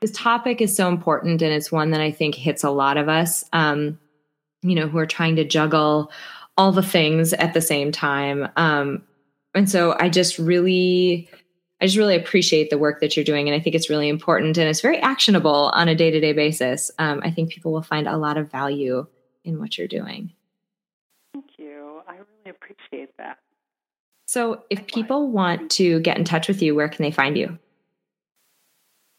this 0.00 0.12
topic 0.12 0.60
is 0.60 0.74
so 0.74 0.88
important 0.88 1.42
and 1.42 1.52
it's 1.52 1.70
one 1.70 1.90
that 1.90 2.00
I 2.00 2.10
think 2.10 2.34
hits 2.34 2.64
a 2.64 2.70
lot 2.70 2.96
of 2.96 3.08
us. 3.08 3.44
Um, 3.52 3.98
you 4.64 4.74
know, 4.74 4.88
who 4.88 4.98
are 4.98 5.06
trying 5.06 5.36
to 5.36 5.44
juggle 5.44 6.10
all 6.56 6.72
the 6.72 6.82
things 6.82 7.32
at 7.34 7.52
the 7.52 7.60
same 7.60 7.92
time. 7.92 8.48
Um, 8.56 9.02
and 9.54 9.70
so 9.70 9.94
I 9.98 10.08
just 10.08 10.38
really, 10.38 11.28
I 11.80 11.86
just 11.86 11.98
really 11.98 12.16
appreciate 12.16 12.70
the 12.70 12.78
work 12.78 13.00
that 13.00 13.16
you're 13.16 13.24
doing. 13.24 13.48
And 13.48 13.54
I 13.54 13.60
think 13.60 13.76
it's 13.76 13.90
really 13.90 14.08
important 14.08 14.56
and 14.56 14.68
it's 14.68 14.80
very 14.80 14.98
actionable 14.98 15.70
on 15.74 15.88
a 15.88 15.94
day 15.94 16.10
to 16.10 16.20
day 16.20 16.32
basis. 16.32 16.90
Um, 16.98 17.20
I 17.22 17.30
think 17.30 17.50
people 17.50 17.72
will 17.72 17.82
find 17.82 18.08
a 18.08 18.16
lot 18.16 18.38
of 18.38 18.50
value 18.50 19.06
in 19.44 19.58
what 19.58 19.76
you're 19.76 19.86
doing. 19.86 20.32
Thank 21.34 21.58
you. 21.58 22.00
I 22.08 22.14
really 22.14 22.50
appreciate 22.50 23.16
that. 23.18 23.38
So, 24.34 24.64
if 24.68 24.84
people 24.88 25.30
want 25.30 25.70
to 25.78 26.00
get 26.00 26.18
in 26.18 26.24
touch 26.24 26.48
with 26.48 26.60
you, 26.60 26.74
where 26.74 26.88
can 26.88 27.04
they 27.04 27.12
find 27.12 27.38
you? 27.38 27.56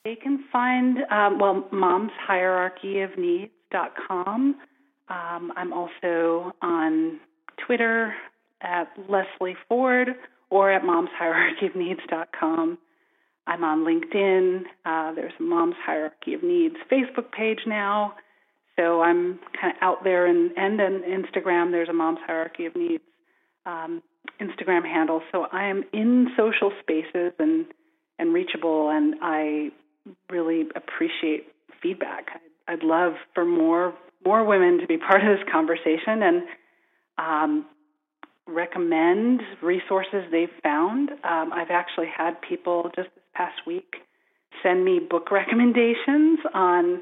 They 0.03 0.18
can 0.18 0.43
find, 0.51 0.97
um, 1.09 1.39
well, 1.39 1.66
mom's 1.72 2.11
hierarchy 2.20 2.99
of 2.99 3.18
needs.com. 3.18 4.55
Um, 5.07 5.53
I'm 5.55 5.72
also 5.72 6.51
on 6.61 7.22
Twitter 7.66 8.13
at 8.59 8.91
Leslie 9.07 9.55
Ford 9.70 10.09
or 10.49 10.70
at 10.70 10.82
momshierarchyofneeds.com. 10.82 12.78
I'm 13.47 13.63
on 13.63 13.86
LinkedIn. 13.86 14.63
Uh, 14.84 15.13
there's 15.13 15.32
a 15.39 15.43
Mom's 15.43 15.76
Hierarchy 15.86 16.34
of 16.34 16.43
Needs 16.43 16.76
Facebook 16.91 17.32
page 17.32 17.61
now. 17.66 18.16
So 18.76 19.01
I'm 19.01 19.39
kind 19.61 19.78
of 19.78 19.82
out 19.82 20.03
there, 20.03 20.26
and 20.26 20.51
and 20.57 20.82
on 20.82 21.03
Instagram, 21.03 21.72
there's 21.72 21.88
a 21.88 21.93
Mom's 21.93 22.20
Hierarchy 22.28 22.66
of 22.66 22.76
Needs 22.76 23.03
um, 23.66 24.03
Instagram 24.39 24.84
handle. 24.84 25.21
So 25.32 25.47
I 25.51 25.65
am 25.65 25.84
in 25.93 26.30
social 26.38 26.71
spaces 26.82 27.34
and 27.39 27.65
and 28.17 28.34
reachable, 28.34 28.89
and 28.89 29.15
I 29.21 29.71
really 30.30 30.67
appreciate 30.76 31.47
feedback. 31.82 32.41
I'd 32.67 32.84
love 32.84 33.13
for 33.34 33.45
more 33.45 33.93
more 34.26 34.43
women 34.43 34.80
to 34.80 34.88
be 34.88 34.97
part 35.09 35.23
of 35.23 35.38
this 35.38 35.47
conversation 35.51 36.23
and 36.23 36.43
um, 37.17 37.65
recommend 38.47 39.41
resources 39.61 40.23
they've 40.32 40.49
found. 40.63 41.11
Um, 41.23 41.51
I've 41.53 41.71
actually 41.71 42.07
had 42.15 42.41
people 42.41 42.91
just 42.95 43.09
this 43.15 43.23
past 43.34 43.65
week 43.65 43.95
send 44.63 44.86
me 44.86 44.99
book 44.99 45.32
recommendations 45.32 46.39
on 46.53 47.01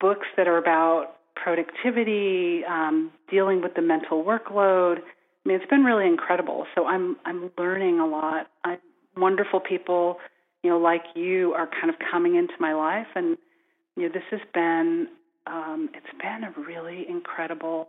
books 0.00 0.26
that 0.36 0.48
are 0.48 0.58
about 0.58 1.16
productivity, 1.36 2.62
um, 2.68 3.10
dealing 3.30 3.62
with 3.62 3.74
the 3.74 3.82
mental 3.82 4.24
workload. 4.24 4.98
I 5.44 5.48
mean, 5.48 5.60
it's 5.60 5.68
been 5.68 5.84
really 5.84 6.06
incredible. 6.06 6.66
So 6.74 6.86
I'm 6.86 7.16
I'm 7.24 7.50
learning 7.58 7.98
a 8.00 8.06
lot. 8.06 8.48
I, 8.64 8.78
wonderful 9.16 9.60
people, 9.60 10.18
you 10.62 10.70
know, 10.70 10.78
like 10.78 11.02
you, 11.14 11.52
are 11.52 11.68
kind 11.68 11.90
of 11.90 11.96
coming 12.10 12.36
into 12.36 12.54
my 12.60 12.74
life, 12.74 13.08
and 13.14 13.36
you 13.96 14.04
know, 14.04 14.08
this 14.12 14.22
has 14.30 14.40
been 14.54 15.08
um, 15.46 15.90
it's 15.94 16.18
been 16.20 16.44
a 16.44 16.60
really 16.60 17.06
incredible 17.08 17.88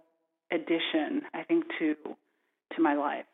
addition, 0.51 1.22
I 1.34 1.43
think, 1.43 1.66
to 1.80 1.95
to 2.76 2.82
my 2.82 2.95
life. 2.95 3.26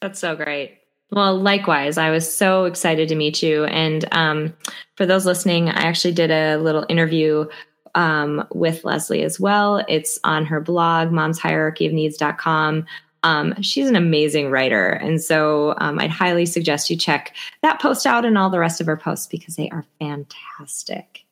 That's 0.00 0.18
so 0.18 0.36
great. 0.36 0.78
Well, 1.10 1.38
likewise, 1.38 1.96
I 1.96 2.10
was 2.10 2.34
so 2.34 2.64
excited 2.64 3.08
to 3.08 3.14
meet 3.14 3.42
you. 3.42 3.64
And 3.64 4.04
um, 4.12 4.54
for 4.94 5.06
those 5.06 5.24
listening, 5.24 5.70
I 5.70 5.82
actually 5.82 6.12
did 6.12 6.30
a 6.30 6.58
little 6.58 6.84
interview 6.88 7.46
um, 7.94 8.46
with 8.52 8.84
Leslie 8.84 9.22
as 9.22 9.40
well. 9.40 9.82
It's 9.88 10.18
on 10.22 10.44
her 10.46 10.60
blog, 10.60 11.08
momshierarchyofneeds.com. 11.08 12.86
Um, 13.22 13.60
she's 13.62 13.88
an 13.88 13.96
amazing 13.96 14.50
writer. 14.50 14.88
And 14.90 15.20
so 15.22 15.74
um, 15.78 15.98
I'd 15.98 16.10
highly 16.10 16.46
suggest 16.46 16.90
you 16.90 16.96
check 16.96 17.34
that 17.62 17.80
post 17.80 18.06
out 18.06 18.24
and 18.24 18.38
all 18.38 18.50
the 18.50 18.58
rest 18.58 18.80
of 18.80 18.86
her 18.86 18.96
posts 18.96 19.26
because 19.26 19.56
they 19.56 19.68
are 19.70 19.84
fantastic. 19.98 21.24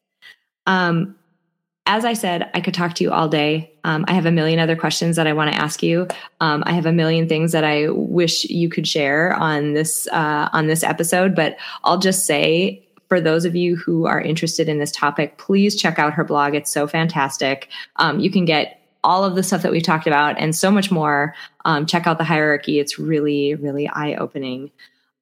Um, 0.66 1.16
as 1.86 2.04
I 2.04 2.14
said, 2.14 2.50
I 2.52 2.60
could 2.60 2.74
talk 2.74 2.94
to 2.94 3.04
you 3.04 3.12
all 3.12 3.28
day. 3.28 3.72
Um, 3.84 4.04
I 4.08 4.14
have 4.14 4.26
a 4.26 4.32
million 4.32 4.58
other 4.58 4.74
questions 4.74 5.14
that 5.16 5.28
I 5.28 5.32
want 5.32 5.52
to 5.52 5.58
ask 5.60 5.82
you. 5.82 6.08
Um, 6.40 6.64
I 6.66 6.72
have 6.72 6.86
a 6.86 6.92
million 6.92 7.28
things 7.28 7.52
that 7.52 7.62
I 7.62 7.88
wish 7.90 8.44
you 8.44 8.68
could 8.68 8.88
share 8.88 9.34
on 9.34 9.74
this 9.74 10.08
uh, 10.08 10.48
on 10.52 10.66
this 10.66 10.82
episode, 10.82 11.36
but 11.36 11.56
I'll 11.84 11.98
just 11.98 12.26
say 12.26 12.82
for 13.08 13.20
those 13.20 13.44
of 13.44 13.54
you 13.54 13.76
who 13.76 14.06
are 14.06 14.20
interested 14.20 14.68
in 14.68 14.78
this 14.78 14.90
topic, 14.90 15.38
please 15.38 15.76
check 15.76 15.98
out 15.98 16.12
her 16.12 16.24
blog. 16.24 16.56
It's 16.56 16.72
so 16.72 16.88
fantastic. 16.88 17.68
Um, 17.96 18.18
you 18.18 18.30
can 18.30 18.44
get 18.44 18.75
all 19.06 19.24
of 19.24 19.36
the 19.36 19.42
stuff 19.42 19.62
that 19.62 19.72
we've 19.72 19.82
talked 19.82 20.06
about 20.06 20.38
and 20.38 20.54
so 20.54 20.70
much 20.70 20.90
more. 20.90 21.34
Um, 21.64 21.86
check 21.86 22.06
out 22.06 22.18
the 22.18 22.24
hierarchy. 22.24 22.78
It's 22.78 22.98
really, 22.98 23.54
really 23.54 23.88
eye 23.88 24.16
opening. 24.16 24.70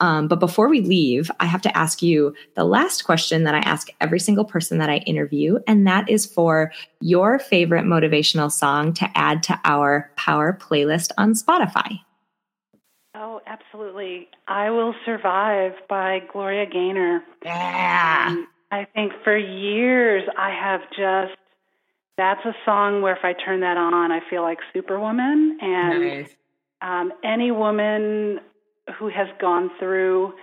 Um, 0.01 0.27
but 0.27 0.41
before 0.41 0.69
we 0.69 0.81
leave, 0.81 1.31
I 1.39 1.47
have 1.47 1.63
to 1.63 1.79
ask 1.79 2.03
you 2.03 2.35
the 2.57 2.65
last 2.65 3.05
question 3.05 3.45
that 3.45 3.55
I 3.55 3.61
ask 3.61 3.89
every 4.01 4.19
single 4.19 4.45
person 4.45 4.79
that 4.79 4.91
I 4.91 4.97
interview, 4.97 5.59
and 5.69 5.87
that 5.87 6.11
is 6.11 6.27
for 6.27 6.73
your 7.01 7.39
favorite 7.39 7.85
motivational 7.85 8.51
song 8.51 8.93
to 8.95 9.09
add 9.15 9.45
to 9.45 9.61
our 9.65 10.11
Power 10.17 10.59
playlist 10.61 11.13
on 11.17 11.35
Spotify. 11.35 12.01
Oh, 13.15 13.41
absolutely. 13.47 14.29
I 14.49 14.71
Will 14.71 14.95
Survive 15.05 15.75
by 15.89 16.23
Gloria 16.33 16.67
Gaynor. 16.67 17.23
Yeah. 17.45 18.27
Um, 18.31 18.49
I 18.73 18.87
think 18.93 19.13
for 19.23 19.39
years 19.39 20.25
I 20.37 20.51
have 20.51 20.81
just, 20.91 21.39
that's 22.17 22.45
a 22.45 22.55
song 22.65 23.03
where 23.03 23.17
if 23.17 23.25
I 23.25 23.33
turn 23.33 23.61
that 23.61 23.77
on, 23.77 24.13
I 24.13 24.21
feel 24.31 24.43
like 24.43 24.59
Superwoman. 24.73 25.59
And 25.61 26.05
nice. 26.05 26.37
um, 26.81 27.13
any 27.25 27.51
woman 27.51 28.41
who 28.99 29.09
has 29.09 29.29
gone 29.41 29.71
through 29.79 30.35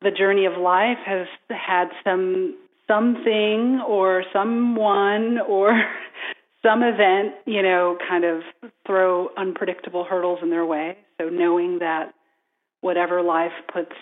the 0.00 0.10
journey 0.10 0.46
of 0.46 0.56
life 0.56 0.98
has 1.04 1.26
had 1.50 1.88
some 2.04 2.56
something 2.86 3.80
or 3.86 4.24
someone 4.32 5.38
or 5.46 5.82
some 6.62 6.82
event, 6.82 7.34
you 7.46 7.62
know, 7.62 7.98
kind 8.08 8.24
of 8.24 8.42
throw 8.86 9.28
unpredictable 9.36 10.04
hurdles 10.04 10.38
in 10.42 10.50
their 10.50 10.64
way. 10.64 10.96
So 11.20 11.28
knowing 11.28 11.80
that 11.80 12.14
whatever 12.80 13.22
life 13.22 13.52
puts 13.72 13.92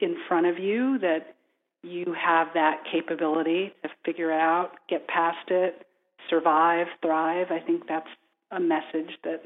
in 0.00 0.16
front 0.28 0.46
of 0.46 0.58
you, 0.58 0.98
that 1.00 1.34
you 1.82 2.14
have 2.14 2.48
that 2.54 2.82
capability 2.90 3.72
to 3.82 3.90
figure 4.04 4.30
it 4.30 4.40
out, 4.40 4.72
get 4.88 5.08
past 5.08 5.48
it, 5.48 5.85
survive, 6.28 6.86
thrive. 7.02 7.48
I 7.50 7.60
think 7.60 7.84
that's 7.88 8.08
a 8.50 8.60
message 8.60 9.16
that 9.24 9.42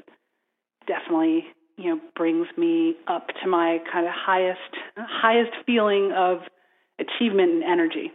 definitely 0.87 1.45
you 1.77 1.95
know 1.95 2.01
brings 2.15 2.47
me 2.57 2.95
up 3.07 3.27
to 3.41 3.47
my 3.47 3.79
kind 3.91 4.05
of 4.05 4.13
highest 4.13 4.59
highest 4.97 5.51
feeling 5.65 6.11
of 6.15 6.39
achievement 6.99 7.51
and 7.51 7.63
energy. 7.63 8.11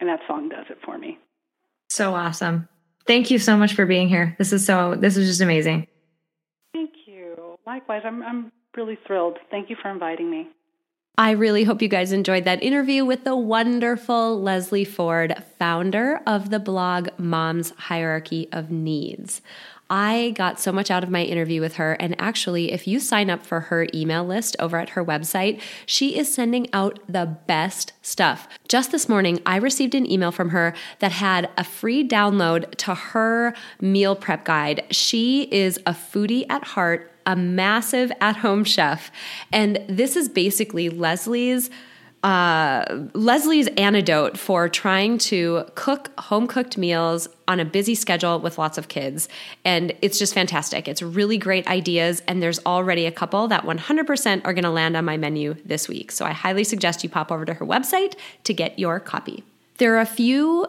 And 0.00 0.08
that 0.08 0.20
song 0.26 0.48
does 0.48 0.66
it 0.70 0.78
for 0.84 0.96
me. 0.96 1.18
So 1.88 2.14
awesome. 2.14 2.68
Thank 3.06 3.30
you 3.30 3.38
so 3.38 3.56
much 3.56 3.74
for 3.74 3.84
being 3.84 4.08
here. 4.08 4.34
This 4.38 4.52
is 4.52 4.64
so 4.64 4.94
this 4.94 5.16
is 5.16 5.28
just 5.28 5.40
amazing. 5.40 5.86
Thank 6.72 6.90
you. 7.06 7.58
Likewise 7.66 8.02
i'm 8.04 8.22
i'm 8.22 8.52
really 8.76 8.98
thrilled. 9.06 9.38
Thank 9.50 9.70
you 9.70 9.76
for 9.80 9.90
inviting 9.90 10.30
me 10.30 10.48
I 11.20 11.32
really 11.32 11.64
hope 11.64 11.82
you 11.82 11.88
guys 11.88 12.12
enjoyed 12.12 12.44
that 12.44 12.62
interview 12.62 13.04
with 13.04 13.24
the 13.24 13.36
wonderful 13.36 14.40
Leslie 14.40 14.86
Ford, 14.86 15.34
founder 15.58 16.22
of 16.26 16.48
the 16.48 16.58
blog 16.58 17.10
Mom's 17.18 17.74
Hierarchy 17.76 18.48
of 18.52 18.70
Needs. 18.70 19.42
I 19.90 20.32
got 20.34 20.58
so 20.58 20.72
much 20.72 20.90
out 20.90 21.04
of 21.04 21.10
my 21.10 21.22
interview 21.22 21.60
with 21.60 21.74
her. 21.74 21.92
And 21.92 22.18
actually, 22.18 22.72
if 22.72 22.88
you 22.88 22.98
sign 22.98 23.28
up 23.28 23.44
for 23.44 23.60
her 23.60 23.86
email 23.92 24.24
list 24.24 24.56
over 24.58 24.78
at 24.78 24.90
her 24.90 25.04
website, 25.04 25.60
she 25.84 26.16
is 26.16 26.32
sending 26.32 26.72
out 26.72 27.00
the 27.06 27.36
best 27.46 27.92
stuff. 28.00 28.48
Just 28.66 28.90
this 28.90 29.06
morning, 29.06 29.42
I 29.44 29.56
received 29.56 29.94
an 29.94 30.10
email 30.10 30.32
from 30.32 30.50
her 30.50 30.72
that 31.00 31.12
had 31.12 31.50
a 31.58 31.64
free 31.64 32.06
download 32.06 32.74
to 32.76 32.94
her 32.94 33.52
meal 33.78 34.16
prep 34.16 34.46
guide. 34.46 34.84
She 34.90 35.42
is 35.52 35.78
a 35.84 35.92
foodie 35.92 36.46
at 36.48 36.64
heart, 36.64 37.09
a 37.26 37.36
massive 37.36 38.12
at 38.20 38.36
home 38.36 38.64
chef. 38.64 39.10
And 39.52 39.84
this 39.88 40.16
is 40.16 40.28
basically 40.28 40.88
Leslie's 40.88 41.70
uh, 42.22 42.84
Leslie's 43.14 43.66
antidote 43.68 44.36
for 44.36 44.68
trying 44.68 45.16
to 45.16 45.64
cook 45.74 46.10
home 46.20 46.46
cooked 46.46 46.76
meals 46.76 47.28
on 47.48 47.60
a 47.60 47.64
busy 47.64 47.94
schedule 47.94 48.38
with 48.38 48.58
lots 48.58 48.76
of 48.76 48.88
kids. 48.88 49.28
And 49.64 49.94
it's 50.02 50.18
just 50.18 50.34
fantastic. 50.34 50.86
It's 50.86 51.00
really 51.00 51.38
great 51.38 51.66
ideas. 51.66 52.22
And 52.28 52.42
there's 52.42 52.58
already 52.66 53.06
a 53.06 53.12
couple 53.12 53.48
that 53.48 53.64
100% 53.64 54.42
are 54.44 54.52
going 54.52 54.64
to 54.64 54.70
land 54.70 54.96
on 54.96 55.04
my 55.04 55.16
menu 55.16 55.56
this 55.64 55.88
week. 55.88 56.12
So 56.12 56.26
I 56.26 56.32
highly 56.32 56.64
suggest 56.64 57.02
you 57.02 57.08
pop 57.08 57.32
over 57.32 57.46
to 57.46 57.54
her 57.54 57.66
website 57.66 58.14
to 58.44 58.52
get 58.52 58.78
your 58.78 59.00
copy. 59.00 59.42
There 59.78 59.96
are 59.96 60.00
a 60.00 60.06
few 60.06 60.66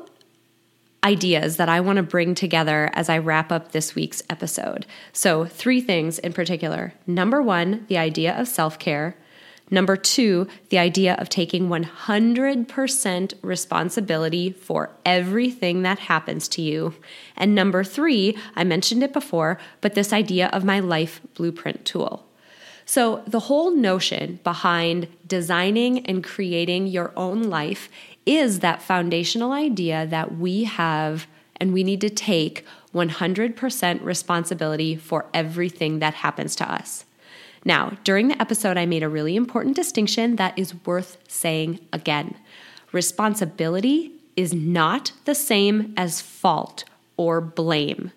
ideas 1.04 1.58
that 1.58 1.70
I 1.70 1.80
want 1.80 1.98
to 1.98 2.04
bring 2.04 2.36
together 2.36 2.90
as 2.94 3.10
I 3.10 3.18
wrap 3.18 3.52
up 3.52 3.72
this 3.72 3.96
week's 3.96 4.22
episode. 4.30 4.86
So, 5.14 5.46
three 5.46 5.82
things 5.82 6.20
in 6.20 6.34
particular. 6.34 6.94
Number 7.08 7.42
one, 7.42 7.86
the 7.88 7.98
idea 7.98 8.38
of 8.38 8.48
self 8.48 8.78
care. 8.78 9.16
Number 9.74 9.96
two, 9.96 10.48
the 10.68 10.78
idea 10.78 11.16
of 11.16 11.30
taking 11.30 11.70
100% 11.70 13.34
responsibility 13.42 14.52
for 14.52 14.92
everything 15.06 15.84
that 15.84 15.98
happens 15.98 16.50
to 16.50 16.62
you. 16.62 16.94
And 17.38 17.56
number 17.56 17.86
three, 17.86 18.38
I 18.54 18.66
mentioned 18.66 19.02
it 19.02 19.14
before, 19.14 19.58
but 19.80 19.96
this 19.96 20.12
idea 20.12 20.48
of 20.48 20.66
my 20.66 20.82
life 20.82 21.22
blueprint 21.36 21.86
tool. 21.86 22.28
So, 22.86 23.24
the 23.26 23.40
whole 23.40 23.72
notion 23.72 24.42
behind 24.44 25.08
designing 25.26 26.06
and 26.06 26.22
creating 26.22 26.88
your 26.88 27.14
own 27.16 27.44
life 27.44 27.88
is 28.26 28.60
that 28.60 28.82
foundational 28.82 29.52
idea 29.52 30.06
that 30.08 30.38
we 30.38 30.66
have 30.66 31.28
and 31.58 31.74
we 31.74 31.84
need 31.84 32.02
to 32.02 32.10
take 32.10 32.66
100% 32.94 34.04
responsibility 34.04 34.96
for 34.96 35.28
everything 35.34 36.00
that 36.00 36.16
happens 36.16 36.56
to 36.56 36.72
us. 36.72 37.06
Now, 37.64 37.98
during 38.04 38.28
the 38.28 38.42
episode, 38.42 38.78
I 38.78 38.86
made 38.86 39.04
a 39.04 39.10
really 39.10 39.36
important 39.36 39.76
distinction 39.76 40.36
that 40.38 40.58
is 40.58 40.74
worth 40.86 41.18
saying 41.28 41.80
again. 41.94 42.36
Responsibility 42.92 44.14
is 44.36 44.54
not 44.54 45.12
the 45.26 45.36
same 45.36 45.94
as 45.96 46.22
fault 46.22 46.84
or 47.18 47.40
blame. 47.40 48.12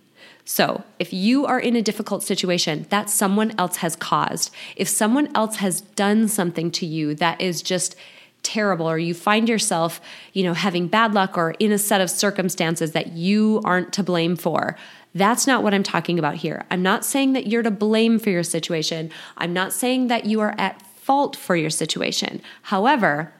So, 0.46 0.84
if 0.98 1.12
you 1.12 1.46
are 1.46 1.60
in 1.60 1.74
a 1.74 1.82
difficult 1.82 2.22
situation 2.22 2.86
that 2.90 3.08
someone 3.08 3.52
else 3.58 3.76
has 3.76 3.96
caused, 3.96 4.50
if 4.76 4.88
someone 4.88 5.34
else 5.34 5.56
has 5.56 5.80
done 5.80 6.28
something 6.28 6.70
to 6.72 6.86
you 6.86 7.14
that 7.14 7.40
is 7.40 7.62
just 7.62 7.96
terrible 8.44 8.88
or 8.88 8.98
you 8.98 9.14
find 9.14 9.48
yourself, 9.48 10.00
you 10.32 10.44
know, 10.44 10.54
having 10.54 10.86
bad 10.86 11.14
luck 11.14 11.36
or 11.36 11.52
in 11.58 11.72
a 11.72 11.78
set 11.78 12.00
of 12.00 12.10
circumstances 12.10 12.92
that 12.92 13.12
you 13.12 13.60
aren't 13.64 13.92
to 13.94 14.02
blame 14.02 14.36
for, 14.36 14.76
that's 15.14 15.46
not 15.46 15.62
what 15.62 15.74
I'm 15.74 15.82
talking 15.82 16.18
about 16.18 16.36
here. 16.36 16.64
I'm 16.70 16.82
not 16.82 17.04
saying 17.04 17.32
that 17.32 17.46
you're 17.46 17.62
to 17.62 17.70
blame 17.70 18.18
for 18.18 18.30
your 18.30 18.42
situation. 18.42 19.10
I'm 19.36 19.52
not 19.52 19.72
saying 19.72 20.08
that 20.08 20.26
you 20.26 20.40
are 20.40 20.54
at 20.58 20.82
fault 20.82 21.36
for 21.36 21.56
your 21.56 21.70
situation. 21.70 22.40
However, 22.62 23.32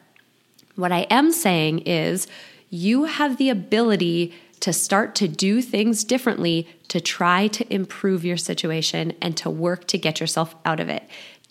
what 0.76 0.92
I 0.92 1.00
am 1.10 1.32
saying 1.32 1.80
is 1.80 2.26
you 2.70 3.04
have 3.04 3.36
the 3.36 3.50
ability 3.50 4.34
to 4.60 4.72
start 4.72 5.14
to 5.16 5.28
do 5.28 5.60
things 5.60 6.04
differently 6.04 6.68
to 6.88 7.00
try 7.00 7.48
to 7.48 7.72
improve 7.72 8.24
your 8.24 8.36
situation 8.36 9.12
and 9.20 9.36
to 9.36 9.50
work 9.50 9.86
to 9.88 9.98
get 9.98 10.20
yourself 10.20 10.54
out 10.64 10.80
of 10.80 10.88
it. 10.88 11.02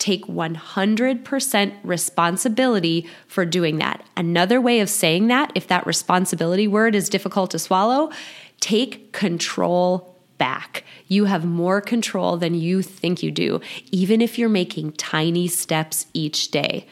Take 0.04 0.26
100% 0.28 1.74
responsibility 1.82 3.08
for 3.26 3.46
doing 3.46 3.78
that. 3.78 4.06
Another 4.18 4.60
way 4.60 4.82
of 4.82 4.90
saying 4.90 5.28
that, 5.28 5.54
if 5.56 5.66
that 5.68 5.88
responsibility 5.88 6.68
word 6.68 6.94
is 6.94 7.08
difficult 7.08 7.52
to 7.52 7.58
swallow, 7.58 8.12
take 8.60 9.14
control 9.14 10.20
back. 10.38 10.84
You 11.08 11.24
have 11.24 11.46
more 11.46 11.80
control 11.80 12.36
than 12.36 12.54
you 12.54 12.82
think 12.82 13.24
you 13.24 13.32
do, 13.32 13.62
even 13.94 14.20
if 14.20 14.38
you're 14.38 14.50
making 14.50 14.92
tiny 14.92 15.48
steps 15.48 16.08
each 16.14 16.52
day. 16.52 16.86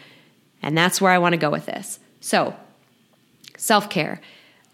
And 0.61 0.77
that's 0.77 1.01
where 1.01 1.11
I 1.11 1.17
want 1.17 1.33
to 1.33 1.37
go 1.37 1.49
with 1.49 1.65
this. 1.65 1.99
So, 2.21 2.55
self 3.57 3.89
care. 3.89 4.21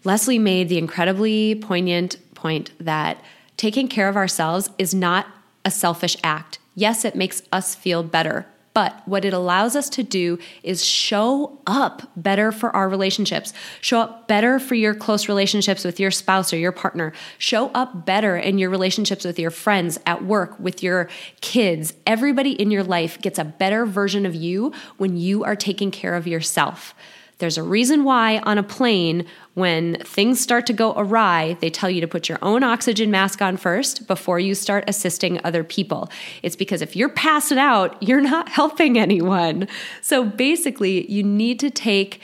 Leslie 0.04 0.38
made 0.38 0.68
the 0.68 0.78
incredibly 0.78 1.56
poignant 1.56 2.18
point 2.36 2.70
that 2.78 3.20
taking 3.56 3.88
care 3.88 4.08
of 4.08 4.16
ourselves 4.16 4.70
is 4.78 4.94
not 4.94 5.26
a 5.64 5.72
selfish 5.72 6.16
act. 6.22 6.57
Yes, 6.78 7.04
it 7.04 7.16
makes 7.16 7.42
us 7.50 7.74
feel 7.74 8.04
better, 8.04 8.46
but 8.72 9.02
what 9.04 9.24
it 9.24 9.32
allows 9.32 9.74
us 9.74 9.90
to 9.90 10.04
do 10.04 10.38
is 10.62 10.84
show 10.84 11.58
up 11.66 12.08
better 12.14 12.52
for 12.52 12.70
our 12.70 12.88
relationships, 12.88 13.52
show 13.80 13.98
up 14.02 14.28
better 14.28 14.60
for 14.60 14.76
your 14.76 14.94
close 14.94 15.28
relationships 15.28 15.82
with 15.82 15.98
your 15.98 16.12
spouse 16.12 16.52
or 16.52 16.56
your 16.56 16.70
partner, 16.70 17.12
show 17.36 17.70
up 17.70 18.06
better 18.06 18.36
in 18.36 18.58
your 18.58 18.70
relationships 18.70 19.24
with 19.24 19.40
your 19.40 19.50
friends, 19.50 19.98
at 20.06 20.24
work, 20.24 20.56
with 20.60 20.80
your 20.80 21.08
kids. 21.40 21.94
Everybody 22.06 22.52
in 22.52 22.70
your 22.70 22.84
life 22.84 23.20
gets 23.20 23.40
a 23.40 23.44
better 23.44 23.84
version 23.84 24.24
of 24.24 24.36
you 24.36 24.72
when 24.98 25.16
you 25.16 25.42
are 25.42 25.56
taking 25.56 25.90
care 25.90 26.14
of 26.14 26.28
yourself. 26.28 26.94
There's 27.38 27.56
a 27.56 27.62
reason 27.62 28.02
why 28.02 28.38
on 28.38 28.58
a 28.58 28.64
plane, 28.64 29.24
when 29.54 29.94
things 30.00 30.40
start 30.40 30.66
to 30.66 30.72
go 30.72 30.92
awry, 30.96 31.56
they 31.60 31.70
tell 31.70 31.88
you 31.88 32.00
to 32.00 32.08
put 32.08 32.28
your 32.28 32.38
own 32.42 32.64
oxygen 32.64 33.12
mask 33.12 33.40
on 33.40 33.56
first 33.56 34.08
before 34.08 34.40
you 34.40 34.56
start 34.56 34.84
assisting 34.88 35.40
other 35.44 35.62
people. 35.62 36.10
It's 36.42 36.56
because 36.56 36.82
if 36.82 36.96
you're 36.96 37.08
passing 37.08 37.58
out, 37.58 38.00
you're 38.02 38.20
not 38.20 38.48
helping 38.60 38.98
anyone. 38.98 39.68
So 40.02 40.24
basically, 40.24 41.08
you 41.10 41.22
need 41.22 41.60
to 41.60 41.70
take 41.70 42.20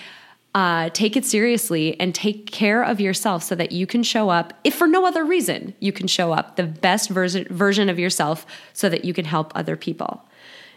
uh, 0.55 0.89
take 0.91 1.17
it 1.17 1.25
seriously 1.25 1.99
and 1.99 2.15
take 2.15 2.47
care 2.47 2.85
of 2.85 3.01
yourself 3.01 3.43
so 3.43 3.57
that 3.57 3.73
you 3.73 3.89
can 3.89 4.05
show 4.05 4.31
up, 4.31 4.53
if 4.63 4.73
for 4.73 4.87
no 4.87 5.05
other 5.05 5.25
reason, 5.25 5.75
you 5.81 5.91
can 5.91 6.07
show 6.07 6.33
up 6.33 6.55
the 6.55 6.63
best 6.63 7.11
version, 7.11 7.45
version 7.51 7.89
of 7.89 7.99
yourself 7.99 8.47
so 8.73 8.89
that 8.89 9.05
you 9.05 9.13
can 9.13 9.25
help 9.25 9.51
other 9.57 9.77
people. 9.77 10.25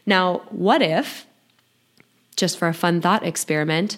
Now, 0.04 0.42
what 0.50 0.82
if, 0.82 1.28
just 2.36 2.58
for 2.58 2.68
a 2.68 2.74
fun 2.74 3.02
thought 3.02 3.24
experiment, 3.24 3.98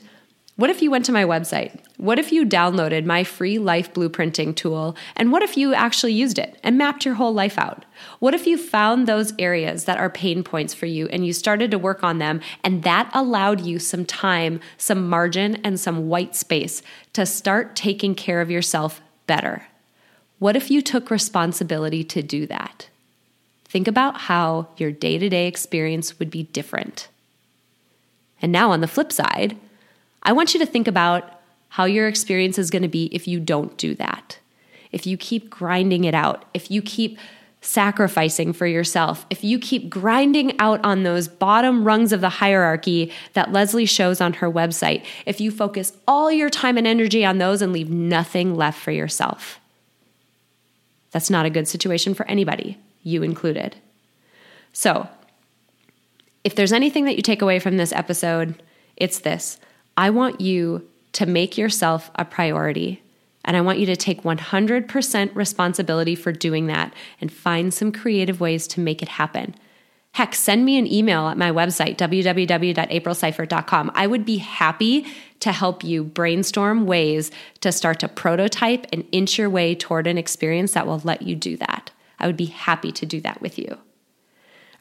what 0.60 0.70
if 0.70 0.82
you 0.82 0.92
went 0.92 1.06
to 1.06 1.14
my 1.14 1.24
website? 1.24 1.80
What 1.96 2.20
if 2.20 2.34
you 2.34 2.46
downloaded 2.46 3.06
my 3.06 3.24
free 3.24 3.58
life 3.58 3.94
blueprinting 3.94 4.58
tool? 4.58 4.98
And 5.16 5.32
what 5.32 5.42
if 5.42 5.56
you 5.56 5.74
actually 5.74 6.12
used 6.12 6.38
it 6.38 6.60
and 6.66 6.78
mapped 6.78 7.06
your 7.06 7.14
whole 7.14 7.34
life 7.34 7.58
out? 7.58 7.86
What 8.20 8.34
if 8.34 8.46
you 8.46 8.58
found 8.58 9.08
those 9.08 9.32
areas 9.40 9.86
that 9.86 9.98
are 9.98 10.10
pain 10.10 10.44
points 10.44 10.74
for 10.74 10.86
you 10.86 11.08
and 11.08 11.26
you 11.26 11.32
started 11.32 11.72
to 11.72 11.80
work 11.80 12.04
on 12.04 12.18
them 12.18 12.42
and 12.62 12.84
that 12.84 13.10
allowed 13.14 13.62
you 13.62 13.80
some 13.80 14.04
time, 14.04 14.60
some 14.78 15.08
margin, 15.08 15.56
and 15.64 15.80
some 15.80 16.10
white 16.10 16.36
space 16.36 16.82
to 17.14 17.26
start 17.26 17.74
taking 17.74 18.14
care 18.14 18.42
of 18.42 18.52
yourself 18.52 19.00
better? 19.28 19.66
What 20.40 20.58
if 20.58 20.70
you 20.70 20.82
took 20.82 21.10
responsibility 21.10 22.04
to 22.04 22.22
do 22.22 22.46
that? 22.48 22.90
Think 23.64 23.88
about 23.88 24.18
how 24.18 24.68
your 24.76 24.92
day 24.92 25.18
to 25.20 25.30
day 25.30 25.48
experience 25.48 26.20
would 26.20 26.30
be 26.30 26.44
different. 26.44 27.08
And 28.42 28.52
now, 28.52 28.72
on 28.72 28.82
the 28.82 28.88
flip 28.88 29.14
side, 29.14 29.58
I 30.30 30.32
want 30.32 30.54
you 30.54 30.60
to 30.60 30.66
think 30.68 30.88
about 30.88 31.42
how 31.70 31.86
your 31.86 32.08
experience 32.08 32.60
is 32.60 32.70
going 32.70 32.84
to 32.84 32.88
be 32.88 33.06
if 33.06 33.28
you 33.28 33.40
don't 33.40 33.76
do 33.80 33.96
that. 33.96 34.38
If 34.92 35.08
you 35.08 35.18
keep 35.18 35.50
grinding 35.50 36.04
it 36.04 36.14
out, 36.14 36.46
if 36.54 36.70
you 36.70 36.84
keep 36.84 37.18
sacrificing 37.62 38.54
for 38.54 38.68
yourself, 38.68 39.26
if 39.32 39.44
you 39.44 39.58
keep 39.58 39.90
grinding 39.90 40.56
out 40.60 40.86
on 40.86 41.02
those 41.02 41.28
bottom 41.28 41.84
rungs 41.84 42.14
of 42.14 42.22
the 42.22 42.30
hierarchy 42.30 43.12
that 43.34 43.52
Leslie 43.52 43.88
shows 43.88 44.22
on 44.22 44.34
her 44.34 44.52
website, 44.52 45.04
if 45.26 45.42
you 45.42 45.50
focus 45.50 45.94
all 46.08 46.32
your 46.32 46.52
time 46.52 46.78
and 46.78 46.86
energy 46.86 47.26
on 47.26 47.40
those 47.40 47.64
and 47.64 47.74
leave 47.74 47.90
nothing 47.90 48.54
left 48.54 48.80
for 48.80 48.92
yourself. 48.92 49.60
That's 51.10 51.32
not 51.32 51.48
a 51.48 51.50
good 51.50 51.68
situation 51.68 52.14
for 52.14 52.28
anybody, 52.28 52.78
you 53.02 53.24
included. 53.24 53.78
So, 54.74 55.10
if 56.44 56.54
there's 56.54 56.72
anything 56.72 57.06
that 57.06 57.16
you 57.16 57.24
take 57.24 57.42
away 57.42 57.58
from 57.58 57.78
this 57.78 57.92
episode, 57.92 58.62
it's 58.96 59.18
this 59.18 59.58
I 60.00 60.12
want 60.12 60.40
you 60.40 60.88
to 61.12 61.26
make 61.26 61.58
yourself 61.58 62.10
a 62.16 62.24
priority. 62.24 63.04
And 63.44 63.58
I 63.58 63.62
want 63.62 63.80
you 63.80 63.86
to 63.88 63.98
take 63.98 64.24
100% 64.24 65.36
responsibility 65.36 66.16
for 66.16 66.32
doing 66.32 66.68
that 66.68 66.94
and 67.20 67.30
find 67.30 67.74
some 67.74 67.92
creative 67.92 68.40
ways 68.40 68.66
to 68.68 68.80
make 68.80 69.02
it 69.02 69.10
happen. 69.10 69.56
Heck, 70.14 70.36
send 70.36 70.64
me 70.64 70.78
an 70.78 70.88
email 70.88 71.28
at 71.28 71.38
my 71.38 71.52
website, 71.52 71.98
www.aprilseifert.com. 71.98 73.92
I 73.94 74.08
would 74.08 74.24
be 74.24 74.38
happy 74.38 75.06
to 75.42 75.52
help 75.52 75.84
you 75.84 76.06
brainstorm 76.06 76.86
ways 76.86 77.30
to 77.60 77.74
start 77.74 78.00
to 78.00 78.08
prototype 78.08 78.88
and 78.94 79.06
inch 79.12 79.38
your 79.38 79.50
way 79.50 79.76
toward 79.76 80.08
an 80.08 80.18
experience 80.18 80.72
that 80.72 80.88
will 80.88 81.02
let 81.04 81.24
you 81.24 81.36
do 81.36 81.58
that. 81.58 81.92
I 82.18 82.26
would 82.26 82.38
be 82.38 82.46
happy 82.46 82.94
to 82.94 83.06
do 83.06 83.20
that 83.20 83.42
with 83.42 83.60
you. 83.60 83.78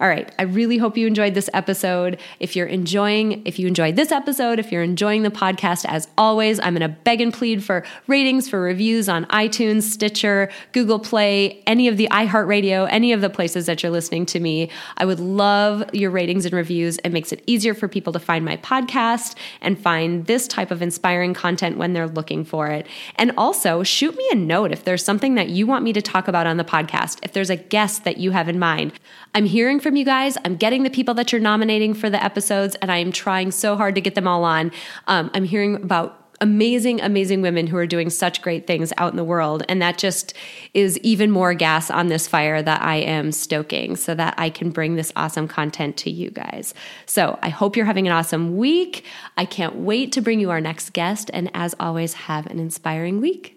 All 0.00 0.08
right. 0.08 0.32
I 0.38 0.44
really 0.44 0.78
hope 0.78 0.96
you 0.96 1.08
enjoyed 1.08 1.34
this 1.34 1.50
episode. 1.52 2.20
If 2.38 2.54
you're 2.54 2.68
enjoying, 2.68 3.44
if 3.44 3.58
you 3.58 3.66
enjoyed 3.66 3.96
this 3.96 4.12
episode, 4.12 4.60
if 4.60 4.70
you're 4.70 4.84
enjoying 4.84 5.24
the 5.24 5.30
podcast, 5.30 5.84
as 5.88 6.06
always, 6.16 6.60
I'm 6.60 6.76
going 6.76 6.88
to 6.88 6.96
beg 7.02 7.20
and 7.20 7.34
plead 7.34 7.64
for 7.64 7.84
ratings, 8.06 8.48
for 8.48 8.60
reviews 8.60 9.08
on 9.08 9.24
iTunes, 9.26 9.82
Stitcher, 9.82 10.50
Google 10.70 11.00
Play, 11.00 11.64
any 11.66 11.88
of 11.88 11.96
the 11.96 12.06
iHeartRadio, 12.12 12.86
any 12.92 13.12
of 13.12 13.20
the 13.20 13.28
places 13.28 13.66
that 13.66 13.82
you're 13.82 13.90
listening 13.90 14.24
to 14.26 14.38
me. 14.38 14.70
I 14.98 15.04
would 15.04 15.18
love 15.18 15.92
your 15.92 16.12
ratings 16.12 16.44
and 16.44 16.54
reviews. 16.54 16.98
It 16.98 17.10
makes 17.10 17.32
it 17.32 17.42
easier 17.48 17.74
for 17.74 17.88
people 17.88 18.12
to 18.12 18.20
find 18.20 18.44
my 18.44 18.56
podcast 18.58 19.34
and 19.60 19.76
find 19.76 20.26
this 20.26 20.46
type 20.46 20.70
of 20.70 20.80
inspiring 20.80 21.34
content 21.34 21.76
when 21.76 21.92
they're 21.92 22.06
looking 22.06 22.44
for 22.44 22.68
it. 22.68 22.86
And 23.16 23.32
also, 23.36 23.82
shoot 23.82 24.16
me 24.16 24.28
a 24.30 24.36
note 24.36 24.70
if 24.70 24.84
there's 24.84 25.04
something 25.04 25.34
that 25.34 25.48
you 25.48 25.66
want 25.66 25.82
me 25.82 25.92
to 25.92 26.00
talk 26.00 26.28
about 26.28 26.46
on 26.46 26.56
the 26.56 26.62
podcast, 26.64 27.18
if 27.24 27.32
there's 27.32 27.50
a 27.50 27.56
guest 27.56 28.04
that 28.04 28.18
you 28.18 28.30
have 28.30 28.48
in 28.48 28.60
mind. 28.60 28.92
I'm 29.38 29.46
hearing 29.46 29.78
from 29.78 29.94
you 29.94 30.04
guys. 30.04 30.36
I'm 30.44 30.56
getting 30.56 30.82
the 30.82 30.90
people 30.90 31.14
that 31.14 31.30
you're 31.30 31.40
nominating 31.40 31.94
for 31.94 32.10
the 32.10 32.20
episodes, 32.20 32.74
and 32.82 32.90
I 32.90 32.96
am 32.96 33.12
trying 33.12 33.52
so 33.52 33.76
hard 33.76 33.94
to 33.94 34.00
get 34.00 34.16
them 34.16 34.26
all 34.26 34.42
on. 34.42 34.72
Um, 35.06 35.30
I'm 35.32 35.44
hearing 35.44 35.76
about 35.76 36.32
amazing, 36.40 37.00
amazing 37.00 37.40
women 37.40 37.68
who 37.68 37.76
are 37.76 37.86
doing 37.86 38.10
such 38.10 38.42
great 38.42 38.66
things 38.66 38.92
out 38.98 39.12
in 39.12 39.16
the 39.16 39.22
world. 39.22 39.62
And 39.68 39.80
that 39.80 39.96
just 39.96 40.34
is 40.74 40.98
even 41.04 41.30
more 41.30 41.54
gas 41.54 41.88
on 41.88 42.08
this 42.08 42.26
fire 42.26 42.60
that 42.60 42.82
I 42.82 42.96
am 42.96 43.30
stoking 43.30 43.94
so 43.94 44.12
that 44.16 44.34
I 44.38 44.50
can 44.50 44.70
bring 44.70 44.96
this 44.96 45.12
awesome 45.14 45.46
content 45.46 45.96
to 45.98 46.10
you 46.10 46.32
guys. 46.32 46.74
So 47.06 47.38
I 47.40 47.48
hope 47.48 47.76
you're 47.76 47.86
having 47.86 48.08
an 48.08 48.12
awesome 48.12 48.56
week. 48.56 49.04
I 49.36 49.44
can't 49.44 49.76
wait 49.76 50.10
to 50.12 50.20
bring 50.20 50.40
you 50.40 50.50
our 50.50 50.60
next 50.60 50.92
guest. 50.94 51.30
And 51.32 51.48
as 51.54 51.76
always, 51.78 52.14
have 52.14 52.46
an 52.46 52.58
inspiring 52.58 53.20
week. 53.20 53.56